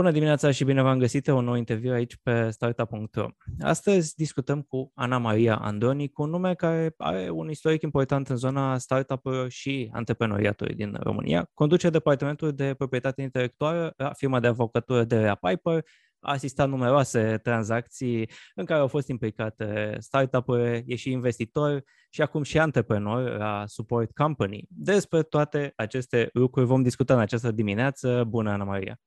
Bună 0.00 0.12
dimineața 0.12 0.50
și 0.50 0.64
bine 0.64 0.82
v-am 0.82 0.98
găsit 0.98 1.26
un 1.26 1.44
nou 1.44 1.54
interviu 1.54 1.92
aici 1.92 2.16
pe 2.22 2.50
startup.ro. 2.50 3.28
Astăzi 3.60 4.14
discutăm 4.14 4.62
cu 4.62 4.92
Ana 4.94 5.18
Maria 5.18 5.56
Andoni, 5.56 6.08
cu 6.08 6.22
un 6.22 6.30
nume 6.30 6.54
care 6.54 6.94
are 6.96 7.30
un 7.30 7.50
istoric 7.50 7.82
important 7.82 8.28
în 8.28 8.36
zona 8.36 8.78
startup 8.78 9.28
și 9.48 9.90
antreprenoriatului 9.92 10.74
din 10.74 10.96
România. 11.00 11.50
Conduce 11.54 11.90
departamentul 11.90 12.52
de 12.52 12.74
proprietate 12.74 13.22
intelectuală 13.22 13.94
la 13.96 14.12
firma 14.12 14.40
de 14.40 14.46
avocatură 14.46 15.04
de 15.04 15.20
la 15.20 15.34
Piper, 15.34 15.84
a 16.20 16.32
asistat 16.32 16.68
numeroase 16.68 17.38
tranzacții 17.42 18.30
în 18.54 18.64
care 18.64 18.80
au 18.80 18.88
fost 18.88 19.08
implicate 19.08 19.96
startup-uri, 19.98 20.84
e 20.86 20.94
și 20.94 21.10
investitor 21.10 21.82
și 22.10 22.22
acum 22.22 22.42
și 22.42 22.58
antreprenor 22.58 23.36
la 23.36 23.62
Support 23.66 24.10
Company. 24.12 24.64
Despre 24.68 25.22
toate 25.22 25.72
aceste 25.76 26.28
lucruri 26.32 26.66
vom 26.66 26.82
discuta 26.82 27.14
în 27.14 27.20
această 27.20 27.50
dimineață. 27.50 28.24
Bună, 28.24 28.50
Ana 28.50 28.64
Maria! 28.64 29.00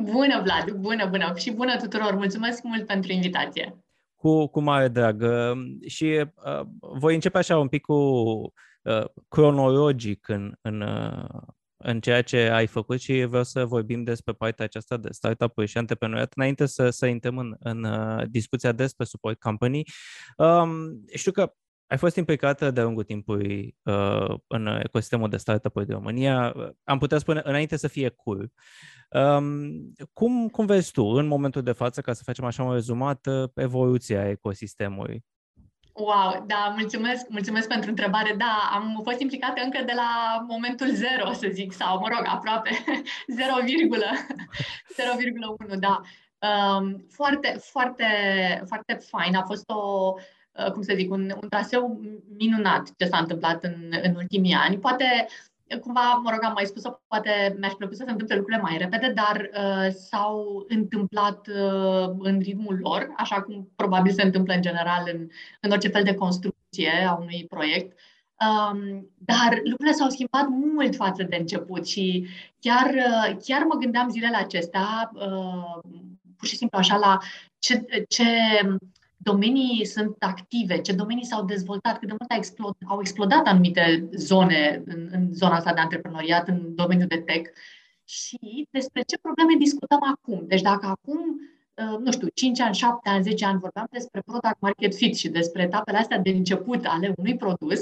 Bună, 0.00 0.42
Vlad! 0.42 0.70
Bună, 0.70 1.06
bună! 1.06 1.32
Și 1.36 1.50
bună 1.50 1.76
tuturor! 1.76 2.14
Mulțumesc 2.14 2.62
mult 2.62 2.86
pentru 2.86 3.12
invitație! 3.12 3.78
Cu, 4.14 4.46
cu 4.46 4.60
mare 4.60 4.88
drag. 4.88 5.24
Și 5.86 6.04
uh, 6.04 6.60
voi 6.80 7.14
începe 7.14 7.38
așa 7.38 7.58
un 7.58 7.68
pic 7.68 7.80
cu 7.80 7.94
uh, 7.94 9.04
cronologic 9.28 10.28
în, 10.28 10.54
în, 10.60 10.80
uh, 10.80 11.42
în 11.76 12.00
ceea 12.00 12.22
ce 12.22 12.36
ai 12.36 12.66
făcut 12.66 13.00
și 13.00 13.24
vreau 13.24 13.44
să 13.44 13.64
vorbim 13.64 14.04
despre 14.04 14.32
partea 14.32 14.64
aceasta 14.64 14.96
de 14.96 15.08
startup-uri 15.10 15.66
și 15.66 15.78
antreprenoriat 15.78 16.32
înainte 16.34 16.66
să, 16.66 16.90
să 16.90 17.06
intrăm 17.06 17.38
în, 17.38 17.56
în 17.58 17.84
uh, 17.84 18.22
discuția 18.30 18.72
despre 18.72 19.04
support 19.04 19.38
company. 19.38 19.82
Um, 20.36 20.70
știu 21.14 21.32
că 21.32 21.52
ai 21.88 21.96
fost 21.96 22.16
implicată 22.16 22.70
de-a 22.70 22.82
lungul 22.82 23.04
timpului 23.04 23.76
uh, 23.82 24.34
în 24.46 24.66
ecosistemul 24.66 25.28
de 25.28 25.36
startup-uri 25.36 25.86
din 25.86 25.94
România. 25.94 26.54
Am 26.84 26.98
putea 26.98 27.18
spune 27.18 27.40
înainte 27.44 27.76
să 27.76 27.88
fie 27.88 28.08
cool. 28.08 28.52
Um, 29.10 29.92
cum, 30.12 30.48
cum 30.48 30.66
vezi 30.66 30.92
tu, 30.92 31.04
în 31.04 31.26
momentul 31.26 31.62
de 31.62 31.72
față, 31.72 32.00
ca 32.00 32.12
să 32.12 32.22
facem 32.24 32.44
așa 32.44 32.62
un 32.62 32.72
rezumat, 32.72 33.26
uh, 33.26 33.48
evoluția 33.54 34.28
ecosistemului? 34.28 35.24
Wow, 35.92 36.44
da, 36.46 36.74
mulțumesc, 36.78 37.28
mulțumesc 37.28 37.68
pentru 37.68 37.90
întrebare. 37.90 38.34
Da, 38.38 38.70
am 38.72 39.00
fost 39.04 39.20
implicată 39.20 39.60
încă 39.64 39.82
de 39.86 39.92
la 39.94 40.44
momentul 40.48 40.90
zero, 40.90 41.32
să 41.32 41.48
zic, 41.52 41.72
sau, 41.72 41.98
mă 41.98 42.08
rog, 42.08 42.26
aproape 42.26 42.70
0,1, 45.72 45.78
da. 45.86 46.00
Um, 46.48 47.06
foarte, 47.10 47.56
foarte, 47.60 48.04
foarte 48.66 48.94
fain. 48.94 49.34
A 49.34 49.42
fost 49.42 49.70
o, 49.70 50.12
uh, 50.14 50.22
cum 50.72 50.82
să 50.82 50.92
zic, 50.96 51.10
un, 51.10 51.32
un 51.42 51.48
traseu 51.48 52.00
minunat 52.36 52.88
ce 52.96 53.06
s-a 53.06 53.18
întâmplat 53.18 53.64
în, 53.64 53.74
în 54.02 54.14
ultimii 54.14 54.54
ani. 54.54 54.78
Poate 54.78 55.26
cumva, 55.80 56.20
mă 56.24 56.30
rog, 56.30 56.44
am 56.44 56.52
mai 56.52 56.64
spus-o, 56.64 57.00
poate 57.06 57.56
mi-aș 57.58 57.72
plăcut 57.72 57.96
să 57.96 58.02
se 58.04 58.10
întâmple 58.10 58.36
lucrurile 58.36 58.62
mai 58.62 58.78
repede, 58.78 59.12
dar 59.14 59.50
uh, 59.52 59.92
s-au 59.92 60.64
întâmplat 60.68 61.46
uh, 61.46 62.10
în 62.18 62.38
ritmul 62.38 62.78
lor, 62.82 63.12
așa 63.16 63.42
cum 63.42 63.68
probabil 63.76 64.12
se 64.12 64.22
întâmplă 64.22 64.54
în 64.54 64.62
general 64.62 65.10
în, 65.12 65.28
în 65.60 65.70
orice 65.70 65.88
fel 65.88 66.02
de 66.02 66.14
construcție 66.14 66.90
a 67.08 67.14
unui 67.14 67.46
proiect. 67.48 67.98
Um, 68.46 69.10
dar 69.18 69.60
lucrurile 69.64 69.92
s-au 69.92 70.08
schimbat 70.08 70.48
mult 70.48 70.94
față 70.94 71.22
de 71.22 71.36
început 71.36 71.86
și 71.86 72.26
chiar, 72.60 72.94
uh, 72.94 73.36
chiar 73.44 73.62
mă 73.62 73.74
gândeam 73.74 74.08
zilele 74.08 74.36
acestea, 74.36 75.10
uh, 75.14 75.80
pur 76.36 76.48
și 76.48 76.56
simplu 76.56 76.78
așa, 76.78 76.96
la 76.96 77.18
ce, 77.58 77.86
ce 78.08 78.24
domenii 79.30 79.84
sunt 79.84 80.16
active, 80.18 80.80
ce 80.80 80.92
domenii 80.92 81.24
s-au 81.24 81.44
dezvoltat, 81.44 81.98
cât 81.98 82.08
de 82.08 82.14
mult 82.18 82.32
explod, 82.36 82.74
au 82.86 83.00
explodat 83.00 83.46
anumite 83.46 84.08
zone 84.12 84.82
în, 84.86 85.08
în 85.10 85.32
zona 85.32 85.56
asta 85.56 85.72
de 85.72 85.80
antreprenoriat, 85.80 86.48
în 86.48 86.74
domeniul 86.74 87.08
de 87.08 87.20
tech 87.20 87.50
și 88.04 88.68
despre 88.70 89.02
ce 89.02 89.18
probleme 89.18 89.54
discutăm 89.58 90.02
acum. 90.14 90.44
Deci 90.46 90.62
dacă 90.62 90.86
acum, 90.86 91.40
uh, 91.74 91.98
nu 92.04 92.12
știu, 92.12 92.28
5 92.34 92.60
ani, 92.60 92.74
7 92.74 93.08
ani, 93.08 93.22
10 93.22 93.44
ani 93.44 93.58
vorbeam 93.58 93.86
despre 93.90 94.20
product 94.20 94.60
market 94.60 94.94
fit 94.94 95.16
și 95.16 95.28
despre 95.28 95.62
etapele 95.62 95.98
astea 95.98 96.18
de 96.18 96.30
început 96.30 96.84
ale 96.84 97.14
unui 97.16 97.36
produs 97.36 97.80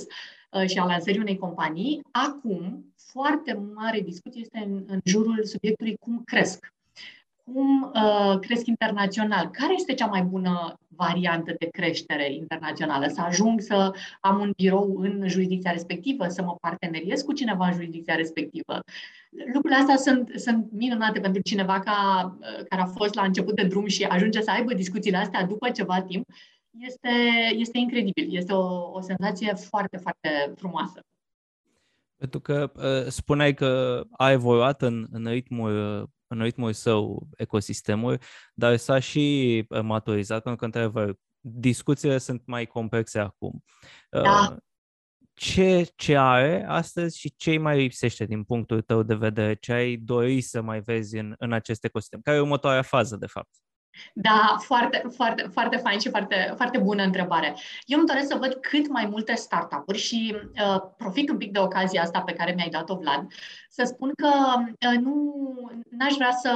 uh, 0.50 0.66
și 0.66 0.78
a 0.78 0.84
lansării 0.84 1.20
unei 1.20 1.38
companii, 1.38 2.00
acum 2.10 2.94
foarte 2.96 3.52
mare 3.74 4.00
discuție 4.00 4.40
este 4.40 4.58
în, 4.66 4.84
în 4.86 5.00
jurul 5.04 5.44
subiectului 5.44 5.96
cum 5.96 6.22
cresc 6.24 6.74
cum 7.52 7.92
uh, 7.94 8.38
cresc 8.38 8.66
internațional? 8.66 9.50
Care 9.50 9.74
este 9.76 9.94
cea 9.94 10.06
mai 10.06 10.22
bună 10.22 10.78
variantă 10.88 11.54
de 11.58 11.66
creștere 11.66 12.34
internațională? 12.34 13.06
Să 13.06 13.20
ajung 13.20 13.60
să 13.60 13.92
am 14.20 14.40
un 14.40 14.52
birou 14.56 14.96
în 14.98 15.28
jurisdicția 15.28 15.70
respectivă, 15.70 16.28
să 16.28 16.42
mă 16.42 16.56
parteneriez 16.60 17.22
cu 17.22 17.32
cineva 17.32 17.66
în 17.66 17.72
jurisdicția 17.72 18.14
respectivă. 18.14 18.80
Lucrurile 19.52 19.80
astea 19.80 19.96
sunt, 19.96 20.32
sunt 20.34 20.66
minunate 20.72 21.20
pentru 21.20 21.42
cineva 21.42 21.80
ca, 21.80 21.96
uh, 22.40 22.64
care 22.68 22.82
a 22.82 22.86
fost 22.86 23.14
la 23.14 23.22
început 23.22 23.54
de 23.54 23.64
drum 23.64 23.86
și 23.86 24.04
ajunge 24.04 24.40
să 24.42 24.50
aibă 24.50 24.74
discuțiile 24.74 25.16
astea 25.16 25.44
după 25.44 25.70
ceva 25.70 26.02
timp. 26.02 26.28
Este, 26.78 27.10
este 27.56 27.78
incredibil. 27.78 28.36
Este 28.36 28.52
o, 28.52 28.90
o 28.92 29.00
senzație 29.00 29.54
foarte, 29.54 29.96
foarte 29.96 30.52
frumoasă. 30.56 31.00
Pentru 32.16 32.40
că 32.40 32.72
uh, 32.74 33.10
spuneai 33.10 33.54
că 33.54 34.02
a 34.10 34.30
evoluat 34.30 34.82
în, 34.82 35.06
în 35.10 35.26
ritmul 35.26 36.00
uh, 36.00 36.08
în 36.26 36.42
ritmul 36.42 36.72
său 36.72 37.28
ecosistemul, 37.36 38.20
dar 38.54 38.76
s-a 38.76 38.98
și 38.98 39.64
uh, 39.68 39.80
maturizat, 39.80 40.42
pentru 40.42 40.58
că, 40.58 40.64
într-adevăr, 40.64 41.14
discuțiile 41.40 42.18
sunt 42.18 42.42
mai 42.46 42.66
complexe 42.66 43.18
acum. 43.18 43.64
Da. 44.10 44.48
Uh, 44.50 44.56
ce, 45.34 45.92
ce 45.96 46.16
are 46.16 46.64
astăzi 46.68 47.18
și 47.18 47.34
ce 47.36 47.58
mai 47.58 47.78
lipsește 47.78 48.24
din 48.24 48.44
punctul 48.44 48.82
tău 48.82 49.02
de 49.02 49.14
vedere? 49.14 49.54
Ce 49.54 49.72
ai 49.72 49.96
dori 49.96 50.40
să 50.40 50.60
mai 50.60 50.80
vezi 50.80 51.16
în, 51.16 51.34
în 51.38 51.52
acest 51.52 51.84
ecosistem? 51.84 52.20
Care 52.20 52.36
e 52.36 52.40
următoarea 52.40 52.82
fază, 52.82 53.16
de 53.16 53.26
fapt? 53.26 53.50
Da, 54.12 54.56
foarte, 54.58 55.02
foarte, 55.14 55.42
foarte 55.52 55.76
fain 55.76 55.98
și 55.98 56.08
foarte, 56.08 56.52
foarte 56.56 56.78
bună 56.78 57.02
întrebare. 57.02 57.54
Eu 57.84 57.98
îmi 57.98 58.06
doresc 58.06 58.26
să 58.26 58.36
văd 58.40 58.54
cât 58.54 58.88
mai 58.88 59.06
multe 59.06 59.34
startup-uri 59.34 59.98
și 59.98 60.36
uh, 60.36 60.82
profit 60.96 61.30
un 61.30 61.36
pic 61.36 61.52
de 61.52 61.58
ocazia 61.58 62.02
asta 62.02 62.20
pe 62.20 62.32
care 62.32 62.52
mi-ai 62.52 62.68
dat-o, 62.68 62.96
Vlad, 62.96 63.26
să 63.70 63.82
spun 63.84 64.12
că 64.16 64.30
uh, 64.58 64.98
nu 65.00 65.34
n-aș 65.90 66.14
vrea 66.14 66.32
să 66.32 66.52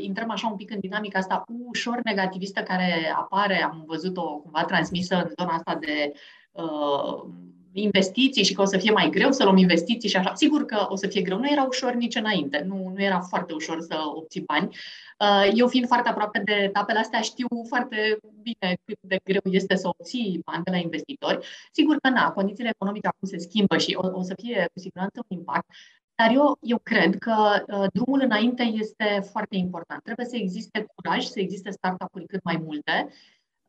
intrăm 0.00 0.30
așa 0.30 0.46
un 0.46 0.56
pic 0.56 0.70
în 0.70 0.80
dinamica 0.80 1.18
asta 1.18 1.44
ușor 1.68 2.00
negativistă 2.04 2.62
care 2.62 3.12
apare, 3.16 3.62
am 3.62 3.84
văzut-o 3.86 4.38
cumva 4.38 4.64
transmisă 4.64 5.14
în 5.14 5.30
zona 5.38 5.54
asta 5.54 5.74
de 5.74 6.12
uh, 6.52 7.24
investiții 7.72 8.44
și 8.44 8.54
că 8.54 8.62
o 8.62 8.64
să 8.64 8.78
fie 8.78 8.90
mai 8.90 9.10
greu 9.10 9.32
să 9.32 9.44
luăm 9.44 9.56
investiții 9.56 10.08
și 10.08 10.16
așa. 10.16 10.34
Sigur 10.34 10.64
că 10.64 10.86
o 10.88 10.96
să 10.96 11.06
fie 11.06 11.22
greu. 11.22 11.38
Nu 11.38 11.50
era 11.50 11.62
ușor 11.62 11.94
nici 11.94 12.14
înainte. 12.14 12.64
Nu, 12.66 12.92
nu 12.94 13.02
era 13.02 13.20
foarte 13.20 13.52
ușor 13.52 13.80
să 13.80 13.96
obții 14.14 14.40
bani. 14.40 14.76
Uh, 15.18 15.50
eu 15.54 15.68
fiind 15.68 15.86
foarte 15.86 16.08
aproape 16.08 16.42
de 16.44 16.52
etapele 16.52 16.98
astea, 16.98 17.20
știu 17.20 17.46
foarte 17.68 18.16
bine 18.42 18.76
cât 18.84 18.98
de 19.00 19.16
greu 19.24 19.52
este 19.52 19.76
să 19.76 19.88
obții 19.88 20.40
bani 20.44 20.64
de 20.64 20.70
la 20.70 20.76
investitori. 20.76 21.46
Sigur 21.72 21.96
că 21.96 22.08
na, 22.08 22.30
condițiile 22.30 22.70
economice 22.74 23.06
acum 23.06 23.28
se 23.28 23.38
schimbă 23.38 23.78
și 23.78 23.98
o, 24.00 24.18
o 24.18 24.22
să 24.22 24.34
fie 24.42 24.68
cu 24.72 24.78
siguranță 24.78 25.24
un 25.28 25.36
impact, 25.36 25.66
dar 26.14 26.30
eu, 26.34 26.58
eu 26.60 26.78
cred 26.82 27.18
că 27.18 27.64
uh, 27.66 27.86
drumul 27.92 28.20
înainte 28.20 28.62
este 28.62 29.28
foarte 29.30 29.56
important. 29.56 30.02
Trebuie 30.02 30.26
să 30.26 30.36
existe 30.36 30.86
curaj, 30.94 31.24
să 31.24 31.40
existe 31.40 31.70
startup-uri 31.70 32.26
cât 32.26 32.42
mai 32.42 32.60
multe 32.64 33.08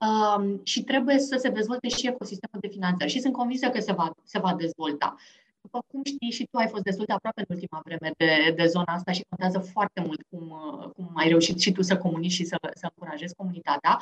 um, 0.03 0.61
și 0.63 0.83
trebuie 0.83 1.19
să 1.19 1.37
se 1.37 1.49
dezvolte 1.49 1.87
și 1.87 2.07
ecosistemul 2.07 2.59
de 2.61 2.67
finanțări. 2.67 3.11
Și 3.11 3.19
sunt 3.19 3.33
convinsă 3.33 3.69
că 3.69 3.79
se 3.79 3.91
va, 3.91 4.11
se 4.23 4.39
va 4.39 4.53
dezvolta. 4.53 5.15
După 5.61 5.85
cum 5.87 6.01
știi 6.03 6.31
și 6.31 6.47
tu 6.51 6.57
ai 6.57 6.67
fost 6.67 6.83
destul 6.83 7.05
de 7.05 7.13
aproape 7.13 7.43
în 7.47 7.55
ultima 7.55 7.81
vreme 7.85 8.13
de, 8.17 8.53
de 8.55 8.65
zona 8.65 8.93
asta 8.93 9.11
și 9.11 9.25
contează 9.29 9.69
foarte 9.71 10.01
mult 10.05 10.21
cum, 10.29 10.47
cum 10.95 11.11
ai 11.13 11.27
reușit 11.27 11.59
și 11.59 11.71
tu 11.71 11.81
să 11.81 11.97
comunici 11.97 12.31
și 12.31 12.45
să, 12.45 12.57
să 12.73 12.87
încurajezi 12.89 13.35
comunitatea. 13.35 13.99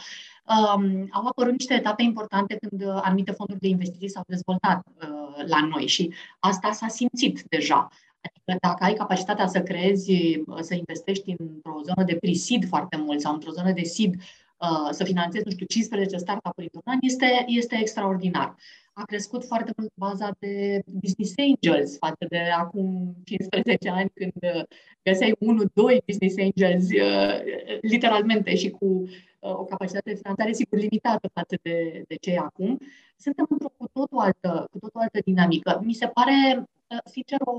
Um, 0.76 1.08
au 1.12 1.26
apărut 1.26 1.52
niște 1.52 1.74
etape 1.74 2.04
importante 2.04 2.58
când 2.60 2.84
anumite 3.02 3.32
fonduri 3.32 3.60
de 3.60 3.68
investiții 3.68 4.10
s-au 4.10 4.24
dezvoltat 4.28 4.88
uh, 4.88 5.46
la 5.48 5.66
noi 5.66 5.88
și 5.88 6.14
asta 6.40 6.72
s-a 6.72 6.88
simțit 6.88 7.44
deja. 7.50 7.88
Adică 8.22 8.58
dacă 8.62 8.84
ai 8.84 8.94
capacitatea 8.94 9.48
să 9.48 9.62
creezi, 9.62 10.42
să 10.60 10.74
investești 10.76 11.36
într-o 11.38 11.82
zonă 11.84 12.04
de 12.06 12.16
pre-seed 12.16 12.68
foarte 12.68 12.98
mult 12.98 13.22
sau 13.22 13.34
într-o 13.34 13.52
zonă 13.52 13.72
de 13.72 13.84
seed, 13.84 14.14
uh, 14.14 14.41
să 14.90 15.04
finanțezi, 15.04 15.46
nu 15.46 15.52
știu, 15.52 15.66
15 15.66 16.18
startup-uri 16.18 16.70
într-un 16.74 16.94
an, 16.94 16.98
este, 17.02 17.44
este 17.48 17.78
extraordinar 17.80 18.56
a 18.94 19.06
crescut 19.06 19.46
foarte 19.46 19.74
mult 19.78 19.92
baza 19.96 20.36
de 20.40 20.84
business 20.86 21.34
angels 21.38 21.98
față 21.98 22.26
de 22.30 22.40
acum 22.40 23.16
15 23.24 23.90
ani 23.90 24.10
când 24.14 24.34
uh, 24.56 24.64
găseai 25.04 25.32
1-2 25.32 26.06
business 26.06 26.36
angels 26.38 26.88
uh, 26.90 27.40
literalmente 27.82 28.56
și 28.56 28.70
cu 28.70 28.86
uh, 28.86 29.10
o 29.40 29.66
capacitate 29.66 30.10
de 30.10 30.16
finanțare 30.16 30.54
sigur 30.54 30.78
limitată 30.78 31.30
față 31.34 31.56
de, 31.62 32.04
de 32.08 32.16
cei 32.16 32.38
acum. 32.38 32.80
Suntem 33.18 33.46
într-o 33.50 33.74
cu 33.78 33.88
totul 33.94 34.18
altă, 34.20 34.68
cu 34.72 34.80
totul 34.80 35.02
altă 35.02 35.20
dinamică. 35.26 35.82
Mi 35.84 35.94
se 35.94 36.08
pare, 36.08 36.64
sincer, 37.06 37.40
o, 37.44 37.54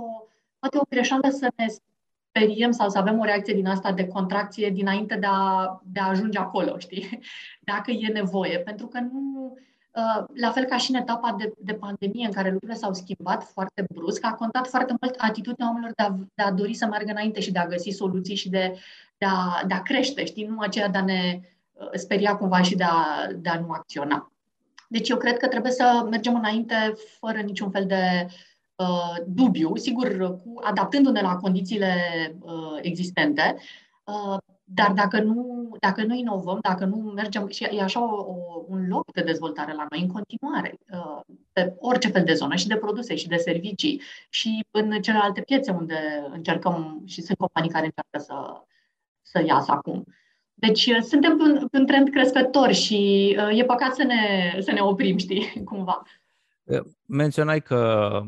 poate 0.59 0.79
o 0.79 0.87
greșeală 0.89 1.29
să 1.31 1.53
ne 1.57 1.67
speriem 2.33 2.71
sau 2.71 2.89
să 2.89 2.99
avem 2.99 3.19
o 3.19 3.25
reacție 3.25 3.55
din 3.55 3.67
asta 3.67 3.93
de 3.93 4.07
contracție 4.07 4.71
dinainte 4.71 5.17
de 5.17 5.27
a, 5.29 5.81
de 5.85 6.01
a 6.01 6.09
ajunge 6.09 6.39
acolo, 6.39 6.79
știi? 6.79 7.19
Dacă 7.73 7.91
e 7.91 8.13
nevoie. 8.13 8.59
Pentru 8.59 8.87
că 8.87 9.01
nu, 9.01 9.57
Uh, 9.95 10.25
la 10.35 10.51
fel 10.51 10.65
ca 10.65 10.77
și 10.77 10.91
în 10.91 11.01
etapa 11.01 11.35
de, 11.39 11.53
de 11.59 11.75
pandemie, 11.75 12.27
în 12.27 12.33
care 12.33 12.51
lucrurile 12.51 12.79
s-au 12.79 12.95
schimbat 12.95 13.43
foarte 13.43 13.85
brusc, 13.95 14.25
a 14.25 14.35
contat 14.35 14.67
foarte 14.69 14.95
mult 15.01 15.15
atitudinea 15.19 15.67
oamenilor 15.67 15.93
de 15.97 16.03
a, 16.03 16.15
de 16.35 16.43
a 16.43 16.53
dori 16.53 16.75
să 16.75 16.87
meargă 16.87 17.11
înainte 17.11 17.41
și 17.41 17.53
de 17.53 17.59
a 17.59 17.67
găsi 17.67 17.91
soluții 17.91 18.35
și 18.35 18.49
de, 18.49 18.79
de, 19.19 19.27
a, 19.27 19.63
de 19.67 19.75
a 19.75 19.83
crește, 19.83 20.25
știi, 20.25 20.45
nu 20.45 20.59
aceea 20.59 20.89
de 20.89 20.99
a 20.99 21.05
ne 21.05 21.41
uh, 21.73 21.89
speria 21.93 22.37
cumva 22.37 22.63
și 22.63 22.75
de 22.75 22.85
a, 22.85 23.27
de 23.37 23.49
a 23.49 23.61
nu 23.61 23.71
acționa. 23.71 24.33
Deci 24.89 25.09
eu 25.09 25.17
cred 25.17 25.37
că 25.37 25.49
trebuie 25.49 25.73
să 25.73 26.07
mergem 26.11 26.35
înainte 26.35 26.95
fără 27.19 27.39
niciun 27.39 27.71
fel 27.71 27.87
de 27.87 28.27
uh, 28.27 28.33
dubiu, 29.27 29.77
sigur, 29.77 30.17
cu, 30.17 30.55
adaptându-ne 30.63 31.21
la 31.21 31.37
condițiile 31.37 31.95
uh, 32.41 32.79
existente, 32.81 33.57
uh, 34.05 34.37
dar 34.65 34.93
dacă 34.93 35.21
nu, 35.21 35.71
dacă 35.81 36.05
nu 36.05 36.15
inovăm, 36.15 36.59
dacă 36.63 36.85
nu 36.85 36.97
mergem, 36.97 37.49
și 37.49 37.65
e 37.65 37.83
așa 37.83 38.05
o, 38.05 38.21
o, 38.21 38.65
un 38.69 38.89
loc 38.89 39.13
de 39.13 39.23
dezvoltare 39.23 39.73
la 39.73 39.87
noi 39.91 40.01
în 40.01 40.09
continuare, 40.09 40.79
uh, 40.93 41.21
pe 41.53 41.75
orice 41.79 42.09
fel 42.09 42.25
de 42.25 42.35
zonă, 42.35 42.55
și 42.55 42.67
de 42.67 42.77
produse, 42.77 43.15
și 43.15 43.29
de 43.29 43.37
servicii, 43.37 44.01
și 44.29 44.67
în 44.71 45.01
celelalte 45.03 45.41
piețe 45.41 45.71
unde 45.71 46.29
încercăm, 46.31 47.03
și 47.07 47.23
sunt 47.23 47.39
companii 47.39 47.71
care 47.71 47.85
încearcă 47.85 48.19
să, 48.19 48.63
să 49.23 49.45
iasă 49.47 49.73
acum. 49.73 50.05
Deci 50.55 50.87
uh, 50.87 51.01
suntem 51.01 51.37
pe 51.37 51.43
un, 51.43 51.69
pe 51.69 51.79
un 51.79 51.87
trend 51.87 52.11
crescător 52.11 52.73
și 52.73 53.37
uh, 53.39 53.59
e 53.59 53.65
păcat 53.65 53.95
să 53.95 54.03
ne, 54.03 54.57
să 54.61 54.73
ne 54.73 54.81
oprim, 54.81 55.17
știi, 55.17 55.53
cumva. 55.71 56.03
Menționai 57.07 57.63
că 57.63 58.21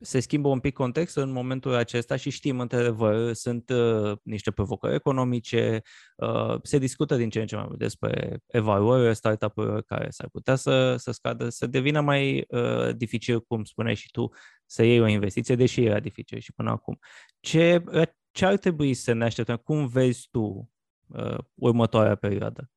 se 0.00 0.20
schimbă 0.20 0.48
un 0.48 0.60
pic 0.60 0.74
contextul 0.74 1.22
în 1.22 1.30
momentul 1.30 1.74
acesta 1.74 2.16
și 2.16 2.30
știm, 2.30 2.60
într-adevăr, 2.60 3.32
sunt 3.32 3.70
uh, 3.70 4.18
niște 4.22 4.50
provocări 4.50 4.94
economice, 4.94 5.82
uh, 6.16 6.54
se 6.62 6.78
discută 6.78 7.16
din 7.16 7.30
ce 7.30 7.40
în 7.40 7.46
ce 7.46 7.56
mai 7.56 7.64
mult 7.66 7.78
despre 7.78 8.40
evaluările 8.46 9.12
startup-urilor 9.12 9.82
care 9.82 10.10
s-ar 10.10 10.28
putea 10.28 10.54
să, 10.54 10.96
să 10.96 11.10
scadă, 11.10 11.48
să 11.48 11.66
devină 11.66 12.00
mai 12.00 12.44
uh, 12.48 12.96
dificil, 12.96 13.40
cum 13.40 13.64
spuneai 13.64 13.94
și 13.94 14.10
tu, 14.10 14.28
să 14.66 14.82
iei 14.82 15.00
o 15.00 15.06
investiție, 15.06 15.54
deși 15.54 15.84
era 15.84 16.00
dificil 16.00 16.38
și 16.38 16.52
până 16.52 16.70
acum. 16.70 16.98
Ce, 17.40 17.82
ce 18.30 18.44
ar 18.44 18.56
trebui 18.56 18.94
să 18.94 19.12
ne 19.12 19.24
așteptăm? 19.24 19.56
Cum 19.56 19.86
vezi 19.86 20.28
tu 20.30 20.70
uh, 21.06 21.38
următoarea 21.54 22.14
perioadă? 22.14 22.70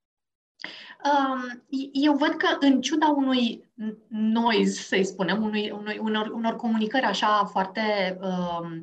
Um, 1.04 1.64
eu 1.92 2.14
văd 2.14 2.30
că, 2.30 2.58
în 2.60 2.82
ciuda 2.82 3.08
unui 3.08 3.70
noise, 4.08 4.82
să-i 4.82 5.04
spunem, 5.04 5.44
unui, 5.44 5.72
unui, 5.72 5.98
unor, 6.02 6.28
unor 6.28 6.56
comunicări 6.56 7.06
așa 7.06 7.46
foarte 7.52 8.18
uh, 8.22 8.82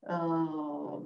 uh, 0.00 1.00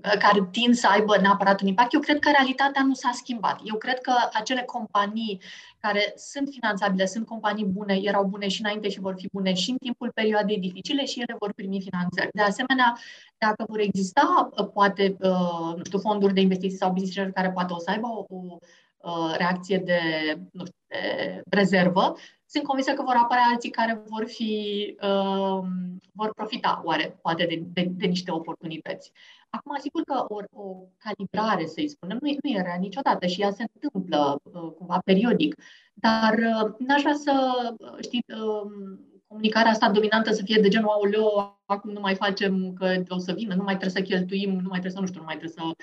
care 0.00 0.48
tind 0.50 0.74
să 0.74 0.88
aibă 0.88 1.16
neapărat 1.20 1.60
un 1.60 1.66
impact, 1.66 1.92
eu 1.92 2.00
cred 2.00 2.18
că 2.18 2.30
realitatea 2.30 2.82
nu 2.82 2.94
s-a 2.94 3.10
schimbat. 3.12 3.60
Eu 3.64 3.76
cred 3.76 4.00
că 4.00 4.12
acele 4.32 4.62
companii 4.62 5.40
care 5.78 6.12
sunt 6.16 6.48
finanțabile, 6.50 7.06
sunt 7.06 7.26
companii 7.26 7.64
bune, 7.64 7.98
erau 8.02 8.24
bune 8.24 8.48
și 8.48 8.60
înainte 8.60 8.88
și 8.88 9.00
vor 9.00 9.14
fi 9.16 9.28
bune 9.32 9.54
și 9.54 9.70
în 9.70 9.76
timpul 9.76 10.10
perioadei 10.14 10.58
dificile 10.58 11.04
și 11.04 11.20
ele 11.20 11.36
vor 11.38 11.52
primi 11.52 11.80
finanțări. 11.80 12.28
De 12.32 12.42
asemenea, 12.42 12.98
dacă 13.38 13.64
vor 13.68 13.78
exista, 13.78 14.48
poate, 14.74 15.16
uh, 15.20 15.76
nu 15.76 15.84
știu, 15.84 15.98
fonduri 15.98 16.34
de 16.34 16.40
investiții 16.40 16.78
sau 16.78 16.92
business 16.92 17.32
care 17.34 17.50
poate 17.50 17.72
o 17.72 17.78
să 17.78 17.90
aibă 17.90 18.06
o, 18.06 18.36
o 18.36 18.40
Uh, 18.40 18.58
reacție 19.36 19.78
de, 19.78 20.00
nu 20.52 20.64
știu, 20.64 20.78
de 20.88 21.42
rezervă, 21.50 22.14
sunt 22.52 22.64
convinsă 22.64 22.92
că 22.92 23.02
vor 23.02 23.14
apărea 23.22 23.48
alții 23.52 23.70
care 23.70 24.02
vor 24.06 24.24
fi, 24.26 24.52
uh, 25.02 25.60
vor 26.12 26.32
profita, 26.34 26.80
oare, 26.84 27.18
poate, 27.22 27.46
de, 27.48 27.62
de, 27.72 27.88
de 27.90 28.06
niște 28.06 28.30
oportunități. 28.30 29.12
Acum, 29.50 29.76
sigur 29.80 30.02
că 30.02 30.24
o, 30.28 30.62
o 30.62 30.74
calibrare, 30.98 31.66
să-i 31.66 31.88
spunem, 31.88 32.18
nu, 32.20 32.28
nu 32.42 32.50
era 32.50 32.76
niciodată 32.80 33.26
și 33.26 33.40
ea 33.40 33.50
se 33.50 33.64
întâmplă 33.72 34.40
uh, 34.42 34.72
cumva 34.78 34.98
periodic, 35.04 35.54
dar 35.94 36.32
uh, 36.38 36.74
n-aș 36.78 37.00
vrea 37.00 37.14
să, 37.14 37.34
uh, 37.78 37.96
știi, 38.00 38.24
uh, 38.28 38.70
comunicarea 39.26 39.70
asta 39.70 39.90
dominantă 39.90 40.32
să 40.32 40.42
fie 40.44 40.60
de 40.60 40.68
genul, 40.68 40.88
aoleo, 40.88 41.60
acum 41.64 41.90
nu 41.90 42.00
mai 42.00 42.14
facem 42.14 42.72
că 42.72 43.02
o 43.08 43.18
să 43.18 43.32
vină, 43.32 43.54
nu 43.54 43.62
mai 43.62 43.76
trebuie 43.76 44.02
să 44.02 44.08
cheltuim, 44.08 44.50
nu 44.50 44.68
mai 44.68 44.80
trebuie 44.80 44.92
să, 44.92 45.00
nu 45.00 45.06
știu, 45.06 45.20
nu 45.20 45.26
mai 45.26 45.36
trebuie 45.36 45.56
să 45.58 45.62
uh, 45.64 45.74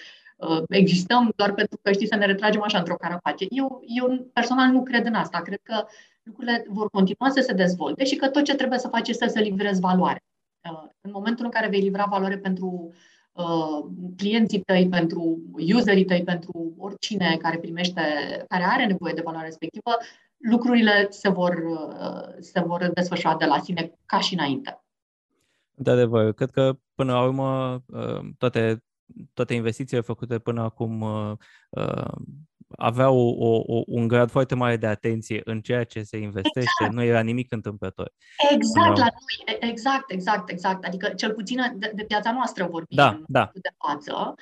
existăm 0.70 1.32
doar 1.36 1.54
pentru 1.54 1.80
că 1.82 1.92
știi 1.92 2.08
să 2.08 2.16
ne 2.16 2.26
retragem 2.26 2.62
așa 2.62 2.78
într-o 2.78 2.96
carapace. 2.96 3.46
Eu, 3.50 3.82
eu 3.86 4.30
personal 4.34 4.72
nu 4.72 4.84
cred 4.84 5.06
în 5.06 5.14
asta. 5.14 5.42
Cred 5.42 5.60
că 5.64 5.86
lucrurile 6.24 6.66
vor 6.68 6.90
continua 6.90 7.30
să 7.30 7.42
se 7.42 7.54
dezvolte 7.54 8.06
și 8.06 8.16
că 8.16 8.30
tot 8.30 8.44
ce 8.44 8.56
trebuie 8.56 8.80
să 8.80 8.88
faci 8.88 9.08
este 9.08 9.28
să 9.28 9.40
livrezi 9.40 9.80
valoare. 9.80 10.24
Uh, 10.72 10.90
în 11.02 11.12
momentul 11.14 11.46
în 11.46 11.52
care 11.52 11.68
vei 11.68 11.82
livra 11.82 12.06
valoare 12.10 12.38
pentru 12.38 12.94
uh, 13.32 13.86
clienții 14.18 14.60
tăi, 14.62 14.88
pentru 14.90 15.40
userii 15.76 16.06
tăi, 16.06 16.24
pentru 16.24 16.74
oricine 16.78 17.38
care 17.42 17.58
primește, 17.58 18.02
care 18.48 18.64
are 18.64 18.86
nevoie 18.86 19.14
de 19.14 19.22
valoare 19.26 19.46
respectivă, 19.46 19.92
lucrurile 20.38 21.08
se 21.10 21.30
vor, 21.30 21.54
uh, 21.54 22.36
se 22.40 22.60
vor 22.60 22.92
desfășura 22.94 23.36
de 23.36 23.46
la 23.46 23.60
sine 23.60 23.92
ca 24.06 24.20
și 24.20 24.34
înainte. 24.34 24.84
De 25.76 25.92
adevăr, 25.92 26.34
cred 26.34 26.50
că 26.50 26.74
până 26.96 27.14
la 27.14 27.24
urmă 27.24 27.82
uh, 27.88 28.20
toate, 28.38 28.84
toate 29.34 29.54
investițiile 29.54 30.02
făcute 30.02 30.40
până 30.40 30.62
acum 30.62 31.02
uh, 31.02 32.12
aveau 32.78 33.18
o, 33.18 33.62
o, 33.66 33.84
un 33.88 34.08
grad 34.08 34.30
foarte 34.30 34.56
mare 34.56 34.78
de 34.78 34.88
atenție 34.88 35.42
în 35.44 35.62
ceea 35.62 35.84
ce 35.84 36.04
se 36.04 36.18
investește, 36.18 36.60
exact. 36.60 36.94
nu 36.94 37.04
era 37.04 37.22
nimic 37.22 37.52
întâmplător. 37.52 38.14
Exact, 38.52 38.98
la 38.98 39.04
noi, 39.04 39.70
exact, 39.70 40.12
exact, 40.12 40.50
exact. 40.50 40.86
Adică 40.86 41.10
cel 41.10 41.34
puțin 41.34 41.76
de, 41.76 41.92
de 41.96 42.04
piața 42.04 42.32
noastră 42.32 42.64
vorbim 42.64 42.98
da, 42.98 43.22
da. 43.28 43.50
de 43.54 43.70
față 43.88 44.36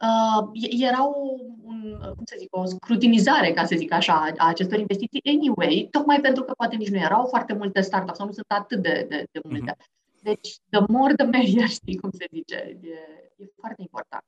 uh, 0.00 0.48
erau 0.80 1.14
un, 1.62 1.98
cum 2.16 2.24
să 2.24 2.34
zic, 2.38 2.56
o 2.56 2.64
scrutinizare, 2.64 3.52
ca 3.52 3.64
să 3.64 3.74
zic 3.76 3.92
așa, 3.92 4.32
a 4.36 4.48
acestor 4.48 4.78
investiții 4.78 5.22
anyway, 5.24 5.88
tocmai 5.90 6.20
pentru 6.20 6.42
că 6.42 6.52
poate 6.52 6.76
nici 6.76 6.90
nu 6.90 6.98
erau 6.98 7.26
foarte 7.26 7.52
multe 7.52 7.80
startups 7.80 8.16
sau 8.16 8.26
nu 8.26 8.32
sunt 8.32 8.46
atât 8.48 8.82
de, 8.82 9.06
de, 9.08 9.24
de 9.30 9.40
multe. 9.48 9.72
Mm-hmm. 9.72 9.98
Deci, 10.22 10.48
the 10.70 10.84
more 10.88 11.14
the 11.14 11.26
merrier, 11.26 11.68
știi 11.78 11.96
cum 11.96 12.10
se 12.10 12.26
zice, 12.32 12.54
e, 12.82 12.88
e 13.36 13.46
foarte 13.56 13.82
important. 13.82 14.24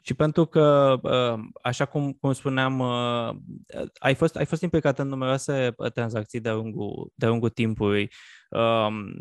Și 0.00 0.14
pentru 0.14 0.46
că, 0.46 0.96
uh, 1.02 1.44
așa 1.62 1.84
cum, 1.84 2.12
cum 2.12 2.32
spuneam, 2.32 2.78
uh, 2.78 3.36
ai 3.98 4.14
fost, 4.14 4.36
ai 4.36 4.44
fost 4.44 4.62
implicat 4.62 4.98
în 4.98 5.08
numeroase 5.08 5.74
tranzacții 5.94 6.40
de-a 6.40 6.54
lungul, 6.54 7.12
de 7.14 7.26
lungul 7.26 7.48
timpului. 7.48 8.10
Um, 8.50 9.12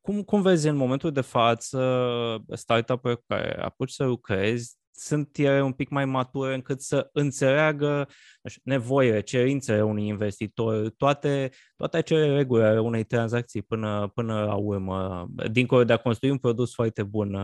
cum, 0.00 0.22
cum 0.22 0.42
vezi 0.42 0.68
în 0.68 0.76
momentul 0.76 1.12
de 1.12 1.20
față 1.20 2.44
startup-uri 2.52 3.22
care 3.26 3.62
apuci 3.62 3.90
să 3.90 4.04
lucrezi, 4.04 4.77
sunt 4.98 5.38
ele 5.38 5.62
un 5.62 5.72
pic 5.72 5.88
mai 5.88 6.04
mature 6.04 6.54
încât 6.54 6.80
să 6.80 7.08
înțeleagă 7.12 8.08
știu, 8.44 8.62
nevoile, 8.64 9.20
cerințele 9.20 9.82
unui 9.82 10.06
investitor, 10.06 10.90
toate, 10.96 11.50
toate 11.76 11.96
acele 11.96 12.34
reguli 12.34 12.62
ale 12.62 12.80
unei 12.80 13.04
tranzacții 13.04 13.62
până, 13.62 14.10
până 14.14 14.44
la 14.44 14.54
urmă, 14.54 15.26
dincolo 15.50 15.84
de 15.84 15.92
a 15.92 15.96
construi 15.96 16.30
un 16.30 16.38
produs 16.38 16.74
foarte 16.74 17.02
bun, 17.02 17.36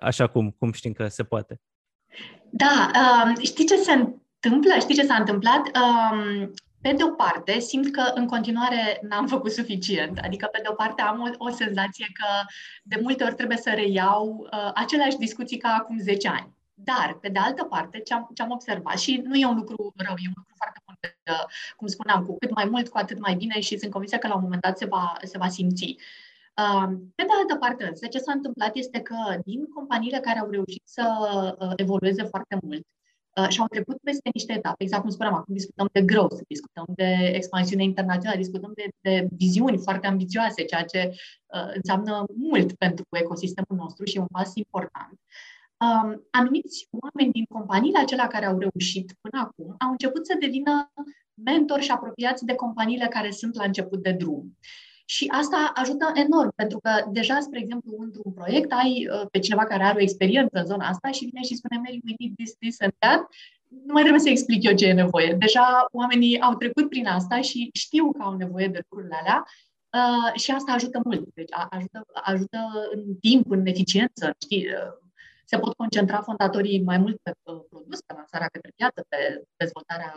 așa 0.00 0.26
cum, 0.26 0.50
cum 0.58 0.72
știm 0.72 0.92
că 0.92 1.08
se 1.08 1.24
poate. 1.24 1.60
Da, 2.50 2.90
um, 3.24 3.42
știi 3.42 3.66
ce 3.66 3.76
se 3.76 3.92
întâmplă? 3.92 4.72
Știi 4.80 4.94
ce 4.94 5.04
s-a 5.04 5.14
întâmplat? 5.14 5.60
Um, 5.66 6.50
pe 6.80 6.92
de 6.92 7.02
o 7.02 7.08
parte, 7.08 7.58
simt 7.58 7.90
că 7.92 8.10
în 8.14 8.26
continuare 8.26 8.98
n-am 9.02 9.26
făcut 9.26 9.52
suficient. 9.52 10.18
Adică, 10.18 10.48
pe 10.52 10.60
de 10.62 10.68
o 10.70 10.74
parte, 10.74 11.02
am 11.02 11.20
o, 11.20 11.44
o 11.44 11.50
senzație 11.50 12.06
că 12.12 12.26
de 12.82 12.98
multe 13.02 13.24
ori 13.24 13.34
trebuie 13.34 13.56
să 13.56 13.70
reiau 13.74 14.48
uh, 14.52 14.70
aceleași 14.74 15.16
discuții 15.16 15.56
ca 15.56 15.68
acum 15.68 15.98
10 15.98 16.28
ani. 16.28 16.56
Dar, 16.74 17.18
pe 17.20 17.28
de 17.28 17.38
altă 17.38 17.64
parte, 17.64 17.98
ce 17.98 18.14
am, 18.14 18.30
ce 18.34 18.42
am 18.42 18.50
observat, 18.50 18.98
și 18.98 19.22
nu 19.24 19.34
e 19.34 19.46
un 19.46 19.56
lucru 19.56 19.92
rău, 19.96 20.14
e 20.18 20.26
un 20.26 20.32
lucru 20.36 20.54
foarte 20.56 20.80
bun, 20.86 20.96
uh, 21.02 21.44
cum 21.76 21.86
spuneam, 21.86 22.24
cu 22.24 22.36
cât 22.38 22.54
mai 22.54 22.64
mult, 22.64 22.88
cu 22.88 22.98
atât 22.98 23.18
mai 23.18 23.34
bine 23.34 23.60
și 23.60 23.78
sunt 23.78 23.90
convinsă 23.90 24.16
că 24.16 24.28
la 24.28 24.34
un 24.34 24.42
moment 24.42 24.62
dat 24.62 24.78
se 24.78 24.86
va, 24.86 25.12
se 25.22 25.38
va 25.38 25.48
simți. 25.48 25.96
Uh, 26.56 26.88
pe 27.14 27.22
de 27.22 27.32
altă 27.38 27.56
parte, 27.56 27.92
ce 28.10 28.18
s-a 28.18 28.32
întâmplat 28.32 28.76
este 28.76 29.00
că 29.00 29.16
din 29.44 29.64
companiile 29.74 30.18
care 30.18 30.38
au 30.38 30.50
reușit 30.50 30.82
să 30.84 31.04
uh, 31.58 31.72
evolueze 31.76 32.22
foarte 32.22 32.58
mult, 32.62 32.86
Uh, 33.38 33.48
și 33.48 33.60
au 33.60 33.66
trecut 33.66 33.96
peste 34.02 34.30
niște 34.32 34.52
etape, 34.52 34.82
exact 34.82 35.02
cum 35.02 35.10
spuneam, 35.10 35.34
acum 35.34 35.54
discutăm 35.54 35.88
de 35.92 36.02
growth, 36.02 36.40
discutăm 36.48 36.84
de 36.88 37.30
expansiune 37.34 37.82
internațională, 37.82 38.40
discutăm 38.40 38.72
de, 38.74 38.88
de 39.00 39.28
viziuni 39.36 39.78
foarte 39.78 40.06
ambițioase, 40.06 40.64
ceea 40.64 40.84
ce 40.84 41.10
uh, 41.46 41.70
înseamnă 41.74 42.24
mult 42.36 42.72
pentru 42.72 43.04
ecosistemul 43.10 43.82
nostru 43.82 44.04
și 44.04 44.16
e 44.16 44.20
un 44.20 44.26
pas 44.32 44.54
important. 44.54 45.20
Um, 45.80 46.26
anumiți 46.30 46.88
oameni 46.90 47.32
din 47.32 47.44
companiile 47.44 47.98
acelea 47.98 48.26
care 48.26 48.46
au 48.46 48.58
reușit 48.58 49.14
până 49.20 49.42
acum 49.42 49.74
au 49.78 49.90
început 49.90 50.26
să 50.26 50.36
devină 50.40 50.92
mentori 51.44 51.82
și 51.82 51.90
apropiați 51.90 52.44
de 52.44 52.54
companiile 52.54 53.06
care 53.06 53.30
sunt 53.30 53.54
la 53.54 53.64
început 53.64 54.02
de 54.02 54.12
drum. 54.12 54.56
Și 55.10 55.26
asta 55.26 55.72
ajută 55.74 56.12
enorm, 56.14 56.52
pentru 56.54 56.78
că 56.78 56.90
deja, 57.10 57.40
spre 57.40 57.58
exemplu, 57.58 57.96
într-un 57.98 58.32
proiect 58.32 58.72
ai 58.72 59.08
uh, 59.10 59.26
pe 59.30 59.38
cineva 59.38 59.64
care 59.64 59.82
are 59.82 59.98
o 59.98 60.02
experiență 60.02 60.58
în 60.58 60.66
zona 60.66 60.88
asta 60.88 61.10
și 61.10 61.24
vine 61.24 61.42
și 61.42 61.54
spune, 61.54 61.76
Mary, 61.76 62.00
we 62.04 62.14
need 62.18 62.34
this, 62.36 62.54
this 62.54 62.80
and 62.80 62.92
that. 62.98 63.20
Nu 63.68 63.92
mai 63.92 64.02
trebuie 64.02 64.22
să 64.22 64.28
explic 64.28 64.62
eu 64.62 64.74
ce 64.74 64.86
e 64.86 64.92
nevoie. 64.92 65.32
Deja 65.38 65.86
oamenii 65.92 66.40
au 66.40 66.54
trecut 66.54 66.88
prin 66.88 67.06
asta 67.06 67.40
și 67.40 67.70
știu 67.72 68.12
că 68.12 68.22
au 68.22 68.36
nevoie 68.36 68.68
de 68.68 68.80
lucrurile 68.82 69.16
alea 69.20 69.44
uh, 69.98 70.40
și 70.40 70.50
asta 70.50 70.72
ajută 70.72 71.00
mult. 71.04 71.34
Deci 71.34 71.52
ajută, 71.70 72.06
ajută 72.12 72.58
în 72.94 73.16
timp, 73.20 73.50
în 73.50 73.66
eficiență. 73.66 74.34
Știi? 74.44 74.66
Uh, 74.66 75.08
se 75.44 75.58
pot 75.58 75.74
concentra 75.74 76.20
fondatorii 76.20 76.82
mai 76.82 76.98
mult 76.98 77.18
pe 77.22 77.32
uh, 77.42 77.60
produs, 77.68 78.00
pe 78.00 78.12
lansarea 78.16 78.48
către 78.52 78.70
piață, 78.76 79.04
pe 79.08 79.42
dezvoltarea 79.56 80.14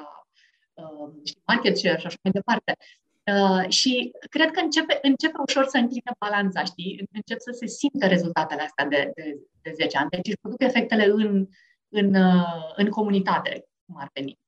market 1.46 1.78
share 1.78 2.00
și 2.00 2.06
așa 2.06 2.18
mai 2.24 2.32
departe. 2.32 2.76
Uh, 3.24 3.70
și 3.70 4.12
cred 4.30 4.52
că 4.52 4.60
începe, 4.60 5.00
începe 5.02 5.38
ușor 5.48 5.66
să 5.66 5.78
încline 5.78 6.12
balanța, 6.20 6.64
știi? 6.64 7.08
Încep 7.12 7.40
să 7.40 7.52
se 7.52 7.68
simtă 7.68 8.08
rezultatele 8.08 8.62
astea 8.62 8.86
de, 8.86 9.12
de, 9.16 9.40
de 9.62 9.72
10 9.76 9.98
ani. 9.98 10.10
Deci 10.10 10.28
își 10.28 10.38
produc 10.42 10.62
efectele 10.62 11.06
în, 11.06 11.48
în, 11.90 12.16
uh, 12.16 12.74
în 12.76 12.90
comunitate, 12.90 13.66
cum 13.86 13.96
ar 14.00 14.10
veni. 14.14 14.40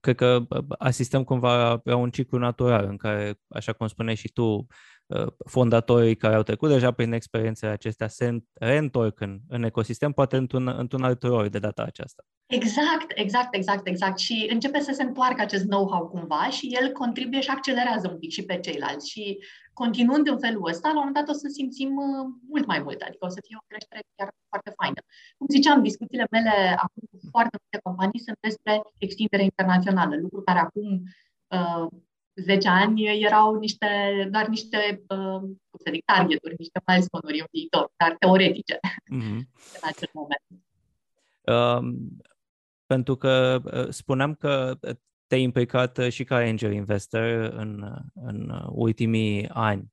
Cred 0.00 0.16
că 0.16 0.46
asistăm 0.78 1.24
cumva 1.24 1.80
la 1.84 1.96
un 1.96 2.10
ciclu 2.10 2.38
natural 2.38 2.84
în 2.84 2.96
care, 2.96 3.40
așa 3.48 3.72
cum 3.72 3.86
spuneai 3.86 4.14
și 4.14 4.32
tu, 4.32 4.42
Uh, 4.52 4.66
fondatorii 5.46 6.16
care 6.16 6.34
au 6.34 6.42
trecut 6.42 6.68
deja 6.68 6.92
prin 6.92 7.12
experiențele 7.12 7.72
acestea 7.72 8.08
se 8.08 8.38
reîntorc 8.52 9.20
în, 9.20 9.40
în 9.48 9.62
ecosistem, 9.62 10.12
poate 10.12 10.36
într-un, 10.36 10.68
într-un 10.68 11.02
alt 11.02 11.22
rol 11.22 11.48
de 11.48 11.58
data 11.58 11.82
aceasta. 11.82 12.24
Exact, 12.46 13.12
exact, 13.14 13.54
exact, 13.54 13.86
exact. 13.86 14.18
Și 14.18 14.48
începe 14.50 14.80
să 14.80 14.92
se 14.92 15.02
întoarcă 15.02 15.40
acest 15.42 15.64
know-how 15.64 16.08
cumva 16.08 16.48
și 16.50 16.66
el 16.80 16.92
contribuie 16.92 17.40
și 17.40 17.50
accelerează 17.50 18.08
un 18.10 18.18
pic 18.18 18.30
și 18.30 18.44
pe 18.44 18.58
ceilalți. 18.58 19.10
Și 19.10 19.38
continuând 19.72 20.28
în 20.28 20.38
felul 20.38 20.68
ăsta, 20.68 20.88
la 20.88 20.94
un 20.94 20.98
moment 20.98 21.16
dat 21.16 21.34
o 21.34 21.38
să 21.38 21.48
simțim 21.48 21.96
uh, 21.96 22.26
mult 22.48 22.66
mai 22.66 22.80
mult, 22.82 23.00
adică 23.00 23.24
o 23.24 23.28
să 23.28 23.40
fie 23.46 23.56
o 23.60 23.66
creștere 23.66 24.00
chiar 24.16 24.30
foarte 24.48 24.72
faină. 24.80 25.00
Cum 25.38 25.46
ziceam, 25.50 25.82
discuțiile 25.82 26.26
mele 26.30 26.54
acum 26.84 27.02
cu 27.10 27.18
foarte 27.30 27.56
multe 27.60 27.78
companii 27.86 28.26
sunt 28.26 28.38
despre 28.40 28.82
extindere 28.98 29.42
internațională, 29.42 30.16
lucru 30.16 30.40
care 30.42 30.58
acum 30.58 30.88
uh, 31.56 31.86
10 32.34 32.68
ani 32.68 33.22
erau 33.22 33.54
niște, 33.54 33.86
doar 34.30 34.46
niște, 34.46 35.04
uh, 35.08 35.40
cum 35.40 35.78
să 35.84 35.90
zic, 35.92 36.04
targeturi, 36.04 36.54
niște 36.58 36.80
milestone-uri 36.86 37.40
în 37.40 37.46
viitor, 37.50 37.92
dar 37.96 38.16
teoretice 38.18 38.78
mm-hmm. 39.14 39.38
în 39.76 39.82
acel 39.82 40.08
moment. 40.12 40.42
Um, 41.42 42.16
pentru 42.86 43.16
că 43.16 43.60
uh, 43.64 43.88
spuneam 43.88 44.34
că 44.34 44.78
te-ai 45.26 45.42
implicat 45.42 45.98
uh, 45.98 46.08
și 46.08 46.24
ca 46.24 46.36
angel 46.36 46.72
investor 46.72 47.22
în, 47.56 47.84
în 48.14 48.52
ultimii 48.68 49.48
ani. 49.48 49.92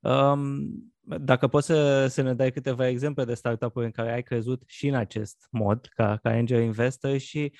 Um, 0.00 0.68
dacă 1.00 1.48
poți 1.48 1.66
să, 1.66 2.06
să 2.06 2.22
ne 2.22 2.34
dai 2.34 2.50
câteva 2.50 2.88
exemple 2.88 3.24
de 3.24 3.34
startup-uri 3.34 3.84
în 3.84 3.90
care 3.90 4.12
ai 4.12 4.22
crezut 4.22 4.62
și 4.66 4.86
în 4.86 4.94
acest 4.94 5.46
mod, 5.50 5.86
ca, 5.86 6.16
ca 6.22 6.30
angel 6.30 6.62
investor 6.62 7.18
și 7.18 7.52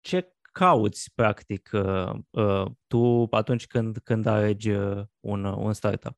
ce 0.00 0.32
cauți, 0.52 1.12
practic, 1.14 1.70
uh, 1.72 2.12
uh, 2.30 2.64
tu 2.86 3.26
atunci 3.30 3.66
când, 3.66 3.98
când 3.98 4.26
alegi 4.26 4.70
uh, 4.70 5.02
un, 5.20 5.44
un 5.44 5.72
startup? 5.72 6.16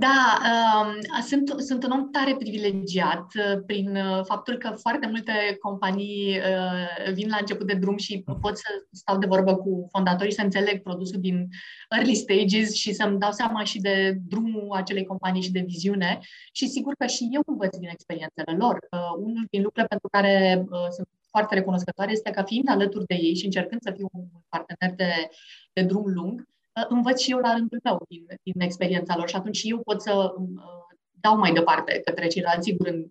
Da, 0.00 0.38
uh, 0.42 1.22
sunt, 1.26 1.54
sunt 1.60 1.84
un 1.84 1.90
om 1.90 2.10
tare 2.10 2.34
privilegiat 2.36 3.26
uh, 3.34 3.62
prin 3.66 3.96
uh, 3.96 4.24
faptul 4.24 4.56
că 4.56 4.74
foarte 4.80 5.06
multe 5.06 5.32
companii 5.60 6.38
uh, 6.38 7.12
vin 7.12 7.28
la 7.28 7.36
început 7.40 7.66
de 7.66 7.74
drum 7.74 7.96
și 7.96 8.24
pot 8.40 8.56
să 8.56 8.66
stau 8.90 9.18
de 9.18 9.26
vorbă 9.26 9.56
cu 9.56 9.88
fondatorii, 9.90 10.32
să 10.32 10.42
înțeleg 10.42 10.82
produsul 10.82 11.20
din 11.20 11.48
early 11.90 12.14
stages 12.14 12.74
și 12.74 12.92
să-mi 12.92 13.18
dau 13.18 13.32
seama 13.32 13.64
și 13.64 13.80
de 13.80 14.18
drumul 14.26 14.68
acelei 14.72 15.04
companii 15.04 15.42
și 15.42 15.52
de 15.52 15.64
viziune. 15.66 16.18
Și 16.52 16.68
sigur 16.68 16.94
că 16.98 17.06
și 17.06 17.28
eu 17.32 17.42
învăț 17.46 17.76
din 17.76 17.88
experiențele 17.88 18.56
lor. 18.58 18.78
Uh, 18.90 18.98
unul 19.16 19.46
din 19.50 19.62
lucrurile 19.62 19.86
pentru 19.88 20.08
care 20.08 20.64
uh, 20.70 20.86
sunt 20.90 21.08
foarte 21.38 21.54
recunoscătoare 21.54 22.12
este 22.12 22.30
că 22.30 22.42
fiind 22.46 22.68
alături 22.68 23.06
de 23.06 23.14
ei 23.14 23.34
și 23.34 23.44
încercând 23.44 23.80
să 23.82 23.92
fiu 23.96 24.08
un 24.12 24.24
partener 24.48 24.94
de, 24.96 25.28
de 25.72 25.82
drum 25.82 26.06
lung, 26.06 26.40
uh, 26.40 26.86
învăț 26.88 27.20
și 27.20 27.30
eu 27.30 27.38
la 27.38 27.52
rândul 27.52 27.80
meu 27.84 28.04
din, 28.08 28.26
din 28.42 28.60
experiența 28.60 29.16
lor 29.16 29.28
și 29.28 29.36
atunci 29.36 29.56
și 29.56 29.70
eu 29.70 29.80
pot 29.80 30.02
să 30.02 30.34
uh, 30.38 30.88
dau 31.10 31.38
mai 31.38 31.52
departe 31.52 32.00
către 32.04 32.26
ceilalți, 32.26 32.68
sigur, 32.68 32.86
în, 32.86 33.04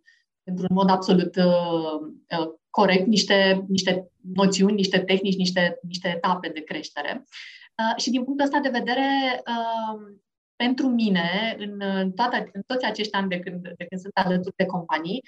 într-un 0.44 0.74
mod 0.74 0.90
absolut 0.90 1.36
uh, 1.36 2.00
uh, 2.40 2.48
corect, 2.70 3.06
niște, 3.06 3.66
niște 3.68 4.12
noțiuni, 4.34 4.74
niște 4.74 5.00
tehnici, 5.00 5.36
niște, 5.36 5.80
niște 5.82 6.08
etape 6.08 6.50
de 6.50 6.62
creștere. 6.62 7.24
Uh, 7.78 8.02
și 8.02 8.10
din 8.10 8.24
punctul 8.24 8.46
ăsta 8.46 8.60
de 8.60 8.78
vedere, 8.80 9.42
uh, 9.48 10.18
pentru 10.56 10.88
mine, 10.88 11.56
în, 11.60 12.12
toate, 12.12 12.50
în 12.54 12.62
toți 12.66 12.86
acești 12.86 13.14
ani 13.14 13.30
de 13.30 13.40
când, 13.40 13.62
de 13.62 13.86
când 13.90 14.02
sunt 14.02 14.14
alături 14.14 14.56
de 14.56 14.66
companii, 14.66 15.24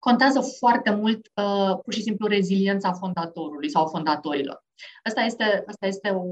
contează 0.00 0.40
foarte 0.58 0.90
mult 0.90 1.30
uh, 1.34 1.78
pur 1.82 1.92
și 1.92 2.02
simplu 2.02 2.26
reziliența 2.26 2.92
fondatorului 2.92 3.70
sau 3.70 3.86
fondatorilor. 3.86 4.64
Asta 5.02 5.20
este, 5.20 5.64
asta 5.66 5.86
este 5.86 6.08
o, 6.08 6.24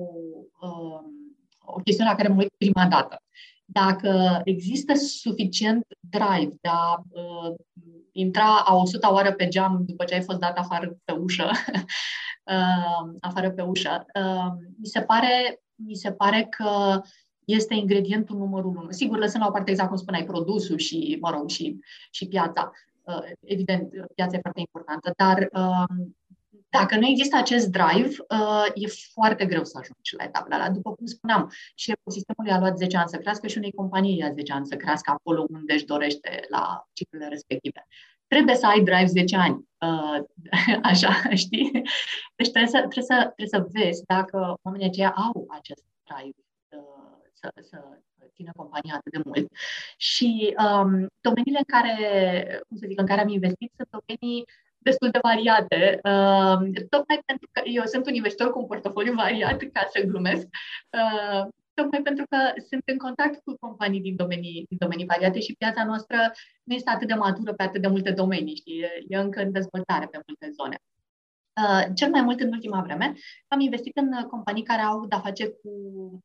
uh, 0.60 1.00
o 1.58 1.80
chestiune 1.84 2.10
la 2.10 2.16
care 2.16 2.28
mă 2.28 2.38
uit 2.38 2.54
prima 2.56 2.86
dată. 2.86 3.22
Dacă 3.64 4.40
există 4.44 4.94
suficient 4.94 5.86
drive 6.00 6.54
de 6.60 6.68
a 6.68 7.02
uh, 7.10 7.54
intra 8.12 8.58
a 8.64 8.74
100 8.74 9.08
oară 9.12 9.32
pe 9.32 9.48
geam 9.48 9.82
după 9.86 10.04
ce 10.04 10.14
ai 10.14 10.22
fost 10.22 10.38
dat 10.38 10.58
afară 10.58 10.98
pe 11.04 11.12
ușă, 11.12 11.50
uh, 12.52 13.10
afară 13.20 13.50
pe 13.50 13.62
ușă, 13.62 14.06
uh, 14.20 14.52
mi 14.78 14.86
se 14.86 15.00
pare, 15.00 15.60
mi 15.74 15.94
se 15.94 16.12
pare 16.12 16.46
că 16.50 17.00
este 17.44 17.74
ingredientul 17.74 18.36
numărul 18.36 18.76
unu. 18.76 18.90
Sigur, 18.90 19.18
lăsând 19.18 19.42
la 19.42 19.48
o 19.48 19.52
parte 19.52 19.70
exact 19.70 19.88
cum 19.88 19.96
spuneai, 19.96 20.24
produsul 20.24 20.78
și, 20.78 21.18
mă 21.20 21.30
rog, 21.30 21.48
și, 21.48 21.78
și 22.10 22.28
piața. 22.28 22.70
Uh, 23.08 23.30
evident, 23.40 23.90
piața 24.14 24.36
e 24.36 24.40
foarte 24.40 24.60
importantă, 24.60 25.12
dar 25.16 25.48
um, 25.52 26.16
dacă 26.68 26.96
nu 26.96 27.06
există 27.06 27.36
acest 27.36 27.66
drive, 27.68 28.16
uh, 28.28 28.66
e 28.74 28.86
foarte 29.12 29.46
greu 29.46 29.64
să 29.64 29.78
ajungi 29.78 30.16
la 30.16 30.24
etapele 30.24 30.54
alea. 30.54 30.70
După 30.70 30.94
cum 30.94 31.06
spuneam, 31.06 31.50
și 31.74 31.90
ecosistemul 31.90 32.50
a 32.50 32.58
luat 32.58 32.76
10 32.76 32.96
ani 32.96 33.08
să 33.08 33.16
crească 33.16 33.46
și 33.46 33.58
unei 33.58 33.72
companii 33.72 34.16
i-a 34.16 34.32
10 34.32 34.52
ani 34.52 34.66
să 34.66 34.76
crească 34.76 35.10
acolo 35.10 35.46
unde 35.50 35.72
își 35.72 35.84
dorește 35.84 36.40
la 36.48 36.88
ciclurile 36.92 37.28
respective. 37.28 37.86
Trebuie 38.26 38.54
să 38.54 38.66
ai 38.66 38.82
drive 38.82 39.06
10 39.06 39.36
ani. 39.36 39.68
Uh, 39.78 40.18
așa, 40.92 41.12
știi? 41.34 41.70
Deci 42.36 42.50
trebuie 42.50 42.70
să, 42.70 42.78
trebuie, 42.78 43.04
să, 43.04 43.32
trebuie 43.36 43.60
să 43.60 43.66
vezi 43.72 44.02
dacă 44.06 44.58
oamenii 44.62 44.86
aceia 44.86 45.10
au 45.10 45.46
acest 45.50 45.84
drive 46.04 46.36
să, 47.32 47.52
să 47.60 47.78
țină 48.34 48.52
compania 48.56 48.94
atât 48.96 49.12
de 49.12 49.20
mult. 49.24 49.46
Și 49.96 50.54
um, 50.64 50.90
domeniile 51.20 51.58
în 51.64 51.70
care, 51.74 51.94
cum 52.68 52.76
să 52.76 52.84
zic, 52.88 53.00
în 53.00 53.06
care 53.06 53.20
am 53.20 53.28
investit 53.28 53.72
sunt 53.76 53.88
domenii 53.90 54.44
destul 54.78 55.10
de 55.10 55.18
variate, 55.22 56.00
uh, 56.04 56.84
tocmai 56.88 57.18
pentru 57.26 57.48
că 57.52 57.60
eu 57.64 57.84
sunt 57.84 58.06
un 58.06 58.14
investitor 58.14 58.50
cu 58.50 58.58
un 58.58 58.66
portofoliu 58.66 59.12
variat, 59.12 59.58
ca 59.72 59.88
să 59.92 60.06
glumesc, 60.06 60.46
uh, 60.98 61.48
tocmai 61.74 62.02
pentru 62.02 62.24
că 62.30 62.38
sunt 62.68 62.82
în 62.84 62.98
contact 62.98 63.42
cu 63.44 63.56
companii 63.60 64.00
din 64.00 64.16
domenii, 64.16 64.64
din 64.68 64.78
domenii 64.80 65.06
variate 65.06 65.40
și 65.40 65.58
piața 65.58 65.84
noastră 65.84 66.16
nu 66.62 66.74
este 66.74 66.90
atât 66.90 67.08
de 67.08 67.14
matură 67.14 67.52
pe 67.52 67.62
atât 67.62 67.80
de 67.80 67.88
multe 67.88 68.10
domenii, 68.10 68.56
știi? 68.56 68.84
e 69.08 69.16
încă 69.16 69.40
în 69.40 69.52
dezvoltare 69.52 70.06
pe 70.06 70.20
multe 70.26 70.48
zone. 70.58 70.76
Uh, 70.80 70.97
cel 71.94 72.10
mai 72.10 72.22
mult 72.22 72.40
în 72.40 72.52
ultima 72.52 72.82
vreme 72.82 73.14
am 73.48 73.60
investit 73.60 73.96
în 73.96 74.12
uh, 74.12 74.24
companii 74.24 74.62
care 74.62 74.82
au 74.82 75.06
de-a 75.06 75.18
face 75.18 75.46
cu 75.46 75.70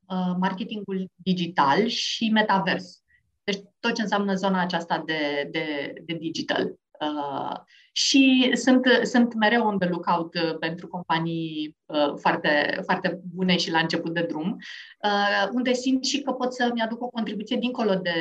uh, 0.08 0.36
marketingul 0.40 1.08
digital 1.16 1.88
și 1.88 2.30
metavers. 2.30 3.02
Deci 3.44 3.60
tot 3.80 3.94
ce 3.94 4.02
înseamnă 4.02 4.34
zona 4.34 4.62
aceasta 4.62 5.04
de, 5.06 5.50
de, 5.52 5.94
de 6.06 6.14
digital. 6.14 6.74
Uh, 7.00 7.56
și 7.96 8.52
sunt, 8.54 8.86
sunt 9.04 9.34
mereu 9.34 9.68
on 9.68 9.80
the 9.80 9.90
lookout 9.90 10.34
uh, 10.36 10.58
pentru 10.60 10.88
companii 10.88 11.78
uh, 11.86 12.14
foarte, 12.16 12.82
foarte 12.84 13.22
bune 13.34 13.58
și 13.58 13.72
la 13.72 13.80
început 13.80 14.14
de 14.14 14.22
drum, 14.22 14.58
uh, 15.04 15.48
unde 15.52 15.74
simt 15.74 16.06
și 16.06 16.22
că 16.22 16.32
pot 16.32 16.54
să-mi 16.54 16.82
aduc 16.82 17.02
o 17.02 17.08
contribuție 17.08 17.58
dincolo 17.58 17.96
de 17.96 18.12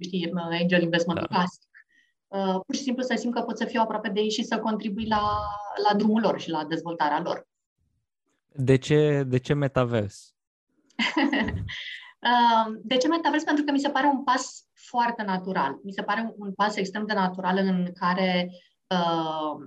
știi, 0.00 0.30
angel 0.34 0.82
investment 0.82 1.20
da. 1.20 1.26
clasic. 1.26 1.62
Uh, 2.28 2.60
pur 2.66 2.74
și 2.74 2.82
simplu 2.82 3.02
să 3.02 3.14
simt 3.16 3.34
că 3.34 3.40
pot 3.40 3.58
să 3.58 3.64
fiu 3.64 3.80
aproape 3.80 4.08
de 4.08 4.20
ei 4.20 4.30
și 4.30 4.42
să 4.42 4.58
contribui 4.58 5.06
la, 5.06 5.38
la 5.88 5.96
drumul 5.96 6.20
lor 6.20 6.40
și 6.40 6.50
la 6.50 6.64
dezvoltarea 6.64 7.20
lor. 7.20 7.46
De 8.52 8.76
ce, 8.76 9.22
de 9.26 9.38
ce 9.38 9.54
metavers? 9.54 10.34
Uh, 12.20 12.74
de 12.82 12.96
ce 12.96 13.08
metavers? 13.08 13.44
Pentru 13.44 13.64
că 13.64 13.72
mi 13.72 13.78
se 13.78 13.88
pare 13.88 14.06
un 14.06 14.24
pas 14.24 14.64
foarte 14.72 15.22
natural. 15.22 15.78
Mi 15.82 15.92
se 15.92 16.02
pare 16.02 16.34
un 16.36 16.52
pas 16.52 16.76
extrem 16.76 17.06
de 17.06 17.12
natural 17.12 17.56
în 17.56 17.92
care 17.92 18.50
uh, 18.86 19.66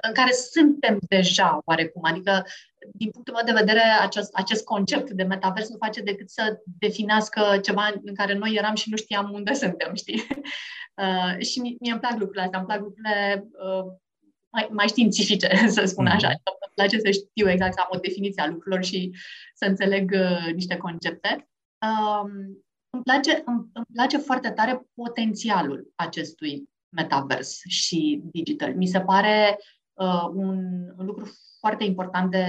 în 0.00 0.12
care 0.12 0.32
suntem 0.32 0.98
deja 1.08 1.60
oarecum. 1.64 2.04
Adică, 2.04 2.44
din 2.92 3.10
punctul 3.10 3.34
meu 3.34 3.44
de 3.44 3.60
vedere, 3.64 3.80
acest, 4.00 4.34
acest 4.34 4.64
concept 4.64 5.10
de 5.10 5.22
metavers 5.22 5.68
nu 5.68 5.76
face 5.78 6.00
decât 6.00 6.30
să 6.30 6.58
definească 6.64 7.58
ceva 7.62 7.92
în 8.04 8.14
care 8.14 8.34
noi 8.34 8.54
eram 8.54 8.74
și 8.74 8.90
nu 8.90 8.96
știam 8.96 9.30
unde 9.32 9.52
suntem, 9.52 9.94
știi? 9.94 10.26
Uh, 11.02 11.44
și 11.44 11.60
mie, 11.60 11.76
mie 11.80 11.90
îmi 11.90 12.00
plac 12.00 12.12
lucrurile 12.12 12.42
astea, 12.42 12.58
îmi 12.58 12.68
plac 12.68 12.80
lucrurile 12.80 13.46
uh, 13.52 13.92
mai, 14.52 14.68
mai 14.70 14.88
științifice, 14.88 15.48
să 15.76 15.84
spun 15.84 16.06
așa. 16.06 16.28
Mm-hmm. 16.28 16.42
Îmi 16.64 16.74
place 16.74 16.98
să 16.98 17.10
știu 17.10 17.50
exact, 17.50 17.72
să 17.74 17.80
am 17.80 17.88
o 17.90 17.98
definiție 17.98 18.42
a 18.42 18.46
lucrurilor 18.46 18.84
și 18.84 19.14
să 19.54 19.64
înțeleg 19.64 20.12
uh, 20.14 20.52
niște 20.54 20.76
concepte. 20.76 21.48
Uh, 21.86 22.30
îmi, 22.90 23.02
place, 23.02 23.42
îmi, 23.46 23.70
îmi 23.72 23.86
place 23.92 24.16
foarte 24.16 24.50
tare 24.50 24.86
potențialul 24.94 25.92
acestui 25.94 26.68
metavers 26.88 27.60
și 27.66 28.20
digital. 28.24 28.74
Mi 28.74 28.86
se 28.86 29.00
pare 29.00 29.58
uh, 29.92 30.28
un, 30.34 30.58
un 30.98 31.06
lucru 31.06 31.32
foarte 31.66 31.84
important 31.84 32.30
de, 32.30 32.46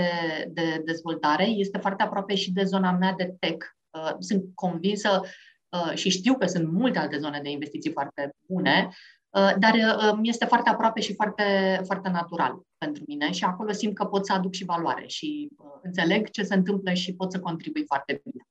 de 0.49 0.81
dezvoltare. 0.85 1.43
Este 1.43 1.77
foarte 1.77 2.03
aproape 2.03 2.35
și 2.35 2.51
de 2.51 2.63
zona 2.63 2.91
mea 2.91 3.13
de 3.13 3.35
tech. 3.39 3.65
Uh, 3.89 4.15
sunt 4.19 4.43
convinsă 4.53 5.21
uh, 5.69 5.91
și 5.93 6.09
știu 6.09 6.37
că 6.37 6.45
sunt 6.45 6.71
multe 6.71 6.99
alte 6.99 7.17
zone 7.17 7.39
de 7.43 7.49
investiții 7.49 7.91
foarte 7.91 8.35
bune, 8.47 8.89
Uh, 9.29 9.53
dar 9.59 9.73
uh, 9.73 10.17
mi 10.19 10.29
este 10.29 10.45
foarte 10.45 10.69
aproape 10.69 11.01
și 11.01 11.13
foarte, 11.13 11.79
foarte 11.85 12.09
natural 12.09 12.61
pentru 12.77 13.03
mine 13.07 13.31
și 13.31 13.43
acolo 13.43 13.71
simt 13.71 13.95
că 13.95 14.05
pot 14.05 14.25
să 14.25 14.33
aduc 14.33 14.53
și 14.53 14.65
valoare 14.65 15.07
și 15.07 15.49
uh, 15.57 15.79
înțeleg 15.81 16.29
ce 16.29 16.43
se 16.43 16.53
întâmplă 16.53 16.93
și 16.93 17.15
pot 17.15 17.31
să 17.31 17.39
contribui 17.39 17.85
foarte 17.85 18.21
bine. 18.23 18.43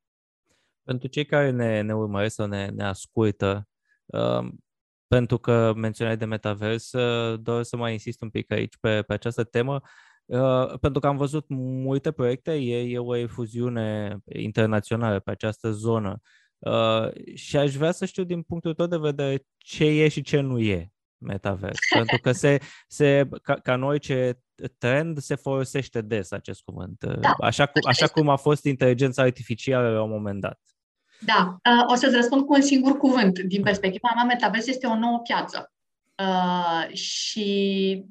Pentru 0.82 1.08
cei 1.08 1.24
care 1.24 1.50
ne, 1.50 1.80
ne 1.80 1.94
urmăresc 1.94 2.34
sau 2.34 2.46
ne, 2.46 2.68
ne 2.68 2.84
ascultă, 2.84 3.68
uh, 4.04 4.48
pentru 5.06 5.38
că 5.38 5.72
menționai 5.76 6.16
de 6.16 6.24
metavers, 6.24 6.92
uh, 6.92 7.40
doresc 7.40 7.68
să 7.68 7.76
mai 7.76 7.92
insist 7.92 8.22
un 8.22 8.30
pic 8.30 8.50
aici 8.50 8.76
pe, 8.80 9.02
pe 9.02 9.12
această 9.12 9.44
temă, 9.44 9.74
uh, 9.74 9.88
pentru 10.80 11.00
că 11.00 11.06
am 11.06 11.16
văzut 11.16 11.44
multe 11.48 12.12
proiecte, 12.12 12.52
e, 12.52 12.92
e 12.92 12.98
o 12.98 13.16
efuziune 13.16 14.18
internațională 14.24 15.20
pe 15.20 15.30
această 15.30 15.70
zonă. 15.70 16.20
Uh, 16.58 17.34
și 17.34 17.56
aș 17.56 17.74
vrea 17.74 17.92
să 17.92 18.04
știu 18.04 18.24
din 18.24 18.42
punctul 18.42 18.74
tău 18.74 18.86
de 18.86 18.96
vedere 18.96 19.46
ce 19.56 19.84
e 19.84 20.08
și 20.08 20.22
ce 20.22 20.40
nu 20.40 20.58
e 20.58 20.92
metavers. 21.18 21.78
Pentru 21.94 22.18
că 22.22 22.32
se, 22.32 22.58
se 22.88 23.28
ca, 23.42 23.54
ca 23.54 23.76
noi 23.76 23.98
ce 23.98 24.38
trend 24.78 25.18
se 25.18 25.34
folosește 25.34 26.00
des 26.00 26.30
acest 26.30 26.62
cuvânt. 26.62 27.04
Da. 27.04 27.34
Așa, 27.40 27.66
cum, 27.66 27.80
așa 27.84 28.06
cum 28.06 28.28
a 28.28 28.36
fost 28.36 28.64
inteligența 28.64 29.22
artificială 29.22 29.88
la 29.88 30.02
un 30.02 30.10
moment 30.10 30.40
dat. 30.40 30.60
Da, 31.20 31.56
uh, 31.70 31.92
o 31.92 31.94
să-ți 31.94 32.14
răspund 32.14 32.44
cu 32.44 32.54
un 32.54 32.62
singur 32.62 32.96
cuvânt. 32.96 33.38
Din 33.38 33.62
perspectiva 33.62 34.08
mea, 34.14 34.24
metavers 34.24 34.66
este 34.66 34.86
o 34.86 34.98
nouă 34.98 35.18
piață. 35.18 35.72
Uh, 36.18 36.94
și 36.94 38.04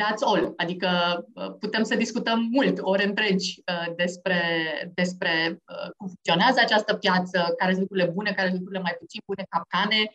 that's 0.00 0.22
all. 0.24 0.52
Adică 0.56 0.88
uh, 1.34 1.52
putem 1.58 1.82
să 1.82 1.94
discutăm 1.94 2.48
mult, 2.50 2.78
ore 2.80 3.04
întregi, 3.04 3.62
uh, 3.72 3.94
despre, 3.96 4.40
despre 4.94 5.32
uh, 5.50 5.90
cum 5.96 6.06
funcționează 6.06 6.60
această 6.60 6.94
piață, 6.94 7.54
care 7.58 7.70
sunt 7.70 7.80
lucrurile 7.80 8.10
bune, 8.12 8.32
care 8.32 8.48
sunt 8.48 8.60
lucrurile 8.60 8.82
mai 8.82 8.96
puțin 8.98 9.20
bune, 9.26 9.46
capcane. 9.48 10.10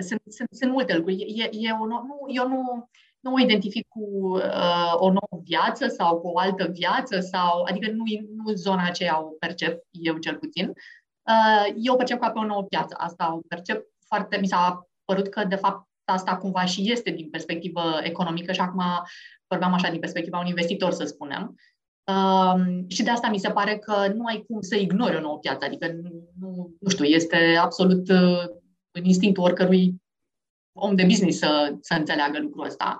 Sunt, 0.00 0.20
sunt, 0.28 0.48
sunt 0.50 0.72
multe 0.72 0.94
lucruri. 0.94 1.16
E, 1.16 1.48
e 1.52 1.72
o, 1.72 1.86
nu, 1.86 2.24
eu 2.26 2.48
nu, 2.48 2.88
nu 3.20 3.32
o 3.32 3.40
identific 3.40 3.88
cu 3.88 4.00
uh, 4.34 4.94
o 4.94 5.06
nouă 5.06 5.42
viață 5.44 5.86
sau 5.88 6.20
cu 6.20 6.28
o 6.28 6.38
altă 6.38 6.66
viață, 6.70 7.20
sau, 7.20 7.62
adică 7.62 7.90
nu, 7.90 8.02
nu 8.36 8.52
zona 8.52 8.84
aceea 8.84 9.22
o 9.22 9.28
percep 9.38 9.82
eu 9.90 10.16
cel 10.16 10.36
puțin. 10.36 10.72
Uh, 11.22 11.74
eu 11.76 11.92
o 11.92 11.96
percep 11.96 12.20
ca 12.20 12.30
pe 12.30 12.38
o 12.38 12.44
nouă 12.44 12.62
piață. 12.62 12.94
Asta 12.98 13.34
o 13.34 13.40
percep 13.48 13.86
foarte, 14.06 14.36
mi 14.36 14.46
s-a 14.46 14.88
părut 15.04 15.28
că 15.28 15.44
de 15.44 15.54
fapt 15.54 15.88
asta 16.04 16.36
cumva 16.36 16.64
și 16.64 16.90
este 16.90 17.10
din 17.10 17.30
perspectivă 17.30 17.82
economică 18.02 18.52
și 18.52 18.60
acum 18.60 18.82
vorbeam 19.46 19.72
așa 19.72 19.90
din 19.90 20.00
perspectiva 20.00 20.38
un 20.38 20.46
investitor, 20.46 20.92
să 20.92 21.04
spunem. 21.04 21.56
Um, 22.04 22.84
și 22.88 23.02
de 23.02 23.10
asta 23.10 23.28
mi 23.28 23.38
se 23.38 23.50
pare 23.50 23.78
că 23.78 24.12
nu 24.14 24.24
ai 24.24 24.44
cum 24.46 24.60
să 24.60 24.76
ignori 24.76 25.16
o 25.16 25.20
nouă 25.20 25.38
piață, 25.38 25.64
adică 25.64 25.92
nu, 26.40 26.74
nu 26.80 26.88
știu, 26.88 27.04
este 27.04 27.58
absolut 27.60 28.08
uh, 28.08 28.44
în 28.90 29.04
instinctul 29.04 29.42
oricărui 29.42 29.94
om 30.72 30.94
de 30.94 31.04
business 31.04 31.38
să, 31.38 31.74
să 31.80 31.94
înțeleagă 31.94 32.38
lucrul 32.38 32.66
ăsta. 32.66 32.98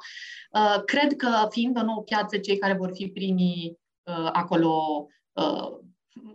Uh, 0.53 0.83
cred 0.85 1.17
că 1.17 1.47
fiind 1.51 1.79
o 1.79 1.83
nouă 1.83 2.03
piață, 2.03 2.39
cei 2.39 2.59
care 2.59 2.75
vor 2.75 2.91
fi 2.95 3.09
primii 3.09 3.79
uh, 4.03 4.29
acolo 4.33 5.07
uh, 5.33 5.81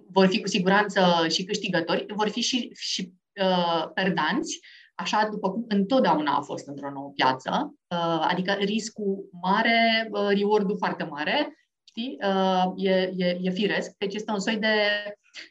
vor 0.10 0.28
fi 0.28 0.42
cu 0.42 0.48
siguranță 0.48 1.02
și 1.30 1.44
câștigători, 1.44 2.06
vor 2.14 2.30
fi 2.30 2.42
și, 2.42 2.72
și 2.74 3.14
uh, 3.42 3.90
perdanți, 3.94 4.60
așa 4.98 5.28
după 5.32 5.52
cum 5.52 5.66
întotdeauna 5.68 6.36
a 6.36 6.42
fost 6.42 6.68
într-o 6.68 6.92
nouă 6.92 7.12
piață, 7.16 7.74
uh, 7.88 8.26
adică 8.30 8.52
riscul 8.52 9.30
mare, 9.42 10.10
uh, 10.12 10.30
reward-ul 10.30 10.78
foarte 10.78 11.04
mare, 11.04 11.58
știi, 11.84 12.18
uh, 12.24 12.72
e, 12.76 13.14
e, 13.16 13.38
e 13.42 13.50
firesc. 13.50 13.92
Deci 13.98 14.14
este 14.14 14.32
un 14.32 14.40
soi 14.40 14.58
de, 14.58 14.76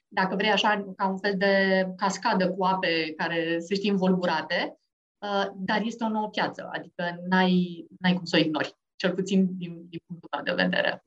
dacă 0.09 0.35
vrei 0.37 0.51
așa, 0.51 0.93
ca 0.97 1.09
un 1.09 1.19
fel 1.19 1.35
de 1.37 1.85
cascadă 1.97 2.51
cu 2.53 2.65
ape 2.65 3.13
care 3.17 3.59
se 3.59 3.75
știi 3.75 3.91
învolburate, 3.91 4.79
dar 5.55 5.81
este 5.83 6.05
o 6.05 6.09
nouă 6.09 6.29
piață, 6.29 6.69
adică 6.73 7.21
n-ai, 7.29 7.87
n-ai 8.01 8.15
cum 8.15 8.25
să 8.25 8.37
o 8.37 8.45
ignori, 8.45 8.77
cel 8.97 9.15
puțin 9.15 9.57
din, 9.57 9.87
din 9.89 10.01
punctul 10.07 10.29
meu 10.33 10.55
de 10.55 10.63
vedere. 10.63 11.05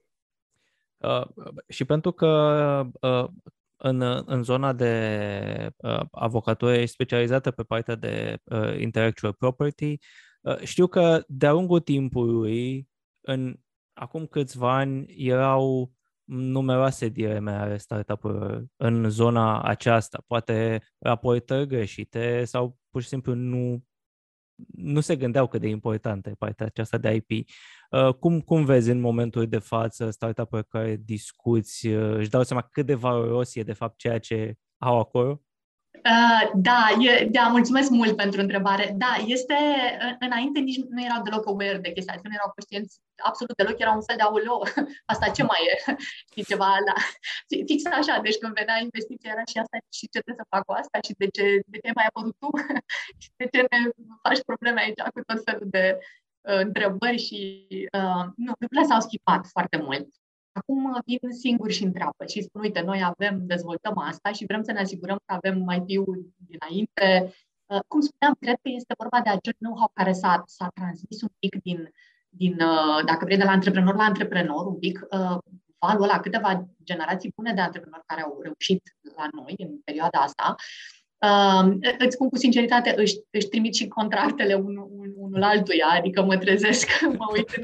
Uh, 0.97 1.25
și 1.67 1.85
pentru 1.85 2.11
că 2.11 2.27
uh, 3.01 3.25
în, 3.81 4.23
în 4.25 4.43
zona 4.43 4.73
de 4.73 5.69
uh, 5.77 5.99
avocatură 6.11 6.85
specializată 6.85 7.51
pe 7.51 7.63
partea 7.63 7.95
de 7.95 8.37
uh, 8.43 8.79
intellectual 8.79 9.33
property. 9.33 9.97
Uh, 10.41 10.57
știu 10.57 10.87
că 10.87 11.23
de-a 11.27 11.51
lungul 11.51 11.79
timpului, 11.79 12.87
în 13.21 13.55
acum 13.93 14.25
câțiva 14.25 14.77
ani, 14.77 15.05
erau 15.17 15.93
numeroase 16.23 17.07
dileme 17.07 17.51
ale 17.51 17.77
startup-urilor 17.77 18.65
în 18.77 19.09
zona 19.09 19.61
aceasta. 19.61 20.23
Poate 20.27 20.81
raportări 20.97 21.67
greșite 21.67 22.43
sau 22.45 22.77
pur 22.89 23.01
și 23.01 23.07
simplu 23.07 23.33
nu 23.33 23.83
nu 24.67 24.99
se 24.99 25.15
gândeau 25.15 25.47
cât 25.47 25.61
de 25.61 25.67
importantă 25.67 26.29
e 26.29 26.33
partea 26.33 26.65
aceasta 26.65 26.97
de 26.97 27.13
IP. 27.13 27.47
Uh, 27.91 28.13
cum, 28.13 28.41
cum 28.41 28.65
vezi 28.65 28.89
în 28.89 28.99
momentul 28.99 29.47
de 29.47 29.57
față 29.57 30.09
startup-uri 30.09 30.67
care 30.67 31.01
discuți, 31.05 31.87
uh, 31.87 32.15
își 32.15 32.29
dau 32.29 32.43
seama 32.43 32.61
cât 32.71 32.85
de 32.85 32.93
valoros 32.93 33.55
e 33.55 33.63
de 33.63 33.73
fapt 33.73 33.97
ceea 33.97 34.19
ce 34.19 34.55
au 34.77 34.99
acolo? 34.99 35.41
Uh, 36.05 36.51
da, 36.53 36.87
e, 36.99 37.25
da, 37.31 37.47
mulțumesc 37.47 37.89
mult 37.89 38.15
pentru 38.15 38.41
întrebare. 38.41 38.93
Da, 38.97 39.15
este, 39.25 39.55
înainte 40.19 40.59
nici 40.59 40.83
nu 40.89 41.03
erau 41.03 41.21
deloc 41.23 41.47
aware 41.47 41.77
de 41.77 41.91
chestia 41.91 42.13
asta, 42.13 42.27
nu 42.27 42.37
erau 42.39 42.51
conștienți 42.55 42.99
absolut 43.23 43.55
deloc, 43.55 43.79
era 43.79 43.91
un 43.91 44.01
fel 44.01 44.15
de 44.15 44.21
auleo, 44.21 44.61
asta 45.11 45.29
ce 45.29 45.43
mai 45.43 45.61
e, 45.71 45.93
știi, 46.29 46.49
ceva 46.51 46.69
la, 46.87 46.95
fix 47.65 47.79
așa, 47.85 48.19
deci 48.25 48.37
când 48.37 48.53
venea 48.53 48.77
investiția 48.87 49.31
era 49.31 49.43
și 49.51 49.57
asta 49.57 49.77
și 49.97 50.09
ce 50.13 50.19
trebuie 50.23 50.41
să 50.41 50.51
fac 50.53 50.63
cu 50.65 50.73
asta 50.81 50.97
și 51.07 51.13
de 51.21 51.27
ce, 51.35 51.43
de 51.65 51.77
ce 51.83 51.91
mai 51.95 52.05
apărut 52.07 52.35
tu 52.41 52.49
și 53.21 53.29
de 53.39 53.45
ce 53.51 53.59
ne 53.71 53.79
faci 54.25 54.41
probleme 54.49 54.81
aici 54.81 55.01
cu 55.13 55.21
tot 55.29 55.39
felul 55.47 55.67
de 55.77 55.85
uh, 56.49 56.59
întrebări 56.65 57.21
și 57.27 57.41
uh, 57.99 58.25
nu, 58.43 58.51
lucrurile 58.59 58.89
s-au 58.89 59.01
schimbat 59.07 59.43
foarte 59.55 59.77
mult. 59.87 60.07
Acum 60.59 61.01
vin 61.05 61.31
singuri 61.31 61.73
și 61.73 61.83
întreabă 61.83 62.25
și 62.25 62.41
spun, 62.41 62.61
uite, 62.61 62.81
noi 62.81 63.03
avem, 63.03 63.45
dezvoltăm 63.45 63.97
asta 63.97 64.31
și 64.31 64.45
vrem 64.45 64.63
să 64.63 64.71
ne 64.71 64.79
asigurăm 64.79 65.17
că 65.25 65.33
avem 65.33 65.59
mai 65.59 65.97
ul 65.97 66.33
dinainte. 66.37 67.33
Uh, 67.65 67.79
cum 67.87 67.99
spuneam, 68.01 68.35
cred 68.39 68.55
că 68.61 68.69
este 68.69 68.93
vorba 68.97 69.21
de 69.21 69.29
acel 69.29 69.53
know-how 69.59 69.91
care 69.93 70.11
s-a, 70.11 70.43
s-a 70.45 70.67
transmis 70.73 71.21
un 71.21 71.29
pic 71.39 71.61
din, 71.63 71.91
din, 72.29 72.53
uh, 72.53 73.05
dacă 73.05 73.25
vrei, 73.25 73.37
de 73.37 73.43
la 73.43 73.51
antreprenor 73.51 73.95
la 73.95 74.03
antreprenor, 74.03 74.65
un 74.65 74.79
pic 74.79 74.99
uh, 75.09 75.37
valul 75.77 76.03
ăla, 76.03 76.19
câteva 76.19 76.67
generații 76.83 77.33
bune 77.35 77.53
de 77.53 77.61
antreprenori 77.61 78.03
care 78.05 78.21
au 78.21 78.39
reușit 78.41 78.81
la 79.15 79.27
noi 79.31 79.53
în 79.57 79.79
perioada 79.83 80.19
asta, 80.19 80.55
Uh, 80.55 80.98
îți 81.97 82.15
spun 82.15 82.29
cu 82.29 82.37
sinceritate, 82.37 82.93
își, 82.97 83.15
își 83.29 83.47
trimit 83.47 83.75
și 83.75 83.87
contractele 83.87 84.53
unul, 84.53 84.87
un, 84.91 85.11
unul 85.15 85.43
altuia, 85.43 85.87
adică 85.87 86.23
mă 86.23 86.37
trezesc, 86.37 86.87
mă 87.19 87.25
uit 87.33 87.49
în, 87.55 87.63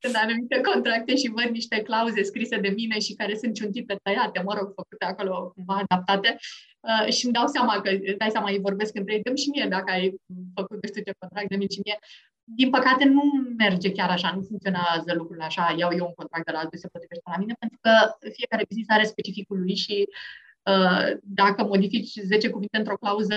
în 0.00 0.12
anumite 0.14 0.60
contracte 0.60 1.16
și 1.16 1.32
văd 1.34 1.50
niște 1.50 1.82
clauze 1.82 2.22
scrise 2.22 2.56
de 2.58 2.68
mine 2.68 2.98
și 2.98 3.14
care 3.14 3.36
sunt 3.36 3.54
ciuntite, 3.54 3.96
tăiate, 4.02 4.42
mă 4.44 4.54
rog, 4.58 4.72
făcute 4.74 5.04
acolo, 5.04 5.52
cumva 5.54 5.82
adaptate 5.88 6.36
uh, 6.80 7.12
și 7.12 7.24
îmi 7.24 7.34
dau 7.34 7.46
seama 7.46 7.80
că, 7.80 7.90
dai 8.18 8.30
seama, 8.30 8.50
îi 8.50 8.66
vorbesc 8.68 8.96
între 8.96 9.14
ei, 9.14 9.22
dăm 9.22 9.36
și 9.36 9.48
mie 9.48 9.66
dacă 9.68 9.90
ai 9.92 10.14
făcut 10.54 10.82
nu 10.82 10.88
știu 10.88 11.02
ce 11.02 11.12
contract 11.18 11.48
de 11.48 11.66
și 11.70 11.80
mie. 11.84 11.98
Din 12.46 12.70
păcate 12.70 13.04
nu 13.04 13.22
merge 13.56 13.92
chiar 13.92 14.10
așa, 14.10 14.32
nu 14.34 14.42
funcționează 14.42 15.10
lucrurile 15.14 15.44
așa, 15.44 15.74
iau 15.78 15.90
eu 15.98 16.06
un 16.06 16.14
contract 16.20 16.46
de 16.46 16.52
la 16.52 16.58
altul, 16.58 16.78
se 16.78 16.88
potrivește 16.92 17.30
la 17.30 17.40
mine, 17.42 17.54
pentru 17.58 17.78
că 17.80 17.92
fiecare 18.36 18.64
business 18.68 18.90
are 18.90 19.12
specificul 19.12 19.58
lui 19.58 19.74
și 19.74 19.96
Uh, 19.96 20.43
dacă 21.22 21.64
modifici 21.64 22.12
10 22.14 22.50
cuvinte 22.50 22.76
într-o 22.78 22.96
clauză 22.96 23.36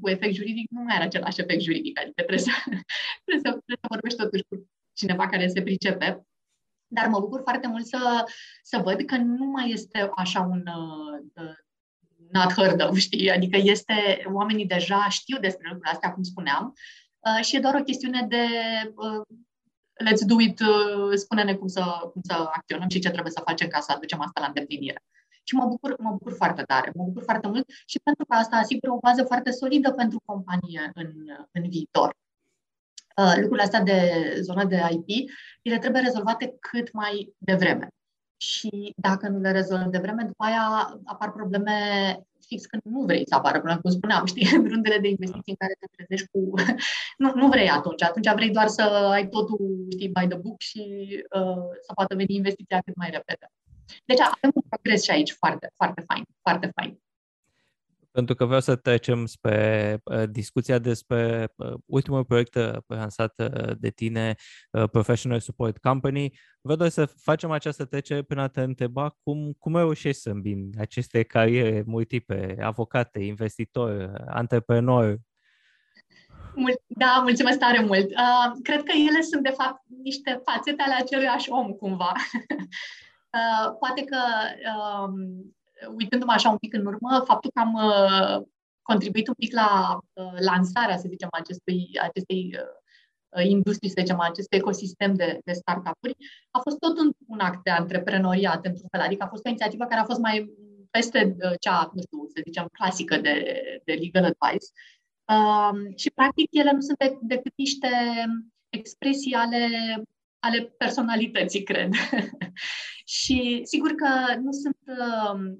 cu 0.00 0.08
efect 0.08 0.34
juridic, 0.34 0.70
nu 0.70 0.82
mai 0.82 0.94
are 0.94 1.04
același 1.04 1.40
efect 1.40 1.60
juridic. 1.60 1.98
Adică 1.98 2.22
trebuie 2.22 2.38
să, 2.38 2.50
trebuie 3.24 3.42
să, 3.44 3.60
trebuie 3.64 3.80
să 3.80 3.88
vorbești 3.88 4.18
totuși 4.18 4.42
cu 4.48 4.68
cineva 4.92 5.28
care 5.28 5.48
se 5.48 5.62
pricepe. 5.62 6.26
Dar 6.86 7.06
mă 7.08 7.20
bucur 7.20 7.40
foarte 7.42 7.68
mult 7.68 7.86
să, 7.86 8.24
să 8.62 8.78
văd 8.78 9.02
că 9.02 9.16
nu 9.16 9.44
mai 9.44 9.70
este 9.70 10.10
așa 10.14 10.40
un 10.40 10.62
uh, 10.66 11.56
not 12.30 12.52
heard 12.52 12.82
of, 12.82 12.96
știi? 12.96 13.30
Adică 13.30 13.58
este, 13.62 14.26
oamenii 14.32 14.66
deja 14.66 15.08
știu 15.08 15.38
despre 15.38 15.66
lucrurile 15.68 15.92
astea, 15.92 16.12
cum 16.12 16.22
spuneam, 16.22 16.74
uh, 17.18 17.44
și 17.44 17.56
e 17.56 17.60
doar 17.60 17.74
o 17.74 17.82
chestiune 17.82 18.26
de 18.28 18.44
uh, 18.94 19.22
let's 20.04 20.26
do 20.26 20.40
it, 20.40 20.60
uh, 20.60 21.14
spune-ne 21.14 21.54
cum 21.54 21.66
să, 21.66 21.82
cum 22.12 22.20
să 22.24 22.32
acționăm 22.32 22.88
și 22.88 22.98
ce 22.98 23.10
trebuie 23.10 23.32
să 23.32 23.42
facem 23.44 23.68
ca 23.68 23.80
să 23.80 23.92
aducem 23.92 24.20
asta 24.20 24.40
la 24.40 24.46
îndeplinire 24.46 25.02
și 25.48 25.54
mă 25.54 25.66
bucur, 25.66 25.96
mă 25.98 26.10
bucur 26.10 26.32
foarte 26.32 26.62
tare, 26.62 26.92
mă 26.94 27.04
bucur 27.04 27.22
foarte 27.22 27.46
mult 27.48 27.66
și 27.86 27.98
pentru 27.98 28.24
că 28.24 28.34
asta 28.34 28.56
asigură 28.56 28.92
o 28.92 28.98
bază 28.98 29.22
foarte 29.24 29.50
solidă 29.50 29.92
pentru 29.92 30.22
companie 30.24 30.90
în, 30.94 31.12
în 31.52 31.68
viitor. 31.68 32.16
Uh, 33.16 33.34
lucrurile 33.34 33.62
astea 33.62 33.82
de 33.82 33.98
zona 34.40 34.64
de 34.64 34.82
IP, 34.90 35.30
ele 35.62 35.78
trebuie 35.78 36.02
rezolvate 36.02 36.56
cât 36.60 36.92
mai 36.92 37.34
devreme. 37.38 37.88
Și 38.36 38.92
dacă 38.96 39.28
nu 39.28 39.38
le 39.38 39.50
rezolvi 39.50 39.90
de 39.90 39.98
vreme, 39.98 40.22
după 40.22 40.44
aia 40.44 40.98
apar 41.04 41.32
probleme 41.32 41.72
fix 42.46 42.66
când 42.66 42.82
nu 42.84 43.00
vrei 43.00 43.28
să 43.28 43.34
apară 43.34 43.56
probleme, 43.56 43.80
cum 43.80 43.90
spuneam, 43.90 44.26
știi, 44.32 44.56
în 44.56 44.68
rândele 44.68 44.98
de 44.98 45.08
investiții 45.08 45.56
în 45.56 45.56
care 45.58 45.76
te 45.80 45.86
trezești 45.96 46.28
cu... 46.32 46.54
nu, 47.22 47.32
nu 47.34 47.48
vrei 47.48 47.68
atunci, 47.68 48.02
atunci 48.02 48.32
vrei 48.32 48.50
doar 48.50 48.68
să 48.68 48.82
ai 49.12 49.28
totul, 49.28 49.86
știi, 49.90 50.08
by 50.08 50.26
the 50.26 50.38
book 50.38 50.60
și 50.60 50.82
uh, 51.30 51.64
să 51.80 51.92
poată 51.94 52.14
veni 52.14 52.34
investiția 52.34 52.80
cât 52.84 52.96
mai 52.96 53.10
repede. 53.10 53.50
Deci 54.04 54.20
avem 54.20 54.50
un 54.54 54.62
progres 54.68 55.02
și 55.02 55.10
aici 55.10 55.32
foarte, 55.32 55.72
foarte 55.76 56.04
fain, 56.06 56.24
foarte 56.42 56.70
fain. 56.74 57.00
Pentru 58.10 58.34
că 58.34 58.44
vreau 58.44 58.60
să 58.60 58.76
trecem 58.76 59.26
spre 59.26 60.00
uh, 60.04 60.22
discuția 60.30 60.78
despre 60.78 61.52
uh, 61.56 61.72
ultimul 61.86 62.24
proiect 62.24 62.54
uh, 62.54 62.76
lansat 62.86 63.34
de 63.78 63.90
tine, 63.90 64.34
Professional 64.90 65.40
Support 65.40 65.78
Company. 65.78 66.38
Vreau 66.60 66.78
doar 66.78 66.90
să 66.90 67.04
facem 67.04 67.50
această 67.50 67.84
trecere 67.84 68.22
până 68.22 68.42
a 68.42 68.48
te 68.48 68.60
întreba 68.60 69.16
cum, 69.22 69.52
cum 69.58 69.76
reușești 69.76 70.20
să 70.20 70.30
îmbini 70.30 70.70
aceste 70.78 71.22
cariere 71.22 71.82
multiple, 71.86 72.56
avocate, 72.62 73.18
investitor, 73.18 74.22
antreprenor. 74.26 75.18
Da, 76.86 77.20
mulțumesc 77.22 77.58
tare 77.58 77.80
mult. 77.80 78.10
Uh, 78.10 78.52
cred 78.62 78.82
că 78.82 78.92
ele 79.08 79.20
sunt, 79.20 79.42
de 79.42 79.54
fapt, 79.56 79.82
niște 80.02 80.42
fațete 80.44 80.82
ale 80.82 80.94
aceluiași 80.94 81.50
om, 81.50 81.72
cumva. 81.72 82.12
uh, 83.36 83.76
poate 83.78 84.04
că 84.04 84.20
uh, 84.72 85.08
uitându-mă 85.96 86.32
așa 86.32 86.50
un 86.50 86.56
pic 86.56 86.74
în 86.74 86.86
urmă, 86.86 87.22
faptul 87.24 87.50
că 87.54 87.60
am 87.60 87.74
uh, 87.74 88.46
contribuit 88.82 89.28
un 89.28 89.34
pic 89.34 89.52
la 89.54 89.98
uh, 90.12 90.34
lansarea, 90.38 90.96
să 90.96 91.08
zicem, 91.08 91.28
acestui, 91.30 91.98
acestei 92.02 92.56
uh, 93.36 93.44
industrii, 93.44 93.90
să 93.90 93.96
zicem, 93.98 94.20
acestui 94.20 94.58
ecosistem 94.58 95.14
de, 95.14 95.38
de 95.44 95.52
startup-uri, 95.52 96.16
a 96.50 96.58
fost 96.58 96.78
tot 96.78 96.98
un, 96.98 97.10
un 97.26 97.40
act 97.40 97.62
de 97.62 97.70
antreprenoriat, 97.70 98.66
într-un 98.66 98.88
fel. 98.90 99.00
Adică 99.00 99.24
a 99.24 99.28
fost 99.28 99.44
o 99.44 99.48
inițiativă 99.48 99.84
care 99.84 100.00
a 100.00 100.04
fost 100.04 100.20
mai 100.20 100.50
peste 100.90 101.36
cea, 101.60 101.90
nu 101.94 102.00
știu, 102.02 102.26
să 102.34 102.40
zicem, 102.44 102.66
clasică 102.72 103.16
de, 103.16 103.34
de 103.84 103.92
legal 103.92 104.24
advice. 104.24 104.66
Uh, 105.32 105.96
și, 105.96 106.10
practic, 106.10 106.48
ele 106.50 106.72
nu 106.72 106.80
sunt 106.80 106.98
decât 107.20 107.52
niște 107.56 107.88
expresii 108.68 109.32
ale 109.32 109.68
ale 110.46 110.74
personalității, 110.78 111.62
cred. 111.62 111.92
și 113.18 113.60
sigur 113.64 113.90
că 113.94 114.34
nu 114.42 114.52
sunt 114.52 114.78
uh, 114.86 115.56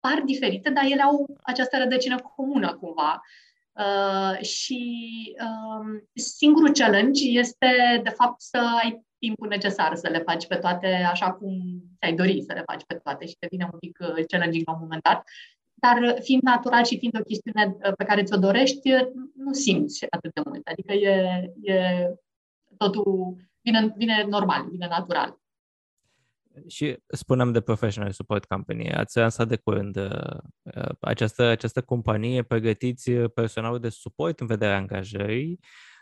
par 0.00 0.22
diferite, 0.24 0.70
dar 0.70 0.84
ele 0.84 1.02
au 1.02 1.38
această 1.42 1.76
rădăcină 1.78 2.16
comună 2.36 2.74
cumva. 2.74 3.22
Uh, 3.72 4.44
și 4.44 4.80
uh, 5.40 6.02
singurul 6.14 6.72
challenge 6.72 7.28
este, 7.28 8.00
de 8.02 8.10
fapt, 8.10 8.40
să 8.40 8.58
ai 8.82 9.04
timpul 9.18 9.48
necesar 9.48 9.94
să 9.94 10.08
le 10.08 10.18
faci 10.18 10.46
pe 10.46 10.56
toate 10.56 10.86
așa 10.86 11.32
cum 11.32 11.52
ți-ai 11.98 12.14
dori 12.14 12.42
să 12.46 12.52
le 12.52 12.62
faci 12.66 12.84
pe 12.86 12.94
toate 12.94 13.26
și 13.26 13.36
devine 13.38 13.68
un 13.72 13.78
pic 13.78 13.98
uh, 14.00 14.24
challenging 14.26 14.66
la 14.66 14.72
un 14.72 14.78
moment 14.80 15.02
dat. 15.02 15.22
Dar 15.74 16.16
fiind 16.20 16.42
natural 16.42 16.84
și 16.84 16.98
fiind 16.98 17.18
o 17.20 17.22
chestiune 17.22 17.76
uh, 17.84 17.92
pe 17.96 18.04
care 18.04 18.22
ți-o 18.22 18.36
dorești, 18.36 18.90
nu 19.34 19.52
simți 19.52 20.06
atât 20.10 20.34
de 20.34 20.40
mult. 20.44 20.66
Adică 20.66 20.92
e, 20.92 21.14
e 21.62 22.06
totul 22.76 23.36
vine, 23.64 23.94
vine 23.96 24.24
normal, 24.28 24.68
vine 24.70 24.86
natural. 24.86 25.38
Și 26.66 26.98
spunem 27.06 27.52
de 27.52 27.60
Professional 27.60 28.10
Support 28.10 28.44
Company. 28.44 28.92
Ați 28.92 29.18
lansat 29.18 29.48
de 29.48 29.56
curând 29.56 29.96
uh, 29.96 30.38
uh, 30.62 30.88
această, 31.00 31.42
această 31.42 31.82
companie, 31.82 32.42
pregătiți 32.42 33.10
personalul 33.10 33.80
de 33.80 33.88
suport 33.88 34.40
în 34.40 34.46
vederea 34.46 34.76
angajării. 34.76 35.60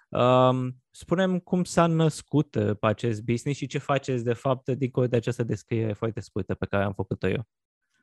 Um, 0.09 0.77
spunem 0.90 1.38
cum 1.38 1.64
s-a 1.64 1.87
născut 1.87 2.55
uh, 2.55 2.77
pe 2.81 2.87
acest 2.87 3.22
business 3.22 3.59
și 3.59 3.66
ce 3.66 3.79
faceți 3.79 4.25
de 4.25 4.33
fapt 4.33 4.70
dincolo 4.70 5.07
de 5.07 5.16
această 5.16 5.42
descriere 5.42 5.92
foarte 5.92 6.20
scurtă 6.20 6.55
pe 6.55 6.66
care 6.66 6.85
am 6.85 6.92
făcut-o 6.92 7.29
eu. 7.29 7.46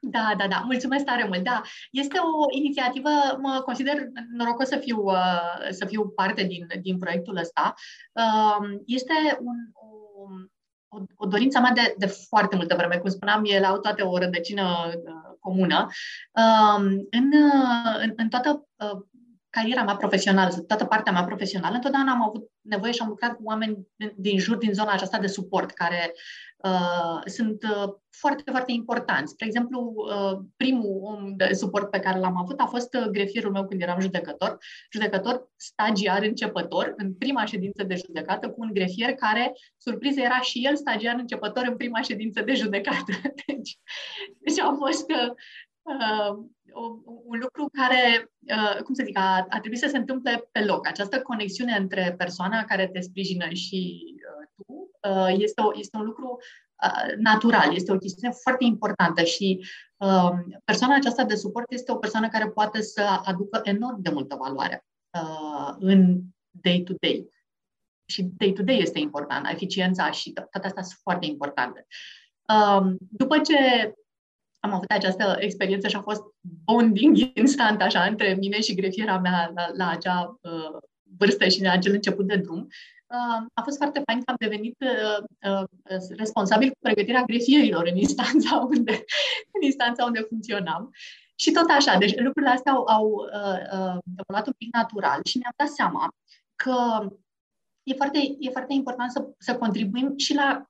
Da, 0.01 0.33
da, 0.37 0.47
da. 0.47 0.61
Mulțumesc 0.65 1.05
tare 1.05 1.25
mult. 1.27 1.43
Da, 1.43 1.61
este 1.91 2.17
o 2.17 2.57
inițiativă, 2.57 3.09
mă 3.41 3.61
consider 3.65 4.07
norocos 4.31 4.67
să 4.67 4.77
fiu, 4.77 5.03
uh, 5.03 5.69
să 5.69 5.85
fiu 5.85 6.07
parte 6.07 6.43
din, 6.43 6.67
din 6.81 6.97
proiectul 6.97 7.37
ăsta. 7.37 7.73
Um, 8.11 8.81
este 8.85 9.13
un, 9.39 9.55
o, 10.87 10.97
o 11.15 11.25
dorință 11.25 11.59
mea 11.59 11.71
de, 11.71 11.93
de 11.97 12.05
foarte 12.05 12.55
multă 12.55 12.75
vreme. 12.75 12.97
Cum 12.97 13.09
spuneam, 13.09 13.43
ele 13.45 13.65
au 13.65 13.77
toate 13.77 14.01
o 14.01 14.17
rădăcină 14.17 14.63
uh, 14.87 15.37
comună. 15.39 15.87
Um, 16.31 16.83
în, 17.09 17.31
uh, 17.33 17.99
în, 18.01 18.13
în 18.15 18.29
toată 18.29 18.67
cariera 19.49 19.83
mea 19.83 19.95
profesională, 19.95 20.53
toată 20.67 20.85
partea 20.85 21.11
mea 21.11 21.23
profesională, 21.23 21.75
întotdeauna 21.75 22.11
am 22.11 22.23
avut 22.23 22.51
nevoie 22.61 22.91
și 22.91 23.01
am 23.01 23.07
lucrat 23.07 23.35
cu 23.35 23.41
oameni 23.43 23.87
din 24.15 24.39
jur, 24.39 24.57
din 24.57 24.73
zona 24.73 24.91
aceasta 24.91 25.19
de 25.19 25.27
suport, 25.27 25.71
care 25.71 26.13
uh, 26.63 27.21
sunt 27.25 27.63
uh, 27.63 27.93
foarte, 28.09 28.43
foarte 28.51 28.71
importanți. 28.71 29.31
Spre 29.31 29.45
exemplu, 29.45 29.93
uh, 29.95 30.39
primul 30.57 30.99
om 31.03 31.33
de 31.35 31.53
suport 31.53 31.89
pe 31.89 31.99
care 31.99 32.19
l-am 32.19 32.37
avut 32.37 32.59
a 32.59 32.65
fost 32.65 32.93
uh, 32.93 33.05
grefierul 33.05 33.51
meu 33.51 33.67
când 33.67 33.81
eram 33.81 33.99
judecător, 33.99 34.57
judecător 34.91 35.49
stagiar 35.55 36.23
începător 36.23 36.93
în 36.97 37.13
prima 37.13 37.45
ședință 37.45 37.83
de 37.83 37.95
judecată 37.95 38.49
cu 38.49 38.61
un 38.61 38.69
grefier 38.73 39.13
care, 39.13 39.53
surpriză, 39.77 40.19
era 40.21 40.39
și 40.39 40.65
el 40.65 40.75
stagiar 40.75 41.15
începător 41.15 41.65
în 41.67 41.77
prima 41.77 42.01
ședință 42.01 42.41
de 42.41 42.53
judecată. 42.53 43.13
Deci, 43.47 43.79
deci 44.39 44.59
a 44.59 44.75
fost 44.77 45.05
uh, 45.89 46.37
uh, 46.73 47.01
un 47.25 47.39
lucru 47.39 47.69
care, 47.71 48.31
uh, 48.41 48.81
cum 48.83 48.93
să 48.93 49.03
zic, 49.05 49.17
a, 49.17 49.45
a 49.49 49.59
trebuit 49.59 49.79
să 49.79 49.87
se 49.87 49.97
întâmple 49.97 50.49
pe 50.51 50.63
loc. 50.63 50.87
Această 50.87 51.21
conexiune 51.21 51.75
între 51.75 52.15
persoana 52.17 52.63
care 52.63 52.87
te 52.87 52.99
sprijină 52.99 53.49
și 53.49 54.03
uh, 54.15 54.47
tu 54.55 54.91
uh, 55.09 55.35
este, 55.37 55.61
o, 55.61 55.71
este 55.79 55.97
un 55.97 56.03
lucru 56.03 56.37
uh, 56.83 57.13
natural, 57.17 57.75
este 57.75 57.91
o 57.91 57.97
chestiune 57.97 58.33
foarte 58.33 58.63
importantă 58.63 59.23
și 59.23 59.65
uh, 59.97 60.31
persoana 60.63 60.95
aceasta 60.95 61.23
de 61.23 61.35
suport 61.35 61.71
este 61.71 61.91
o 61.91 61.95
persoană 61.95 62.27
care 62.27 62.49
poate 62.49 62.81
să 62.81 63.01
aducă 63.23 63.61
enorm 63.63 64.01
de 64.01 64.09
multă 64.09 64.35
valoare 64.35 64.85
uh, 65.21 65.75
în 65.79 66.19
day-to-day. 66.49 67.29
Și 68.05 68.23
day-to-day 68.37 68.77
este 68.77 68.99
important, 68.99 69.47
eficiența 69.51 70.11
și 70.11 70.31
toate 70.31 70.67
astea 70.67 70.83
sunt 70.83 70.99
foarte 71.01 71.25
importante. 71.25 71.87
Uh, 72.53 72.93
după 72.97 73.39
ce 73.39 73.93
am 74.59 74.73
avut 74.73 74.91
această 74.91 75.35
experiență 75.39 75.87
și 75.87 75.95
a 75.95 76.01
fost 76.01 76.23
bonding 76.65 77.17
instant 77.43 77.81
așa 77.81 78.03
între 78.03 78.33
mine 78.33 78.61
și 78.61 78.75
grefiera 78.75 79.17
mea 79.17 79.51
la, 79.55 79.69
la 79.73 79.89
acea 79.89 80.39
uh, 80.41 80.77
vârstă 81.17 81.47
și 81.47 81.63
la 81.63 81.71
acel 81.71 81.93
început 81.93 82.27
de 82.27 82.35
drum. 82.35 82.67
Uh, 83.07 83.45
a 83.53 83.61
fost 83.63 83.77
foarte 83.77 84.01
fain 84.05 84.17
că 84.17 84.29
am 84.29 84.35
devenit 84.39 84.75
uh, 84.79 85.23
uh, 85.51 85.67
responsabil 86.17 86.69
cu 86.69 86.77
pregătirea 86.79 87.23
grefierilor 87.23 87.87
în 87.91 87.97
instanța 87.97 88.57
unde, 88.75 89.03
în 89.51 89.61
instanța 89.61 90.05
unde 90.05 90.19
funcționam. 90.19 90.91
Și 91.35 91.51
tot 91.51 91.69
așa, 91.69 91.97
deci 91.97 92.19
lucrurile 92.19 92.51
astea 92.51 92.71
au, 92.71 92.85
au 92.87 93.05
uh, 93.07 93.59
uh, 93.73 93.97
evoluat 94.17 94.47
un 94.47 94.53
pic 94.57 94.75
natural 94.75 95.19
și 95.25 95.37
mi-am 95.37 95.53
dat 95.55 95.67
seama 95.67 96.13
că 96.55 97.07
e 97.83 97.93
foarte, 97.93 98.35
e 98.39 98.49
foarte 98.49 98.73
important 98.73 99.11
să, 99.11 99.27
să 99.37 99.57
contribuim 99.57 100.13
și 100.17 100.33
la 100.33 100.68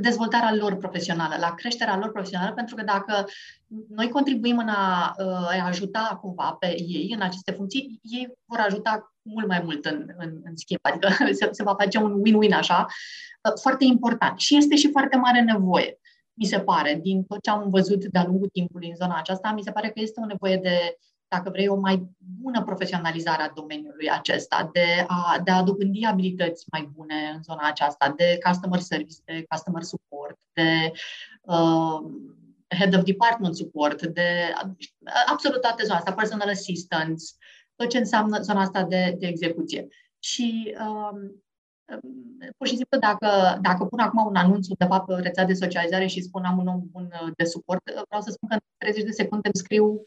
dezvoltarea 0.00 0.54
lor 0.54 0.76
profesională, 0.76 1.36
la 1.38 1.54
creșterea 1.54 1.98
lor 1.98 2.10
profesională, 2.12 2.54
pentru 2.54 2.74
că 2.74 2.82
dacă 2.82 3.26
noi 3.88 4.08
contribuim 4.08 4.58
în 4.58 4.68
a, 4.68 5.14
a 5.48 5.66
ajuta 5.66 6.18
cumva 6.20 6.56
pe 6.58 6.66
ei 6.80 7.12
în 7.14 7.20
aceste 7.20 7.52
funcții, 7.52 8.00
ei 8.02 8.32
vor 8.44 8.58
ajuta 8.58 9.14
mult 9.22 9.46
mai 9.46 9.60
mult 9.64 9.84
în, 9.84 10.10
în, 10.16 10.40
în 10.44 10.56
schimb. 10.56 10.80
Adică 10.82 11.08
se, 11.38 11.48
se 11.50 11.62
va 11.62 11.74
face 11.74 11.98
un 11.98 12.22
win-win 12.26 12.52
așa, 12.52 12.86
foarte 13.60 13.84
important. 13.84 14.38
Și 14.38 14.56
este 14.56 14.76
și 14.76 14.90
foarte 14.90 15.16
mare 15.16 15.40
nevoie, 15.40 15.98
mi 16.34 16.44
se 16.44 16.60
pare, 16.60 16.98
din 17.02 17.24
tot 17.24 17.42
ce 17.42 17.50
am 17.50 17.70
văzut 17.70 18.04
de-a 18.04 18.24
lungul 18.24 18.48
timpului 18.52 18.88
în 18.88 18.96
zona 18.96 19.18
aceasta, 19.18 19.52
mi 19.52 19.62
se 19.62 19.70
pare 19.70 19.88
că 19.88 20.00
este 20.00 20.20
o 20.20 20.26
nevoie 20.26 20.56
de 20.56 20.96
dacă 21.36 21.50
vrei, 21.50 21.68
o 21.68 21.74
mai 21.74 22.08
bună 22.40 22.62
profesionalizare 22.62 23.42
a 23.42 23.52
domeniului 23.54 24.10
acesta, 24.10 24.70
de 24.72 25.04
a, 25.06 25.40
de 25.44 25.50
a 25.50 25.62
dobândi 25.62 26.04
abilități 26.04 26.64
mai 26.70 26.90
bune 26.94 27.32
în 27.34 27.42
zona 27.42 27.68
aceasta, 27.68 28.14
de 28.16 28.38
customer 28.46 28.80
service, 28.80 29.16
de 29.24 29.44
customer 29.48 29.82
support, 29.82 30.38
de 30.52 30.92
uh, 31.42 31.98
head 32.78 32.94
of 32.96 33.02
department 33.02 33.56
support, 33.56 34.02
de 34.06 34.52
absolut 35.26 35.60
toate 35.60 35.84
zona 35.84 35.98
asta, 35.98 36.12
personal 36.12 36.48
assistance, 36.48 37.24
tot 37.74 37.88
ce 37.88 37.98
înseamnă 37.98 38.40
zona 38.40 38.60
asta 38.60 38.82
de, 38.82 39.16
de 39.18 39.26
execuție. 39.26 39.88
Și 40.18 40.76
um, 40.78 41.44
pur 42.56 42.66
și 42.66 42.76
simplu, 42.76 42.98
dacă, 42.98 43.58
dacă 43.62 43.84
pun 43.84 43.98
acum 43.98 44.26
un 44.26 44.36
anunț 44.36 44.68
undeva 44.68 45.00
pe 45.00 45.14
rețea 45.14 45.44
de 45.44 45.54
socializare 45.54 46.06
și 46.06 46.22
spun 46.22 46.44
am 46.44 46.58
un 46.58 46.66
om 46.66 46.82
bun 46.90 47.08
de 47.36 47.44
suport, 47.44 47.82
vreau 48.08 48.22
să 48.22 48.30
spun 48.30 48.48
că 48.48 48.54
în 48.54 48.60
30 48.78 49.04
de 49.04 49.10
secunde 49.10 49.46
îmi 49.46 49.62
scriu 49.64 50.06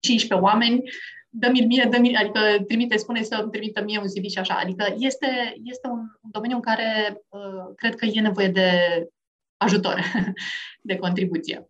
15 0.00 0.46
oameni, 0.46 0.82
dă-mi 1.30 1.66
mie, 1.66 1.88
dă-mi, 1.90 2.16
adică 2.16 2.40
trimite, 2.66 2.96
spune 2.96 3.22
să 3.22 3.38
îmi 3.42 3.50
trimită 3.50 3.82
mie 3.82 3.98
un 3.98 4.06
CV 4.06 4.24
și 4.24 4.38
așa. 4.38 4.54
Adică 4.54 4.94
este, 4.98 5.54
este 5.62 5.88
un, 5.88 5.98
un 5.98 6.30
domeniu 6.30 6.56
în 6.56 6.62
care 6.62 7.20
uh, 7.28 7.74
cred 7.76 7.94
că 7.94 8.04
e 8.04 8.20
nevoie 8.20 8.48
de 8.48 8.70
ajutor, 9.56 10.02
de 10.88 10.96
contribuție. 10.96 11.68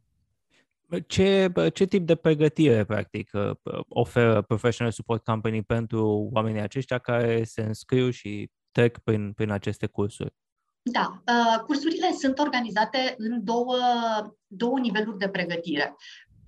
Ce, 1.06 1.52
ce 1.74 1.84
tip 1.84 2.06
de 2.06 2.14
pregătire, 2.14 2.84
practic, 2.84 3.30
uh, 3.32 3.80
oferă 3.88 4.42
Professional 4.42 4.92
Support 4.92 5.24
Company 5.24 5.62
pentru 5.62 6.28
oamenii 6.32 6.60
aceștia 6.60 6.98
care 6.98 7.44
se 7.44 7.62
înscriu 7.62 8.10
și 8.10 8.50
trec 8.70 8.98
prin, 8.98 9.32
prin 9.32 9.50
aceste 9.50 9.86
cursuri? 9.86 10.34
Da, 10.82 11.22
uh, 11.26 11.62
cursurile 11.64 12.12
sunt 12.18 12.38
organizate 12.38 13.14
în 13.18 13.44
două, 13.44 13.76
două 14.46 14.78
niveluri 14.78 15.18
de 15.18 15.28
pregătire. 15.28 15.96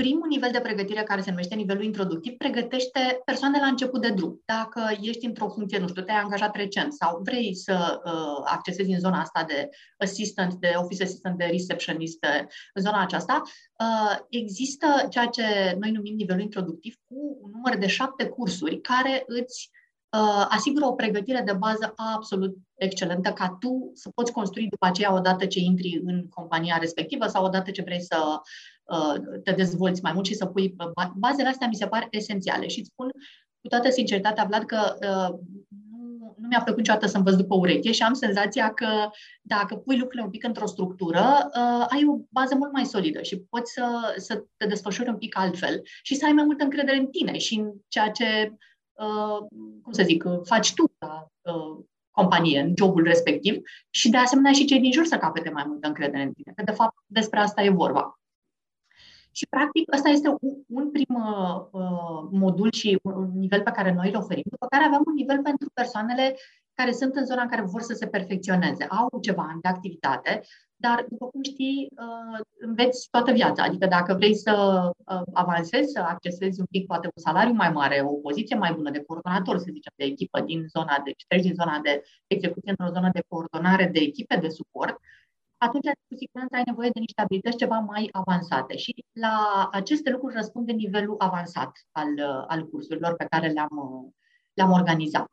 Primul 0.03 0.29
nivel 0.29 0.51
de 0.53 0.61
pregătire, 0.61 1.03
care 1.03 1.21
se 1.21 1.31
numește 1.31 1.55
nivelul 1.55 1.85
introductiv, 1.85 2.37
pregătește 2.37 3.21
persoane 3.25 3.59
la 3.59 3.67
început 3.67 4.01
de 4.01 4.11
drum. 4.11 4.43
Dacă 4.45 4.81
ești 5.01 5.27
într-o 5.27 5.49
funcție, 5.49 5.79
nu 5.79 5.89
știu, 5.89 6.03
te-ai 6.03 6.17
angajat 6.19 6.57
recent 6.57 6.93
sau 6.93 7.21
vrei 7.25 7.55
să 7.55 8.01
uh, 8.05 8.43
accesezi 8.45 8.91
în 8.91 8.99
zona 8.99 9.21
asta 9.21 9.45
de 9.45 9.69
assistant, 9.99 10.55
de 10.55 10.73
office 10.77 11.03
assistant, 11.03 11.39
de 11.39 11.45
receptionist, 11.45 12.25
în 12.75 12.83
zona 12.83 13.03
aceasta, 13.03 13.43
uh, 13.45 14.17
există 14.29 14.87
ceea 15.11 15.27
ce 15.27 15.77
noi 15.81 15.91
numim 15.91 16.15
nivelul 16.15 16.43
introductiv 16.43 16.95
cu 17.09 17.39
un 17.43 17.51
număr 17.51 17.77
de 17.77 17.87
șapte 17.87 18.25
cursuri 18.27 18.81
care 18.81 19.25
îți 19.27 19.71
uh, 19.73 19.80
asigură 20.49 20.87
o 20.87 20.93
pregătire 20.93 21.43
de 21.47 21.53
bază 21.53 21.93
absolut 21.97 22.57
excelentă 22.75 23.31
ca 23.33 23.57
tu 23.61 23.91
să 23.95 24.11
poți 24.15 24.33
construi 24.33 24.69
după 24.69 24.87
aceea 24.87 25.15
odată 25.15 25.47
ce 25.47 25.59
intri 25.59 26.01
în 26.05 26.29
compania 26.29 26.77
respectivă 26.81 27.27
sau 27.27 27.45
odată 27.45 27.71
ce 27.71 27.83
vrei 27.83 28.03
să 28.03 28.41
uh, 28.85 29.41
te 29.45 29.53
dezvolți 29.53 30.03
mai 30.03 30.13
mult 30.13 30.27
și 30.27 30.35
să 30.35 30.47
pui 30.47 30.75
bazele 31.17 31.49
astea 31.49 31.69
mi 31.69 31.75
se 31.75 31.87
par 31.87 32.07
esențiale. 32.11 32.69
Și 32.69 32.79
îți 32.79 32.89
spun 32.93 33.11
cu 33.61 33.69
toată 33.69 33.91
sinceritatea, 33.91 34.45
Vlad, 34.45 34.65
că 34.65 34.95
uh, 35.01 35.39
nu, 35.91 36.35
nu 36.37 36.49
mi-a 36.49 36.63
plăcut 36.63 36.81
niciodată 36.81 37.07
să 37.07 37.17
învăț 37.17 37.35
după 37.35 37.55
ureche 37.55 37.93
și 37.93 38.03
am 38.03 38.15
senzația 38.15 38.73
că 38.73 39.11
dacă 39.43 39.77
pui 39.77 39.97
lucrurile 39.97 40.25
un 40.25 40.31
pic 40.31 40.45
într-o 40.45 40.67
structură, 40.67 41.51
uh, 41.57 41.87
ai 41.89 42.05
o 42.07 42.19
bază 42.31 42.55
mult 42.55 42.73
mai 42.73 42.85
solidă 42.85 43.23
și 43.23 43.41
poți 43.41 43.73
să, 43.73 44.15
să 44.17 44.45
te 44.57 44.67
desfășori 44.67 45.09
un 45.09 45.19
pic 45.19 45.39
altfel 45.39 45.81
și 46.03 46.15
să 46.15 46.25
ai 46.25 46.33
mai 46.33 46.45
multă 46.45 46.65
încredere 46.65 46.97
în 46.97 47.07
tine 47.07 47.39
și 47.39 47.55
în 47.55 47.73
ceea 47.89 48.11
ce 48.11 48.25
Uh, 48.45 48.57
cum 49.83 49.93
să 49.93 50.03
zic, 50.03 50.25
faci 50.45 50.75
tu 50.75 50.93
la 50.99 51.27
uh, 51.41 51.85
companie, 52.11 52.61
în 52.61 52.73
jobul 52.77 53.03
respectiv 53.03 53.63
și 53.91 54.11
de 54.11 54.17
asemenea 54.17 54.53
și 54.53 54.65
cei 54.65 54.81
din 54.81 54.93
jur 54.93 55.05
să 55.05 55.19
capete 55.19 55.51
mai 55.51 55.65
multă 55.67 55.87
încredere 55.87 56.23
în 56.23 56.33
tine, 56.33 56.53
că 56.57 56.63
de 56.63 56.73
fapt 56.73 56.97
despre 57.07 57.39
asta 57.39 57.63
e 57.63 57.71
vorba. 57.71 58.21
Și 59.33 59.47
practic 59.47 59.95
ăsta 59.95 60.09
este 60.09 60.29
un, 60.29 60.57
un 60.67 60.91
prim 60.91 61.15
uh, 61.15 62.29
modul 62.31 62.73
și 62.73 62.99
un 63.03 63.31
nivel 63.35 63.63
pe 63.63 63.71
care 63.71 63.93
noi 63.93 64.09
îl 64.09 64.17
oferim, 64.17 64.45
după 64.51 64.67
care 64.67 64.85
avem 64.85 65.03
un 65.07 65.15
nivel 65.15 65.43
pentru 65.43 65.71
persoanele 65.75 66.37
care 66.75 66.93
sunt 66.93 67.15
în 67.15 67.27
zona 67.27 67.43
în 67.43 67.49
care 67.49 67.63
vor 67.63 67.81
să 67.81 67.93
se 67.93 68.07
perfecționeze, 68.07 68.85
au 68.85 69.19
ceva 69.21 69.47
ani 69.51 69.61
de 69.61 69.69
activitate, 69.69 70.41
dar, 70.81 71.07
după 71.09 71.27
cum 71.27 71.43
știi, 71.43 71.89
uh, 71.91 72.41
înveți 72.59 73.09
toată 73.11 73.33
viața. 73.33 73.63
Adică 73.63 73.87
dacă 73.87 74.15
vrei 74.15 74.35
să 74.35 74.55
uh, 74.97 75.23
avansezi, 75.33 75.93
să 75.93 75.99
accesezi 75.99 76.61
un 76.61 76.67
pic, 76.71 76.87
poate 76.87 77.07
un 77.07 77.23
salariu 77.23 77.53
mai 77.53 77.71
mare, 77.71 78.03
o 78.07 78.13
poziție 78.13 78.57
mai 78.57 78.73
bună 78.73 78.91
de 78.91 79.03
coordonator, 79.03 79.59
să 79.59 79.67
zicem, 79.73 79.93
de 79.97 80.05
echipă 80.05 80.41
din 80.41 80.67
zona 80.69 81.01
de, 81.05 81.13
treci 81.29 81.43
din 81.43 81.55
zona 81.55 81.79
de 81.83 82.03
execuție 82.27 82.71
într-o 82.71 82.95
zonă 82.95 83.11
de 83.13 83.25
coordonare 83.29 83.87
de 83.93 84.01
echipe 84.01 84.37
de 84.37 84.49
suport, 84.49 84.97
atunci, 85.57 85.85
cu 85.85 86.17
siguranță, 86.17 86.57
ai 86.57 86.63
nevoie 86.67 86.91
de 86.93 86.99
niște 86.99 87.21
abilități 87.21 87.57
ceva 87.57 87.79
mai 87.79 88.09
avansate. 88.13 88.77
Și 88.77 89.05
la 89.13 89.69
aceste 89.73 90.11
lucruri 90.11 90.35
răspunde 90.35 90.73
nivelul 90.73 91.15
avansat 91.19 91.73
al, 91.91 92.13
uh, 92.17 92.45
al 92.47 92.69
cursurilor 92.69 93.15
pe 93.15 93.27
care 93.31 93.49
le-am, 93.49 93.77
le-am 94.55 94.71
organizat. 94.71 95.31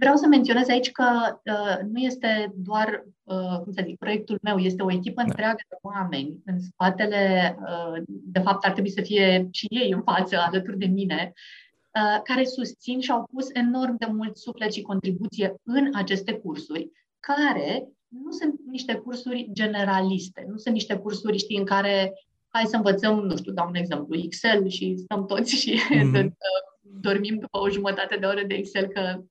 Vreau 0.00 0.16
să 0.16 0.26
menționez 0.26 0.68
aici 0.68 0.90
că 0.90 1.04
uh, 1.44 1.86
nu 1.92 1.98
este 1.98 2.52
doar, 2.56 3.06
uh, 3.22 3.58
cum 3.62 3.72
să 3.72 3.82
zic, 3.86 3.98
proiectul 3.98 4.38
meu, 4.42 4.58
este 4.58 4.82
o 4.82 4.92
echipă 4.92 5.22
da. 5.22 5.26
întreagă 5.26 5.62
de 5.68 5.76
oameni 5.82 6.42
în 6.44 6.60
spatele, 6.60 7.56
uh, 7.60 8.02
de 8.06 8.40
fapt 8.40 8.64
ar 8.64 8.72
trebui 8.72 8.90
să 8.90 9.00
fie 9.00 9.48
și 9.50 9.66
ei 9.70 9.92
în 9.92 10.02
față, 10.02 10.36
alături 10.36 10.78
de 10.78 10.86
mine, 10.86 11.32
uh, 11.34 12.22
care 12.22 12.44
susțin 12.44 13.00
și 13.00 13.10
au 13.10 13.28
pus 13.32 13.48
enorm 13.52 13.96
de 13.98 14.06
mult 14.06 14.36
suflet 14.36 14.72
și 14.72 14.82
contribuție 14.82 15.54
în 15.62 15.90
aceste 15.94 16.32
cursuri, 16.32 16.90
care 17.20 17.88
nu 18.08 18.30
sunt 18.30 18.60
niște 18.70 18.94
cursuri 18.94 19.48
generaliste, 19.52 20.46
nu 20.48 20.56
sunt 20.56 20.74
niște 20.74 20.96
cursuri, 20.96 21.38
știi, 21.38 21.58
în 21.58 21.64
care 21.64 22.12
hai 22.48 22.64
să 22.66 22.76
învățăm, 22.76 23.18
nu 23.18 23.36
știu, 23.36 23.52
dau 23.52 23.68
un 23.68 23.74
exemplu, 23.74 24.16
Excel 24.16 24.68
și 24.68 24.96
stăm 24.96 25.26
toți 25.26 25.54
și 25.54 25.80
mm-hmm. 25.94 26.28
dormim 27.06 27.38
după 27.38 27.58
o 27.58 27.70
jumătate 27.70 28.16
de 28.16 28.26
oră 28.26 28.42
de 28.46 28.54
Excel 28.54 28.86
că 28.86 29.22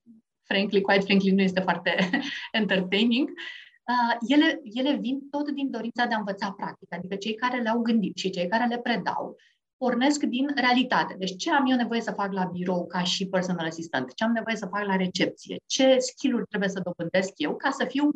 frankly, 0.49 0.81
quite 0.81 1.03
frankly, 1.03 1.31
nu 1.31 1.41
este 1.41 1.59
foarte 1.59 2.09
entertaining, 2.61 3.29
uh, 3.29 4.17
ele, 4.27 4.61
ele 4.63 4.95
vin 4.95 5.29
tot 5.29 5.49
din 5.49 5.71
dorința 5.71 6.05
de 6.05 6.13
a 6.13 6.17
învăța 6.17 6.51
practic, 6.51 6.93
adică 6.93 7.15
cei 7.15 7.35
care 7.35 7.61
le-au 7.61 7.79
gândit 7.81 8.17
și 8.17 8.29
cei 8.29 8.47
care 8.47 8.65
le 8.65 8.77
predau 8.77 9.37
pornesc 9.77 10.23
din 10.23 10.51
realitate. 10.55 11.15
Deci 11.17 11.35
ce 11.35 11.51
am 11.51 11.65
eu 11.69 11.75
nevoie 11.75 12.01
să 12.01 12.11
fac 12.11 12.31
la 12.31 12.43
birou 12.43 12.87
ca 12.87 13.03
și 13.03 13.27
personal 13.27 13.65
assistant, 13.65 14.13
ce 14.13 14.23
am 14.23 14.31
nevoie 14.31 14.55
să 14.55 14.65
fac 14.65 14.85
la 14.85 14.95
recepție, 14.95 15.57
ce 15.65 15.97
skill-uri 15.97 16.45
trebuie 16.45 16.69
să 16.69 16.81
dobândesc 16.83 17.33
eu 17.35 17.55
ca 17.55 17.69
să 17.69 17.85
fiu 17.85 18.09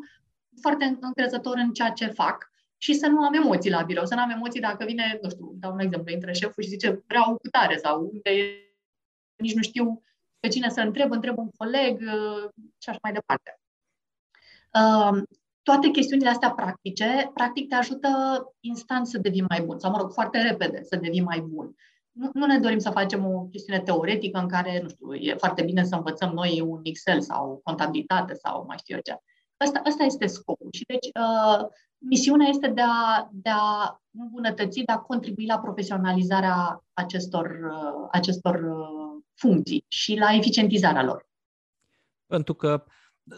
foarte 0.62 0.98
încrezător 1.02 1.58
în 1.58 1.74
ceea 1.74 1.90
ce 1.90 2.08
fac 2.08 2.52
și 2.78 2.94
să 2.94 3.08
nu 3.08 3.24
am 3.24 3.34
emoții 3.34 3.70
la 3.70 3.82
birou, 3.82 4.06
să 4.06 4.16
nu 4.16 4.22
am 4.22 4.30
emoții 4.30 4.60
dacă 4.60 4.86
vine, 4.86 5.20
nu 5.22 5.30
știu, 5.30 5.54
dau 5.56 5.74
un 5.74 5.80
exemplu, 5.80 6.14
intră 6.14 6.32
șeful 6.32 6.64
și 6.64 6.70
zice 6.70 7.04
vreau 7.08 7.38
cutare 7.38 7.78
sau 7.78 8.10
unde 8.14 8.32
nici 9.36 9.54
nu 9.54 9.62
știu 9.62 10.04
pe 10.44 10.50
cine 10.50 10.70
să 10.70 10.82
întreb, 10.82 11.12
întreb 11.12 11.38
un 11.38 11.50
coleg 11.58 12.02
uh, 12.02 12.50
și 12.78 12.90
așa 12.90 13.00
mai 13.02 13.12
departe. 13.12 13.60
Um, 14.74 15.26
toate 15.62 15.90
chestiunile 15.90 16.30
astea 16.30 16.52
practice, 16.52 17.32
practic 17.34 17.68
te 17.68 17.76
ajută 17.76 18.10
instant 18.60 19.08
să 19.08 19.18
devii 19.18 19.46
mai 19.50 19.62
bun, 19.62 19.80
sau 19.80 19.92
mă 19.92 19.98
rog, 19.98 20.12
foarte 20.12 20.42
repede 20.42 20.84
să 20.84 20.96
devii 20.96 21.22
mai 21.22 21.40
bun. 21.40 21.76
Nu, 22.12 22.30
nu 22.34 22.46
ne 22.46 22.60
dorim 22.60 22.80
să 22.80 22.90
facem 22.90 23.26
o 23.26 23.48
chestiune 23.52 23.82
teoretică 23.82 24.40
în 24.40 24.48
care, 24.48 24.80
nu 24.82 24.90
știu, 24.90 25.14
e 25.14 25.36
foarte 25.36 25.64
bine 25.64 25.84
să 25.84 25.96
învățăm 25.96 26.34
noi 26.34 26.62
un 26.62 26.80
Excel 26.84 27.22
sau 27.22 27.60
contabilitate 27.64 28.34
sau 28.34 28.66
mai 28.68 28.78
știu 28.78 28.96
eu 28.96 29.02
ce. 29.02 29.18
Asta, 29.58 29.82
asta 29.84 30.04
este 30.04 30.26
scopul. 30.26 30.70
Și 30.72 30.84
deci 30.86 31.10
uh, 31.20 31.68
misiunea 32.10 32.48
este 32.48 32.68
de 32.68 32.82
a, 32.82 33.30
de 33.32 33.50
a 33.50 34.02
îmbunătăți, 34.12 34.82
de 34.82 34.92
a 34.92 34.98
contribui 34.98 35.46
la 35.46 35.60
profesionalizarea 35.60 36.84
acestor, 36.94 37.46
uh, 37.46 38.08
acestor 38.12 38.56
uh, 38.56 39.22
funcții 39.36 39.86
și 39.88 40.16
la 40.16 40.36
eficientizarea 40.36 41.04
lor. 41.04 41.28
Pentru 42.26 42.54
că 42.54 42.84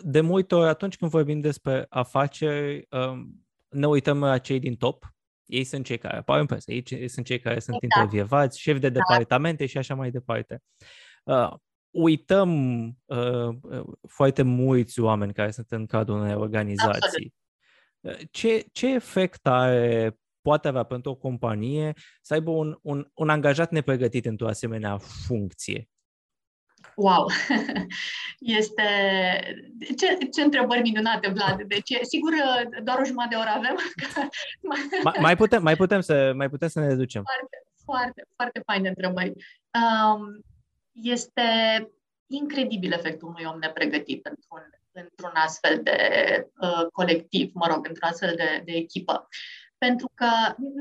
de 0.04 0.22
multe 0.22 0.56
ori 0.56 0.70
atunci 0.70 0.98
când 0.98 1.12
vorbim 1.12 1.40
despre 1.40 1.86
afaceri, 1.90 2.88
um, 2.92 3.46
ne 3.70 3.88
uităm 3.88 4.20
la 4.20 4.38
cei 4.38 4.60
din 4.60 4.76
top. 4.76 5.14
Ei 5.46 5.64
sunt 5.64 5.86
cei 5.86 5.98
care 5.98 6.18
apar 6.18 6.40
în 6.40 6.46
presă, 6.46 6.72
ei 6.72 7.08
sunt 7.08 7.26
cei 7.26 7.40
care 7.40 7.60
sunt 7.60 7.78
exact. 7.82 8.04
intervievați, 8.04 8.60
șefi 8.60 8.80
de 8.80 8.90
da. 8.90 9.00
departamente 9.00 9.64
da. 9.64 9.70
și 9.70 9.78
așa 9.78 9.96
mai 9.96 10.12
departe. 10.12 10.64
Uh, 11.24 11.54
uităm 11.90 12.86
uh, 13.06 13.56
foarte 14.08 14.42
mulți 14.42 15.00
oameni 15.00 15.34
care 15.34 15.52
sunt 15.52 15.72
în 15.72 15.86
cadrul 15.86 16.20
unei 16.20 16.36
organizații. 16.36 17.02
Absolut. 17.04 17.34
Uh, 18.06 18.18
ce, 18.32 18.66
ce 18.72 18.88
efect 18.88 19.48
are 19.48 20.18
poate 20.42 20.68
avea 20.68 20.84
pentru 20.84 21.12
o 21.12 21.16
companie 21.16 21.94
să 22.22 22.34
aibă 22.34 22.52
un, 22.52 22.78
un, 22.82 23.08
un 23.14 23.30
angajat 23.30 23.72
nepregătit 23.72 24.26
într-o 24.26 24.48
asemenea 24.48 24.98
funcție? 24.98 25.90
Wow! 26.96 27.26
Este... 28.40 28.84
Ce, 29.98 30.18
ce 30.34 30.42
întrebări 30.42 30.82
minunate, 30.82 31.30
Vlad! 31.30 31.62
Deci, 31.62 31.98
sigur, 32.02 32.32
doar 32.84 33.00
o 33.00 33.06
jumătate 33.06 33.36
de 33.36 33.42
oră 33.42 33.50
avem. 33.50 33.76
mai, 35.04 35.14
mai, 35.20 35.36
putem, 35.36 35.64
mai, 35.64 35.76
putem 35.76 36.02
să, 36.02 36.34
mai 36.36 36.50
putem 36.50 36.68
să 36.68 36.80
ne 36.80 36.96
ducem. 36.96 37.24
Foarte, 37.24 37.58
foarte, 37.84 38.28
foarte 38.36 38.62
faine 38.66 38.88
întrebări. 38.88 39.34
Um, 39.74 40.46
este 40.92 41.42
incredibil 42.28 42.92
efectul 42.92 43.28
unui 43.28 43.46
om 43.46 43.58
nepregătit 43.60 44.26
într-un, 44.26 44.70
într-un 45.04 45.32
astfel 45.34 45.80
de 45.84 45.98
uh, 46.62 46.86
colectiv, 46.92 47.52
mă 47.54 47.68
rog, 47.68 47.88
într-un 47.88 48.10
astfel 48.10 48.34
de, 48.36 48.62
de 48.66 48.72
echipă 48.72 49.28
pentru 49.78 50.12
că 50.14 50.30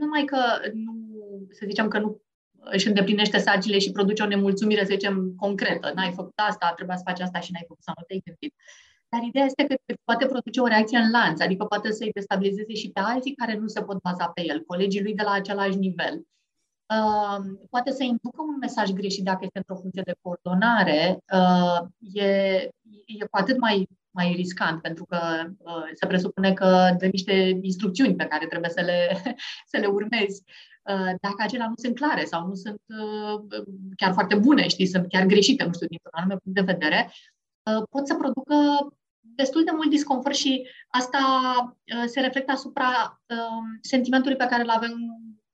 numai 0.00 0.24
că 0.24 0.40
nu, 0.72 0.94
să 1.50 1.64
zicem 1.66 1.88
că 1.88 1.98
nu 1.98 2.22
își 2.64 2.88
îndeplinește 2.88 3.38
sarcile 3.38 3.78
și 3.78 3.92
produce 3.92 4.22
o 4.22 4.26
nemulțumire, 4.26 4.80
să 4.80 4.92
zicem, 4.92 5.34
concretă. 5.36 5.92
N-ai 5.94 6.12
făcut 6.12 6.32
asta, 6.36 6.72
trebuia 6.76 6.96
să 6.96 7.02
faci 7.06 7.20
asta 7.20 7.40
și 7.40 7.52
n-ai 7.52 7.64
făcut 7.68 7.82
sau 7.82 7.94
nu 7.96 8.04
te-ai 8.06 8.22
gândit. 8.24 8.54
Dar 9.08 9.22
ideea 9.22 9.44
este 9.44 9.66
că 9.66 9.74
poate 10.04 10.26
produce 10.26 10.60
o 10.60 10.66
reacție 10.66 10.98
în 10.98 11.10
lanț, 11.10 11.40
adică 11.40 11.64
poate 11.64 11.92
să-i 11.92 12.12
destabilizeze 12.12 12.74
și 12.74 12.90
pe 12.90 13.00
alții 13.00 13.34
care 13.34 13.56
nu 13.56 13.66
se 13.66 13.82
pot 13.82 14.00
baza 14.02 14.26
pe 14.28 14.42
el, 14.44 14.62
colegii 14.62 15.02
lui 15.02 15.14
de 15.14 15.22
la 15.22 15.32
același 15.32 15.76
nivel. 15.76 16.14
Uh, 16.94 17.44
poate 17.70 17.90
să 17.90 18.02
inducă 18.02 18.42
un 18.42 18.56
mesaj 18.60 18.90
greșit 18.90 19.24
dacă 19.24 19.38
este 19.40 19.58
într-o 19.58 19.76
funcție 19.76 20.02
de 20.04 20.14
coordonare, 20.22 21.18
uh, 21.32 21.80
e, 22.12 22.24
e 23.06 23.26
cu 23.30 23.36
atât 23.36 23.58
mai 23.58 23.88
mai 24.14 24.32
riscant, 24.36 24.82
pentru 24.82 25.04
că 25.04 25.18
uh, 25.58 25.90
se 25.94 26.06
presupune 26.06 26.52
că 26.52 26.94
dă 26.98 27.06
niște 27.06 27.58
instrucțiuni 27.62 28.14
pe 28.14 28.24
care 28.24 28.46
trebuie 28.46 28.70
să 28.70 28.80
le, 28.80 29.22
să 29.72 29.76
le 29.78 29.86
urmezi. 29.86 30.42
Uh, 30.82 31.12
dacă 31.20 31.36
acelea 31.38 31.68
nu 31.68 31.74
sunt 31.76 31.94
clare 31.94 32.24
sau 32.24 32.46
nu 32.46 32.54
sunt 32.54 32.80
uh, 32.86 33.62
chiar 33.96 34.12
foarte 34.12 34.34
bune, 34.34 34.68
știi, 34.68 34.86
sunt 34.86 35.08
chiar 35.08 35.24
greșite, 35.24 35.64
nu 35.64 35.72
știu, 35.72 35.86
dintr-un 35.86 36.12
anume 36.12 36.36
punct 36.42 36.58
de 36.58 36.72
vedere, 36.72 37.10
uh, 37.62 37.82
pot 37.90 38.06
să 38.06 38.14
producă 38.14 38.54
destul 39.20 39.64
de 39.64 39.70
mult 39.74 39.90
disconfort 39.90 40.34
și 40.34 40.68
asta 40.88 41.18
uh, 41.96 42.04
se 42.06 42.20
reflectă 42.20 42.52
asupra 42.52 43.20
uh, 43.26 43.78
sentimentului 43.80 44.36
pe 44.36 44.46
care 44.46 44.62
îl 44.62 44.70
avem 44.70 44.92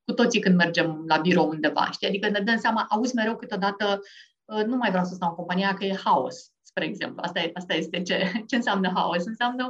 cu 0.05 0.13
toții 0.13 0.41
când 0.41 0.57
mergem 0.57 1.05
la 1.07 1.17
birou 1.17 1.49
undeva, 1.49 1.89
știi? 1.91 2.09
Adică 2.09 2.29
ne 2.29 2.41
dăm 2.41 2.59
seama, 2.59 2.87
auzi 2.89 3.15
mereu 3.15 3.37
câteodată, 3.37 4.01
uh, 4.45 4.65
nu 4.65 4.77
mai 4.77 4.91
vreau 4.91 5.05
să 5.05 5.15
stau 5.15 5.29
în 5.29 5.35
compania, 5.35 5.75
că 5.75 5.85
e 5.85 6.01
haos 6.05 6.50
spre 6.71 6.85
exemplu. 6.85 7.21
Asta, 7.23 7.41
e, 7.41 7.51
asta 7.55 7.75
este 7.75 8.03
ce, 8.03 8.33
ce 8.49 8.57
înseamnă 8.57 8.91
haos. 8.95 9.25
Înseamnă, 9.25 9.65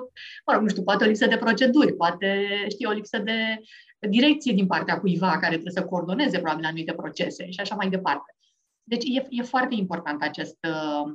mă 0.47 0.53
rog, 0.53 0.63
nu 0.63 0.69
știu, 0.69 0.83
poate 0.83 1.05
o 1.05 1.07
lipsă 1.07 1.27
de 1.27 1.37
proceduri, 1.37 1.93
poate, 1.93 2.49
știu, 2.69 2.89
o 2.89 2.93
lipsă 2.93 3.19
de 3.19 3.61
direcție 4.09 4.53
din 4.53 4.67
partea 4.67 4.99
cuiva 5.01 5.31
care 5.31 5.53
trebuie 5.53 5.73
să 5.73 5.85
coordoneze 5.85 6.39
probabil 6.39 6.65
anumite 6.65 6.93
procese 6.93 7.51
și 7.51 7.61
așa 7.61 7.75
mai 7.75 7.89
departe. 7.89 8.35
Deci 8.83 9.05
e, 9.05 9.27
e 9.29 9.43
foarte 9.43 9.75
important 9.75 10.23
acest, 10.23 10.59
uh, 10.69 11.13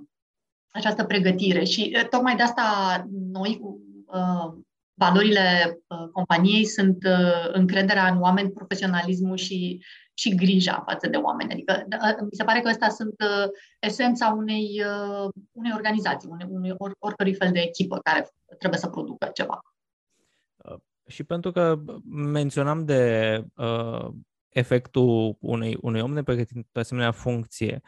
această 0.67 1.03
pregătire 1.03 1.63
și 1.63 1.95
uh, 1.95 2.07
tocmai 2.07 2.35
de 2.35 2.43
asta 2.43 3.05
noi, 3.09 3.59
uh, 4.05 4.53
valorile 4.97 5.77
companiei 6.11 6.65
sunt 6.65 6.97
încrederea 7.51 8.07
în 8.07 8.21
oameni, 8.21 8.51
profesionalismul 8.51 9.37
și, 9.37 9.85
și 10.13 10.35
grija 10.35 10.83
față 10.87 11.07
de 11.09 11.17
oameni. 11.17 11.51
Adică 11.51 11.85
mi 12.21 12.37
se 12.37 12.43
pare 12.43 12.59
că 12.59 12.67
astea 12.67 12.89
sunt 12.89 13.15
esența 13.79 14.35
unei, 14.37 14.83
unei 15.51 15.71
organizații, 15.73 16.29
unei, 16.31 16.47
unei 16.49 16.73
or, 16.77 16.95
oricărui 16.99 17.33
fel 17.33 17.51
de 17.51 17.59
echipă 17.59 17.99
care 18.03 18.29
trebuie 18.57 18.79
să 18.79 18.89
producă 18.89 19.29
ceva. 19.33 19.59
Și 21.07 21.23
pentru 21.23 21.51
că 21.51 21.79
menționam 22.09 22.85
de 22.85 23.43
uh, 23.55 24.07
efectul 24.49 25.37
unei, 25.39 25.77
unei 25.81 26.01
om 26.01 26.13
nepregătit 26.13 26.67
pe 26.71 26.79
asemenea 26.79 27.11
funcție, 27.11 27.81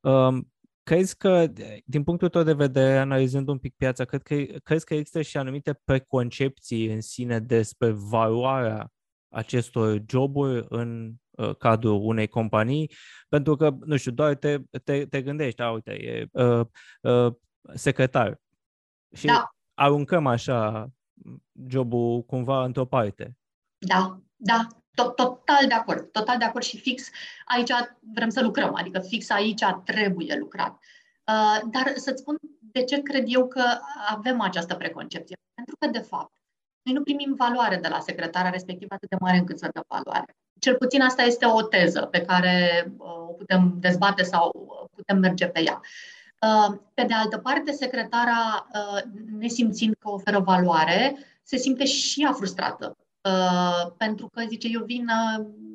uh, 0.00 0.38
crezi 0.84 1.16
că, 1.16 1.46
din 1.84 2.04
punctul 2.04 2.28
tău 2.28 2.42
de 2.42 2.52
vedere, 2.52 2.98
analizând 2.98 3.48
un 3.48 3.58
pic 3.58 3.74
piața, 3.76 4.04
cred 4.04 4.22
că, 4.22 4.34
crezi 4.62 4.84
că 4.84 4.94
există 4.94 5.22
și 5.22 5.36
anumite 5.36 5.80
preconcepții 5.84 6.92
în 6.92 7.00
sine 7.00 7.40
despre 7.40 7.90
valoarea 7.90 8.92
acestor 9.28 10.02
joburi 10.08 10.64
în 10.68 11.14
uh, 11.30 11.56
cadrul 11.56 12.00
unei 12.02 12.26
companii? 12.26 12.90
Pentru 13.28 13.56
că, 13.56 13.76
nu 13.84 13.96
știu, 13.96 14.12
doar 14.12 14.34
te, 14.34 14.58
te, 14.84 15.06
te 15.06 15.22
gândești, 15.22 15.62
a, 15.62 15.70
uite, 15.70 15.92
e 15.92 16.26
uh, 16.32 16.66
uh, 17.02 17.34
secretar. 17.74 18.40
Și 19.16 19.26
da. 19.26 19.48
aruncăm 19.74 20.26
așa 20.26 20.88
jobul 21.68 22.22
cumva 22.22 22.64
într-o 22.64 22.84
parte. 22.84 23.36
Da, 23.78 24.20
da, 24.36 24.66
tot, 24.94 25.16
total 25.16 25.66
de 25.68 25.74
acord, 25.74 26.10
total 26.10 26.38
de 26.38 26.44
acord 26.44 26.64
și 26.64 26.80
fix 26.80 27.08
aici 27.44 27.70
vrem 28.14 28.28
să 28.28 28.42
lucrăm, 28.42 28.74
adică 28.74 28.98
fix 29.00 29.30
aici 29.30 29.62
trebuie 29.84 30.36
lucrat. 30.38 30.78
Uh, 31.26 31.60
dar 31.70 31.92
să-ți 31.94 32.20
spun 32.20 32.36
de 32.58 32.84
ce 32.84 33.02
cred 33.02 33.24
eu 33.26 33.48
că 33.48 33.64
avem 34.08 34.40
această 34.40 34.74
preconcepție. 34.74 35.36
Pentru 35.54 35.76
că, 35.78 35.86
de 35.86 35.98
fapt, 35.98 36.32
noi 36.82 36.94
nu 36.94 37.02
primim 37.02 37.34
valoare 37.34 37.76
de 37.76 37.88
la 37.88 38.00
secretara 38.00 38.50
respectivă 38.50 38.94
atât 38.94 39.08
de 39.08 39.16
mare 39.20 39.36
încât 39.36 39.58
să 39.58 39.68
dă 39.72 39.80
valoare. 39.88 40.36
Cel 40.58 40.76
puțin 40.76 41.00
asta 41.00 41.22
este 41.22 41.46
o 41.46 41.62
teză 41.62 42.00
pe 42.00 42.20
care 42.20 42.84
uh, 42.98 43.28
o 43.28 43.32
putem 43.32 43.76
dezbate 43.78 44.22
sau 44.22 44.50
uh, 44.54 44.88
putem 44.94 45.18
merge 45.18 45.46
pe 45.46 45.62
ea. 45.62 45.80
Uh, 46.40 46.76
pe 46.94 47.02
de 47.02 47.14
altă 47.14 47.38
parte, 47.38 47.72
secretara, 47.72 48.68
uh, 48.74 49.02
nesimțind 49.38 49.94
că 49.98 50.10
oferă 50.10 50.38
valoare, 50.38 51.16
se 51.42 51.56
simte 51.56 51.84
și 51.84 52.22
ea 52.22 52.32
frustrată. 52.32 52.96
Uh, 53.24 53.92
pentru 53.96 54.28
că 54.28 54.42
zice, 54.48 54.68
eu 54.72 54.84
vin 54.84 55.06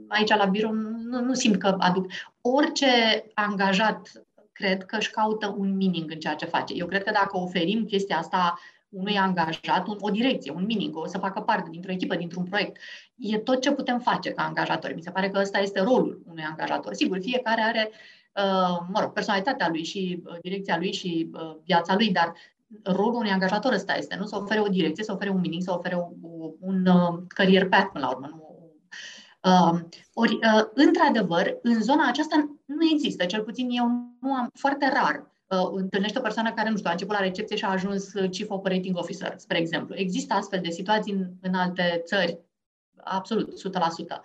aici 0.08 0.36
la 0.36 0.46
birou, 0.46 0.72
nu, 0.72 1.22
nu 1.22 1.34
simt 1.34 1.58
că 1.58 1.76
aduc. 1.80 2.12
Orice 2.42 3.26
angajat 3.34 4.12
cred 4.52 4.86
că 4.86 4.96
își 4.96 5.12
caută 5.12 5.56
un 5.58 5.78
meaning 5.78 6.12
în 6.12 6.20
ceea 6.20 6.36
ce 6.36 6.46
face. 6.46 6.74
Eu 6.74 6.86
cred 6.86 7.04
că 7.04 7.12
dacă 7.12 7.38
oferim 7.38 7.86
chestia 7.86 8.18
asta 8.18 8.60
unui 8.90 9.18
angajat, 9.18 9.88
un, 9.88 9.98
o 10.00 10.10
direcție, 10.10 10.52
un 10.52 10.66
meaning, 10.66 10.98
o 10.98 11.08
să 11.08 11.18
facă 11.18 11.42
parte 11.42 11.70
dintr-o 11.70 11.92
echipă, 11.92 12.16
dintr-un 12.16 12.44
proiect, 12.44 12.78
e 13.16 13.38
tot 13.38 13.62
ce 13.62 13.72
putem 13.72 14.00
face 14.00 14.32
ca 14.32 14.44
angajatori. 14.44 14.96
Mi 14.96 15.02
se 15.02 15.12
pare 15.12 15.30
că 15.30 15.40
ăsta 15.40 15.60
este 15.60 15.82
rolul 15.82 16.22
unui 16.26 16.44
angajator. 16.44 16.94
Sigur, 16.94 17.20
fiecare 17.22 17.62
are 17.62 17.90
uh, 17.92 17.98
Uh, 18.36 18.80
mă 18.88 19.00
rog, 19.00 19.12
personalitatea 19.12 19.70
lui 19.70 19.84
și 19.84 20.24
uh, 20.26 20.38
direcția 20.42 20.78
lui 20.78 20.94
și 20.94 21.30
uh, 21.34 21.56
viața 21.66 21.96
lui, 21.96 22.12
dar 22.12 22.34
rolul 22.84 23.14
unui 23.14 23.30
angajator 23.30 23.74
ăsta 23.74 23.96
este, 23.96 24.16
nu? 24.16 24.26
Să 24.26 24.36
ofere 24.36 24.60
o 24.60 24.68
direcție, 24.68 25.04
să 25.04 25.12
ofere 25.12 25.30
un 25.30 25.40
meaning, 25.40 25.62
să 25.62 25.74
ofere 25.74 26.16
un 26.60 26.84
career 27.28 27.70
path 27.70 27.90
până 27.92 28.06
la 28.06 28.12
urmă. 28.12 28.28
Nu? 28.28 28.48
ori, 30.14 30.40
într-adevăr, 30.74 31.58
în 31.62 31.82
zona 31.82 32.08
aceasta 32.08 32.58
nu 32.66 32.86
există, 32.92 33.26
cel 33.26 33.44
puțin 33.44 33.70
eu 33.70 33.86
nu 34.20 34.34
am, 34.34 34.50
foarte 34.54 34.92
rar 34.94 35.30
întâlnește 35.72 36.18
o 36.20 36.22
persoană 36.22 36.54
care, 36.54 36.70
nu 36.70 36.76
știu, 36.76 36.90
a 36.90 36.92
început 36.92 37.16
la 37.16 37.22
recepție 37.22 37.56
și 37.56 37.66
a 37.66 37.72
ajuns 37.72 38.12
Chief 38.12 38.50
Operating 38.50 38.98
Officer, 38.98 39.34
spre 39.38 39.58
exemplu. 39.58 39.96
Există 39.96 40.34
astfel 40.34 40.60
de 40.62 40.70
situații 40.70 41.14
în, 41.14 41.30
în 41.42 41.54
alte 41.54 42.02
țări, 42.06 42.40
absolut, 43.04 43.54
100%. 43.54 44.22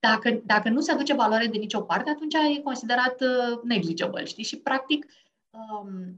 Dacă, 0.00 0.42
dacă 0.44 0.68
nu 0.68 0.80
se 0.80 0.92
aduce 0.92 1.14
valoare 1.14 1.46
de 1.46 1.58
nicio 1.58 1.80
parte, 1.80 2.10
atunci 2.10 2.34
e 2.34 2.60
considerat 2.60 3.20
uh, 3.20 3.60
negligible, 3.62 4.24
știi? 4.24 4.44
Și, 4.44 4.56
practic, 4.56 5.06
um, 5.54 6.16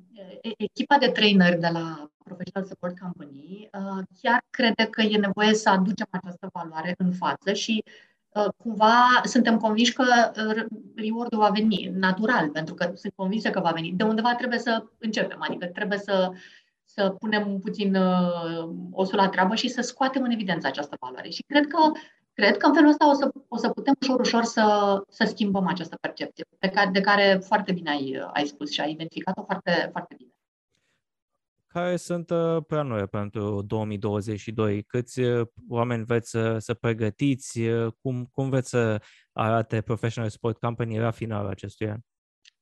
echipa 0.56 0.98
de 0.98 1.08
trainer 1.08 1.58
de 1.58 1.68
la 1.72 2.10
Professional 2.24 2.68
Support 2.68 2.98
Company 2.98 3.68
uh, 3.72 4.02
chiar 4.22 4.44
crede 4.50 4.84
că 4.90 5.02
e 5.02 5.18
nevoie 5.18 5.54
să 5.54 5.68
aducem 5.68 6.06
această 6.10 6.48
valoare 6.52 6.94
în 6.98 7.12
față 7.12 7.52
și 7.52 7.84
uh, 8.28 8.48
cumva 8.56 9.20
suntem 9.24 9.58
convinși 9.58 9.92
că 9.92 10.04
uh, 10.04 10.64
reward-ul 10.96 11.38
va 11.38 11.48
veni 11.48 11.90
natural, 11.94 12.50
pentru 12.50 12.74
că 12.74 12.92
sunt 12.94 13.12
convinsă 13.16 13.50
că 13.50 13.60
va 13.60 13.70
veni. 13.70 13.92
De 13.92 14.04
undeva 14.04 14.34
trebuie 14.34 14.58
să 14.58 14.84
începem, 14.98 15.38
adică 15.40 15.66
trebuie 15.66 15.98
să, 15.98 16.30
să 16.84 17.10
punem 17.10 17.58
puțin 17.58 17.94
uh, 17.94 18.68
osul 18.90 19.16
la 19.16 19.28
treabă 19.28 19.54
și 19.54 19.68
să 19.68 19.80
scoatem 19.80 20.22
în 20.22 20.30
evidență 20.30 20.66
această 20.66 20.96
valoare. 21.00 21.28
Și 21.28 21.42
cred 21.42 21.66
că 21.66 21.90
Cred 22.36 22.56
că 22.56 22.66
în 22.66 22.74
felul 22.74 22.88
ăsta 22.88 23.08
o 23.08 23.12
să, 23.12 23.30
o 23.48 23.56
să 23.56 23.68
putem 23.68 23.94
ușor, 24.00 24.20
ușor 24.20 24.42
să, 24.42 24.96
să 25.08 25.24
schimbăm 25.24 25.66
această 25.66 25.96
percepție, 26.00 26.44
pe 26.58 26.68
care, 26.68 26.90
de 26.90 27.00
care 27.00 27.40
foarte 27.44 27.72
bine 27.72 27.90
ai, 27.90 28.22
ai 28.32 28.46
spus 28.46 28.70
și 28.70 28.80
ai 28.80 28.90
identificat-o 28.90 29.44
foarte, 29.44 29.88
foarte 29.90 30.14
bine. 30.18 30.30
Care 31.66 31.96
sunt 31.96 32.30
uh, 32.30 32.56
planurile 32.66 33.06
pentru 33.06 33.62
2022? 33.62 34.82
Câți 34.82 35.20
uh, 35.20 35.46
oameni 35.68 36.04
veți 36.04 36.30
să, 36.30 36.58
să 36.58 36.74
pregătiți? 36.74 37.60
Uh, 37.60 37.92
cum, 38.02 38.28
cum 38.32 38.48
veți 38.48 38.68
să 38.68 39.02
arate 39.32 39.80
Professional 39.80 40.30
Sport 40.30 40.58
Company 40.58 40.98
la 40.98 41.10
finalul 41.10 41.50
acestui 41.50 41.88
an? 41.88 41.98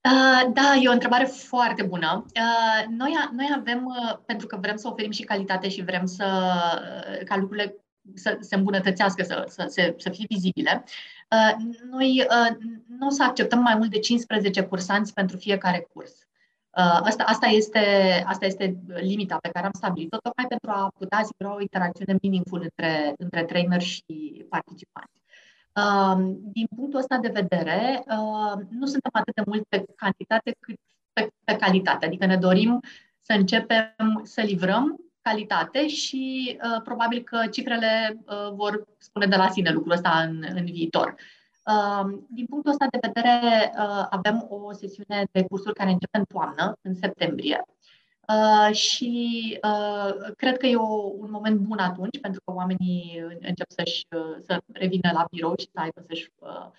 Uh, 0.04 0.52
da, 0.52 0.74
e 0.82 0.88
o 0.88 0.92
întrebare 0.92 1.24
foarte 1.24 1.82
bună. 1.82 2.24
Uh, 2.26 2.86
noi, 2.88 3.12
noi 3.32 3.54
avem, 3.56 3.84
uh, 3.84 4.18
pentru 4.26 4.46
că 4.46 4.56
vrem 4.60 4.76
să 4.76 4.88
oferim 4.88 5.10
și 5.10 5.22
calitate 5.22 5.68
și 5.68 5.84
vrem 5.84 6.06
să, 6.06 6.24
ca 7.24 7.36
lucrurile 7.36 7.83
să 8.14 8.36
se 8.40 8.54
îmbunătățească, 8.54 9.22
să, 9.22 9.44
să, 9.48 9.66
să, 9.68 9.94
să 9.98 10.10
fie 10.10 10.24
vizibile. 10.28 10.84
Uh, 11.30 11.74
noi 11.90 12.26
uh, 12.28 12.56
nu 12.98 13.06
o 13.06 13.10
să 13.10 13.22
acceptăm 13.22 13.58
mai 13.58 13.74
mult 13.74 13.90
de 13.90 13.98
15 13.98 14.62
cursanți 14.62 15.12
pentru 15.12 15.36
fiecare 15.36 15.88
curs. 15.92 16.12
Uh, 16.12 17.00
asta, 17.02 17.24
asta, 17.26 17.46
este, 17.46 17.78
asta 18.26 18.46
este 18.46 18.82
limita 18.86 19.36
pe 19.40 19.48
care 19.52 19.66
am 19.66 19.72
stabilit-o, 19.74 20.16
tocmai 20.16 20.46
pentru 20.46 20.70
a 20.70 20.92
putea 20.98 21.18
asigura 21.18 21.54
o 21.54 21.60
interacțiune 21.60 22.18
meaningful 22.22 22.60
între, 22.62 23.14
între 23.18 23.44
trainer 23.44 23.80
și 23.80 24.04
participanți. 24.48 25.22
Din 26.52 26.66
punctul 26.76 26.98
ăsta 26.98 27.16
de 27.16 27.28
vedere, 27.28 28.04
nu 28.68 28.86
suntem 28.86 29.10
atât 29.12 29.34
de 29.34 29.42
mult 29.46 29.64
pe 29.68 29.84
cantitate 29.96 30.56
cât 30.60 30.76
pe, 31.12 31.28
pe 31.44 31.56
calitate. 31.56 32.06
Adică 32.06 32.26
ne 32.26 32.36
dorim 32.36 32.80
să 33.20 33.32
începem 33.32 34.20
să 34.22 34.40
livrăm 34.40 35.03
calitate 35.24 35.88
și 35.88 36.56
uh, 36.56 36.82
probabil 36.84 37.22
că 37.22 37.46
cifrele 37.50 38.18
uh, 38.26 38.52
vor 38.54 38.84
spune 38.98 39.26
de 39.26 39.36
la 39.36 39.48
sine 39.48 39.70
lucrul 39.70 39.92
ăsta 39.92 40.10
în, 40.28 40.44
în 40.54 40.64
viitor. 40.64 41.14
Uh, 41.66 42.18
din 42.28 42.46
punctul 42.46 42.70
ăsta 42.70 42.86
de 42.90 42.98
vedere, 43.00 43.72
uh, 43.78 44.06
avem 44.10 44.46
o 44.48 44.72
sesiune 44.72 45.24
de 45.32 45.44
cursuri 45.44 45.74
care 45.74 45.90
începe 45.90 46.18
în 46.18 46.24
toamnă, 46.24 46.78
în 46.82 46.94
septembrie. 46.94 47.64
Uh, 48.28 48.74
și 48.74 49.12
uh, 49.62 50.32
cred 50.36 50.56
că 50.56 50.66
e 50.66 50.76
o, 50.76 51.12
un 51.18 51.30
moment 51.30 51.58
bun 51.58 51.78
atunci, 51.78 52.20
pentru 52.20 52.40
că 52.44 52.52
oamenii 52.52 53.24
încep 53.40 53.66
să-și, 53.68 54.06
uh, 54.16 54.36
să 54.46 54.60
revină 54.72 55.10
la 55.12 55.26
birou 55.30 55.54
și 55.58 55.68
să 55.72 55.80
aibă 55.80 56.00
să-și 56.06 56.30
uh, 56.38 56.48
Uh, 56.48 56.70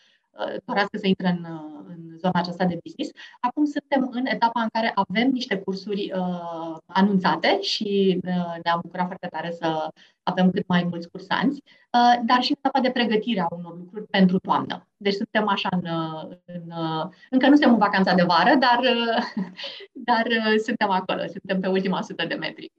dorească 0.65 0.98
să 0.98 1.08
intre 1.08 1.28
în, 1.28 1.43
uh, 1.54 1.86
în 1.88 2.17
zona 2.17 2.39
aceasta 2.39 2.65
de 2.65 2.80
business. 2.84 3.12
Acum 3.39 3.65
suntem 3.65 4.10
în 4.12 4.26
etapa 4.26 4.62
în 4.62 4.67
care 4.74 4.91
avem 4.95 5.30
niște 5.30 5.58
cursuri 5.58 6.12
uh, 6.15 6.78
anunțate 6.86 7.62
și 7.62 8.19
uh, 8.26 8.56
ne-am 8.63 8.80
bucurat 8.82 9.06
foarte 9.06 9.28
tare 9.28 9.52
să 9.52 9.89
avem 10.24 10.52
cât 10.52 10.67
mai 10.67 10.84
mulți 10.84 11.10
cursanți, 11.10 11.62
uh, 11.65 12.21
dar 12.26 12.41
și 12.41 12.52
în 12.52 12.58
etapa 12.58 12.80
de 12.80 12.91
pregătire 12.91 13.39
a 13.39 13.56
unor 13.56 13.78
lucruri 13.78 14.06
pentru 14.06 14.39
toamnă. 14.39 14.88
Deci 14.98 15.13
suntem 15.13 15.48
așa 15.48 15.69
în, 15.71 15.86
uh, 15.86 16.38
în 16.45 16.71
încă 17.30 17.48
nu 17.48 17.56
suntem 17.56 17.71
în 17.71 17.78
vacanța 17.78 18.13
de 18.13 18.24
vară, 18.24 18.56
dar, 18.56 18.80
dar 20.10 20.28
suntem 20.65 20.89
acolo, 20.89 21.21
suntem 21.28 21.60
pe 21.60 21.67
ultima 21.67 22.02
sută 22.02 22.26
de 22.26 22.36
metri. 22.36 22.71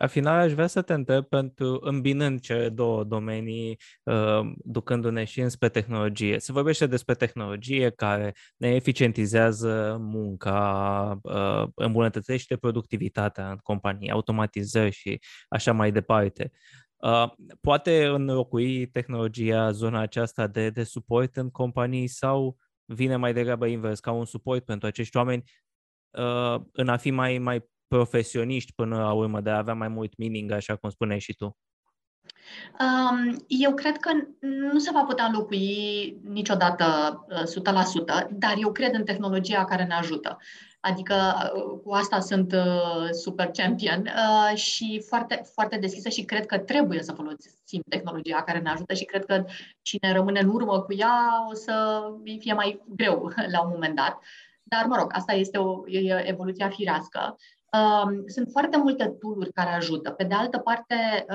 La 0.00 0.06
final 0.06 0.38
aș 0.38 0.52
vrea 0.52 0.66
să 0.66 0.82
te 0.82 0.92
întreb 0.92 1.24
pentru 1.24 1.78
îmbinând 1.80 2.40
cele 2.40 2.68
două 2.68 3.04
domenii, 3.04 3.78
uh, 4.02 4.40
ducându-ne 4.56 5.24
și 5.24 5.40
înspre 5.40 5.68
tehnologie. 5.68 6.38
Se 6.38 6.52
vorbește 6.52 6.86
despre 6.86 7.14
tehnologie 7.14 7.90
care 7.90 8.34
ne 8.56 8.74
eficientizează 8.74 9.96
munca, 10.00 11.18
uh, 11.22 11.68
îmbunătățește 11.74 12.56
productivitatea 12.56 13.50
în 13.50 13.56
companii, 13.56 14.10
automatizări 14.10 14.90
și 14.90 15.20
așa 15.48 15.72
mai 15.72 15.92
departe. 15.92 16.50
Uh, 16.96 17.32
poate 17.60 18.06
înlocui 18.06 18.86
tehnologia 18.86 19.70
zona 19.70 20.00
aceasta 20.00 20.46
de, 20.46 20.70
de 20.70 20.82
suport 20.82 21.36
în 21.36 21.50
companii 21.50 22.06
sau 22.08 22.56
vine 22.84 23.16
mai 23.16 23.32
degrabă 23.32 23.66
invers, 23.66 24.00
ca 24.00 24.12
un 24.12 24.24
suport 24.24 24.64
pentru 24.64 24.86
acești 24.86 25.16
oameni 25.16 25.42
uh, 26.10 26.60
în 26.72 26.88
a 26.88 26.96
fi 26.96 27.10
mai, 27.10 27.38
mai 27.38 27.68
profesioniști 27.90 28.72
până 28.72 28.96
la 28.96 29.12
urmă, 29.12 29.40
de 29.40 29.50
a 29.50 29.56
avea 29.56 29.74
mai 29.74 29.88
mult 29.88 30.16
meaning, 30.16 30.50
așa 30.50 30.76
cum 30.76 30.90
spuneai 30.90 31.18
și 31.18 31.34
tu? 31.34 31.56
Eu 33.46 33.74
cred 33.74 33.96
că 33.96 34.10
nu 34.72 34.78
se 34.78 34.90
va 34.92 35.04
putea 35.04 35.24
înlocui 35.24 36.16
niciodată 36.22 36.86
100%, 38.24 38.28
dar 38.30 38.54
eu 38.60 38.72
cred 38.72 38.94
în 38.94 39.04
tehnologia 39.04 39.64
care 39.64 39.84
ne 39.84 39.94
ajută. 39.94 40.38
Adică 40.80 41.14
uh, 41.54 41.80
cu 41.84 41.92
asta 41.92 42.20
sunt 42.20 42.52
uh, 42.52 43.08
super 43.10 43.46
champion 43.46 44.00
uh, 44.00 44.56
și 44.56 45.02
foarte, 45.08 45.42
foarte 45.54 45.76
deschisă 45.78 46.08
și 46.08 46.24
cred 46.24 46.46
că 46.46 46.58
trebuie 46.58 47.02
să 47.02 47.12
folosim 47.12 47.82
tehnologia 47.88 48.42
care 48.42 48.58
ne 48.58 48.70
ajută 48.70 48.94
și 48.94 49.04
cred 49.04 49.24
că 49.24 49.44
cine 49.82 50.12
rămâne 50.12 50.40
în 50.40 50.48
urmă 50.48 50.80
cu 50.80 50.92
ea 50.92 51.46
o 51.50 51.54
să 51.54 52.02
fie 52.38 52.52
mai 52.52 52.82
greu 52.88 53.32
la 53.54 53.62
un 53.62 53.70
moment 53.72 53.96
dat. 53.96 54.18
Dar, 54.62 54.84
mă 54.84 54.96
rog, 54.96 55.10
asta 55.14 55.32
este 55.32 55.58
o 55.58 55.88
e 55.88 56.28
evoluția 56.28 56.68
firească. 56.68 57.36
Um, 57.72 58.22
sunt 58.26 58.48
foarte 58.50 58.76
multe 58.76 59.16
tool 59.20 59.50
care 59.54 59.70
ajută. 59.70 60.10
Pe 60.10 60.24
de 60.24 60.34
altă 60.34 60.58
parte, 60.58 61.26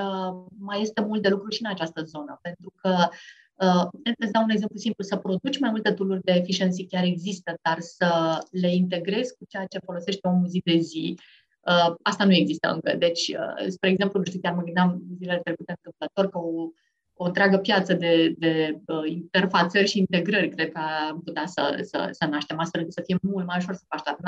mai 0.58 0.80
este 0.80 1.00
mult 1.00 1.22
de 1.22 1.28
lucru 1.28 1.50
și 1.50 1.62
în 1.64 1.70
această 1.70 2.02
zonă, 2.02 2.38
pentru 2.42 2.72
că 2.76 3.08
Uh, 3.56 3.88
îți 4.18 4.32
dau 4.32 4.42
un 4.42 4.50
exemplu 4.50 4.78
simplu, 4.78 5.04
să 5.04 5.16
produci 5.16 5.58
mai 5.58 5.70
multe 5.70 5.92
tooluri 5.92 6.22
de 6.24 6.32
efficiency 6.32 6.86
chiar 6.86 7.04
există, 7.04 7.58
dar 7.62 7.80
să 7.80 8.38
le 8.50 8.74
integrezi 8.74 9.36
cu 9.36 9.44
ceea 9.48 9.66
ce 9.66 9.78
folosește 9.84 10.28
omul 10.28 10.48
zi 10.48 10.60
de 10.64 10.78
zi, 10.78 11.18
uh, 11.60 11.94
asta 12.02 12.24
nu 12.24 12.32
există 12.32 12.68
încă. 12.72 12.96
Deci, 12.96 13.28
uh, 13.28 13.66
spre 13.68 13.90
exemplu, 13.90 14.18
nu 14.18 14.24
știu, 14.24 14.40
chiar 14.40 14.54
mă 14.54 14.62
gândeam 14.62 15.02
zilele 15.18 15.40
trecute 15.44 15.74
întâmplător 15.76 16.30
că 16.30 16.38
o, 16.38 16.68
o 17.14 17.24
întreagă 17.24 17.58
piață 17.58 17.94
de, 17.94 18.34
de 18.38 18.80
uh, 18.86 19.10
interfațări 19.10 19.88
și 19.88 19.98
integrări 19.98 20.48
cred 20.48 20.72
că 20.72 20.80
am 21.10 21.20
putea 21.20 21.46
să, 21.46 21.78
să, 21.82 22.08
să 22.10 22.26
naștem 22.26 22.58
astfel 22.58 22.80
încât 22.80 22.94
să 22.94 23.02
fie 23.04 23.16
mult 23.22 23.46
mai 23.46 23.56
ușor 23.58 23.74
să 23.74 23.84
faci 23.88 24.02
toată 24.02 24.20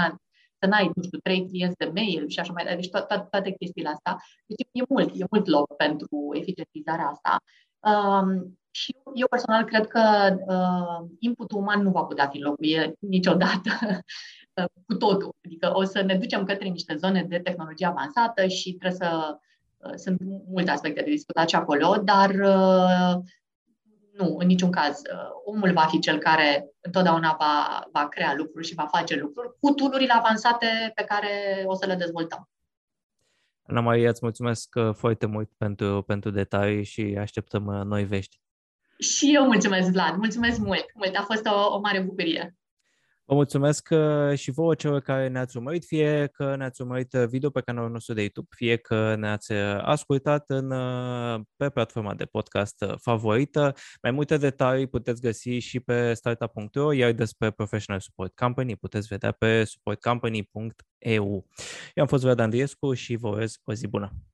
să 0.61 0.67
n-ai, 0.67 0.91
nu 0.95 1.03
știu, 1.03 1.19
trei 1.19 1.47
clienți 1.49 1.77
de 1.77 1.91
mail 1.95 2.29
și 2.29 2.41
așa 2.41 2.53
mai 2.53 2.65
departe, 2.65 2.81
deci 2.81 3.01
to- 3.01 3.07
to- 3.07 3.29
toate 3.31 3.57
chestiile 3.59 3.89
astea. 3.89 4.17
Deci 4.47 4.69
e 4.73 4.83
mult, 4.89 5.11
e 5.15 5.25
mult 5.31 5.47
loc 5.47 5.77
pentru 5.77 6.31
eficientizarea 6.33 7.07
asta. 7.07 7.39
Um, 7.81 8.59
și 8.71 8.97
eu 9.15 9.27
personal 9.29 9.65
cred 9.65 9.87
că 9.87 10.37
uh, 10.47 11.09
inputul 11.19 11.59
uman 11.59 11.83
nu 11.83 11.91
va 11.91 12.03
putea 12.03 12.29
fi 12.29 12.37
înlocuit 12.37 12.97
niciodată 13.01 13.71
uh, 14.55 14.65
cu 14.87 14.95
totul. 14.95 15.35
Adică 15.45 15.71
o 15.75 15.85
să 15.85 16.03
ne 16.03 16.15
ducem 16.15 16.45
către 16.45 16.69
niște 16.69 16.95
zone 16.97 17.23
de 17.23 17.39
tehnologie 17.39 17.87
avansată 17.87 18.47
și 18.47 18.73
trebuie 18.73 19.09
să 19.09 19.39
uh, 19.77 19.93
sunt 19.95 20.21
multe 20.49 20.71
aspecte 20.71 21.03
de 21.03 21.11
discutat 21.11 21.49
și 21.49 21.55
acolo, 21.55 21.97
dar 22.05 22.31
uh, 22.31 23.23
nu, 24.19 24.37
în 24.39 24.47
niciun 24.47 24.71
caz. 24.71 24.99
Uh, 24.99 25.31
omul 25.45 25.73
va 25.73 25.87
fi 25.87 25.99
cel 25.99 26.19
care 26.19 26.69
întotdeauna 26.81 27.37
va, 27.39 27.85
va 27.93 28.09
crea 28.09 28.35
lucruri 28.35 28.67
și 28.67 28.75
va 28.75 28.87
face 28.87 29.17
lucruri 29.17 29.57
cu 29.61 29.71
tool 29.71 30.09
avansate 30.09 30.93
pe 30.95 31.05
care 31.05 31.63
o 31.67 31.75
să 31.75 31.87
le 31.87 31.95
dezvoltăm. 31.95 32.49
Ana 33.63 33.81
Maria, 33.81 34.09
îți 34.09 34.21
mulțumesc 34.23 34.75
uh, 34.75 34.95
foarte 34.95 35.27
mult 35.27 35.51
pentru, 35.57 36.03
pentru 36.03 36.31
detalii 36.31 36.85
și 36.85 37.17
așteptăm 37.21 37.67
uh, 37.67 37.85
noi 37.85 38.05
vești. 38.05 38.41
Și 38.99 39.35
eu 39.35 39.45
mulțumesc, 39.45 39.91
Vlad. 39.91 40.17
Mulțumesc 40.17 40.59
mult. 40.59 40.87
mult. 40.95 41.17
A 41.17 41.23
fost 41.23 41.47
o, 41.47 41.75
o 41.75 41.79
mare 41.79 42.01
bucurie. 42.01 42.57
Vă 43.29 43.35
mulțumesc 43.35 43.89
uh, 43.91 44.39
și 44.39 44.51
vouă 44.51 44.75
celor 44.75 45.01
care 45.01 45.29
ne-ați 45.29 45.57
urmărit, 45.57 45.85
fie 45.85 46.29
că 46.33 46.57
ne-ați 46.57 46.81
urmărit 46.81 47.13
uh, 47.13 47.27
video 47.27 47.51
pe 47.51 47.61
canalul 47.61 47.91
nostru 47.91 48.15
de 48.15 48.21
YouTube, 48.21 48.49
fie 48.57 48.77
că 48.77 49.15
ne-ați 49.15 49.53
uh, 49.53 49.79
ascultat 49.83 50.45
în, 50.51 50.69
pe 51.57 51.69
platforma 51.69 52.15
de 52.15 52.25
podcast 52.25 52.85
favorită. 53.01 53.75
Mai 54.03 54.11
multe 54.11 54.37
detalii 54.37 54.87
puteți 54.87 55.21
găsi 55.21 55.51
și 55.51 55.81
pe 55.81 56.15
startup.ro, 56.15 56.93
iar 56.93 57.13
despre 57.13 57.51
Professional 57.51 58.01
Support 58.01 58.35
Company 58.35 58.77
puteți 58.77 59.07
vedea 59.07 59.33
pe 59.33 59.65
supportcompany.eu. 59.65 61.47
Eu 61.95 62.03
am 62.03 62.07
fost 62.07 62.23
Vlad 62.23 62.39
Andriescu 62.39 62.95
și 62.95 63.17
vă 63.17 63.29
urez 63.29 63.61
o 63.65 63.73
zi 63.73 63.87
bună! 63.87 64.28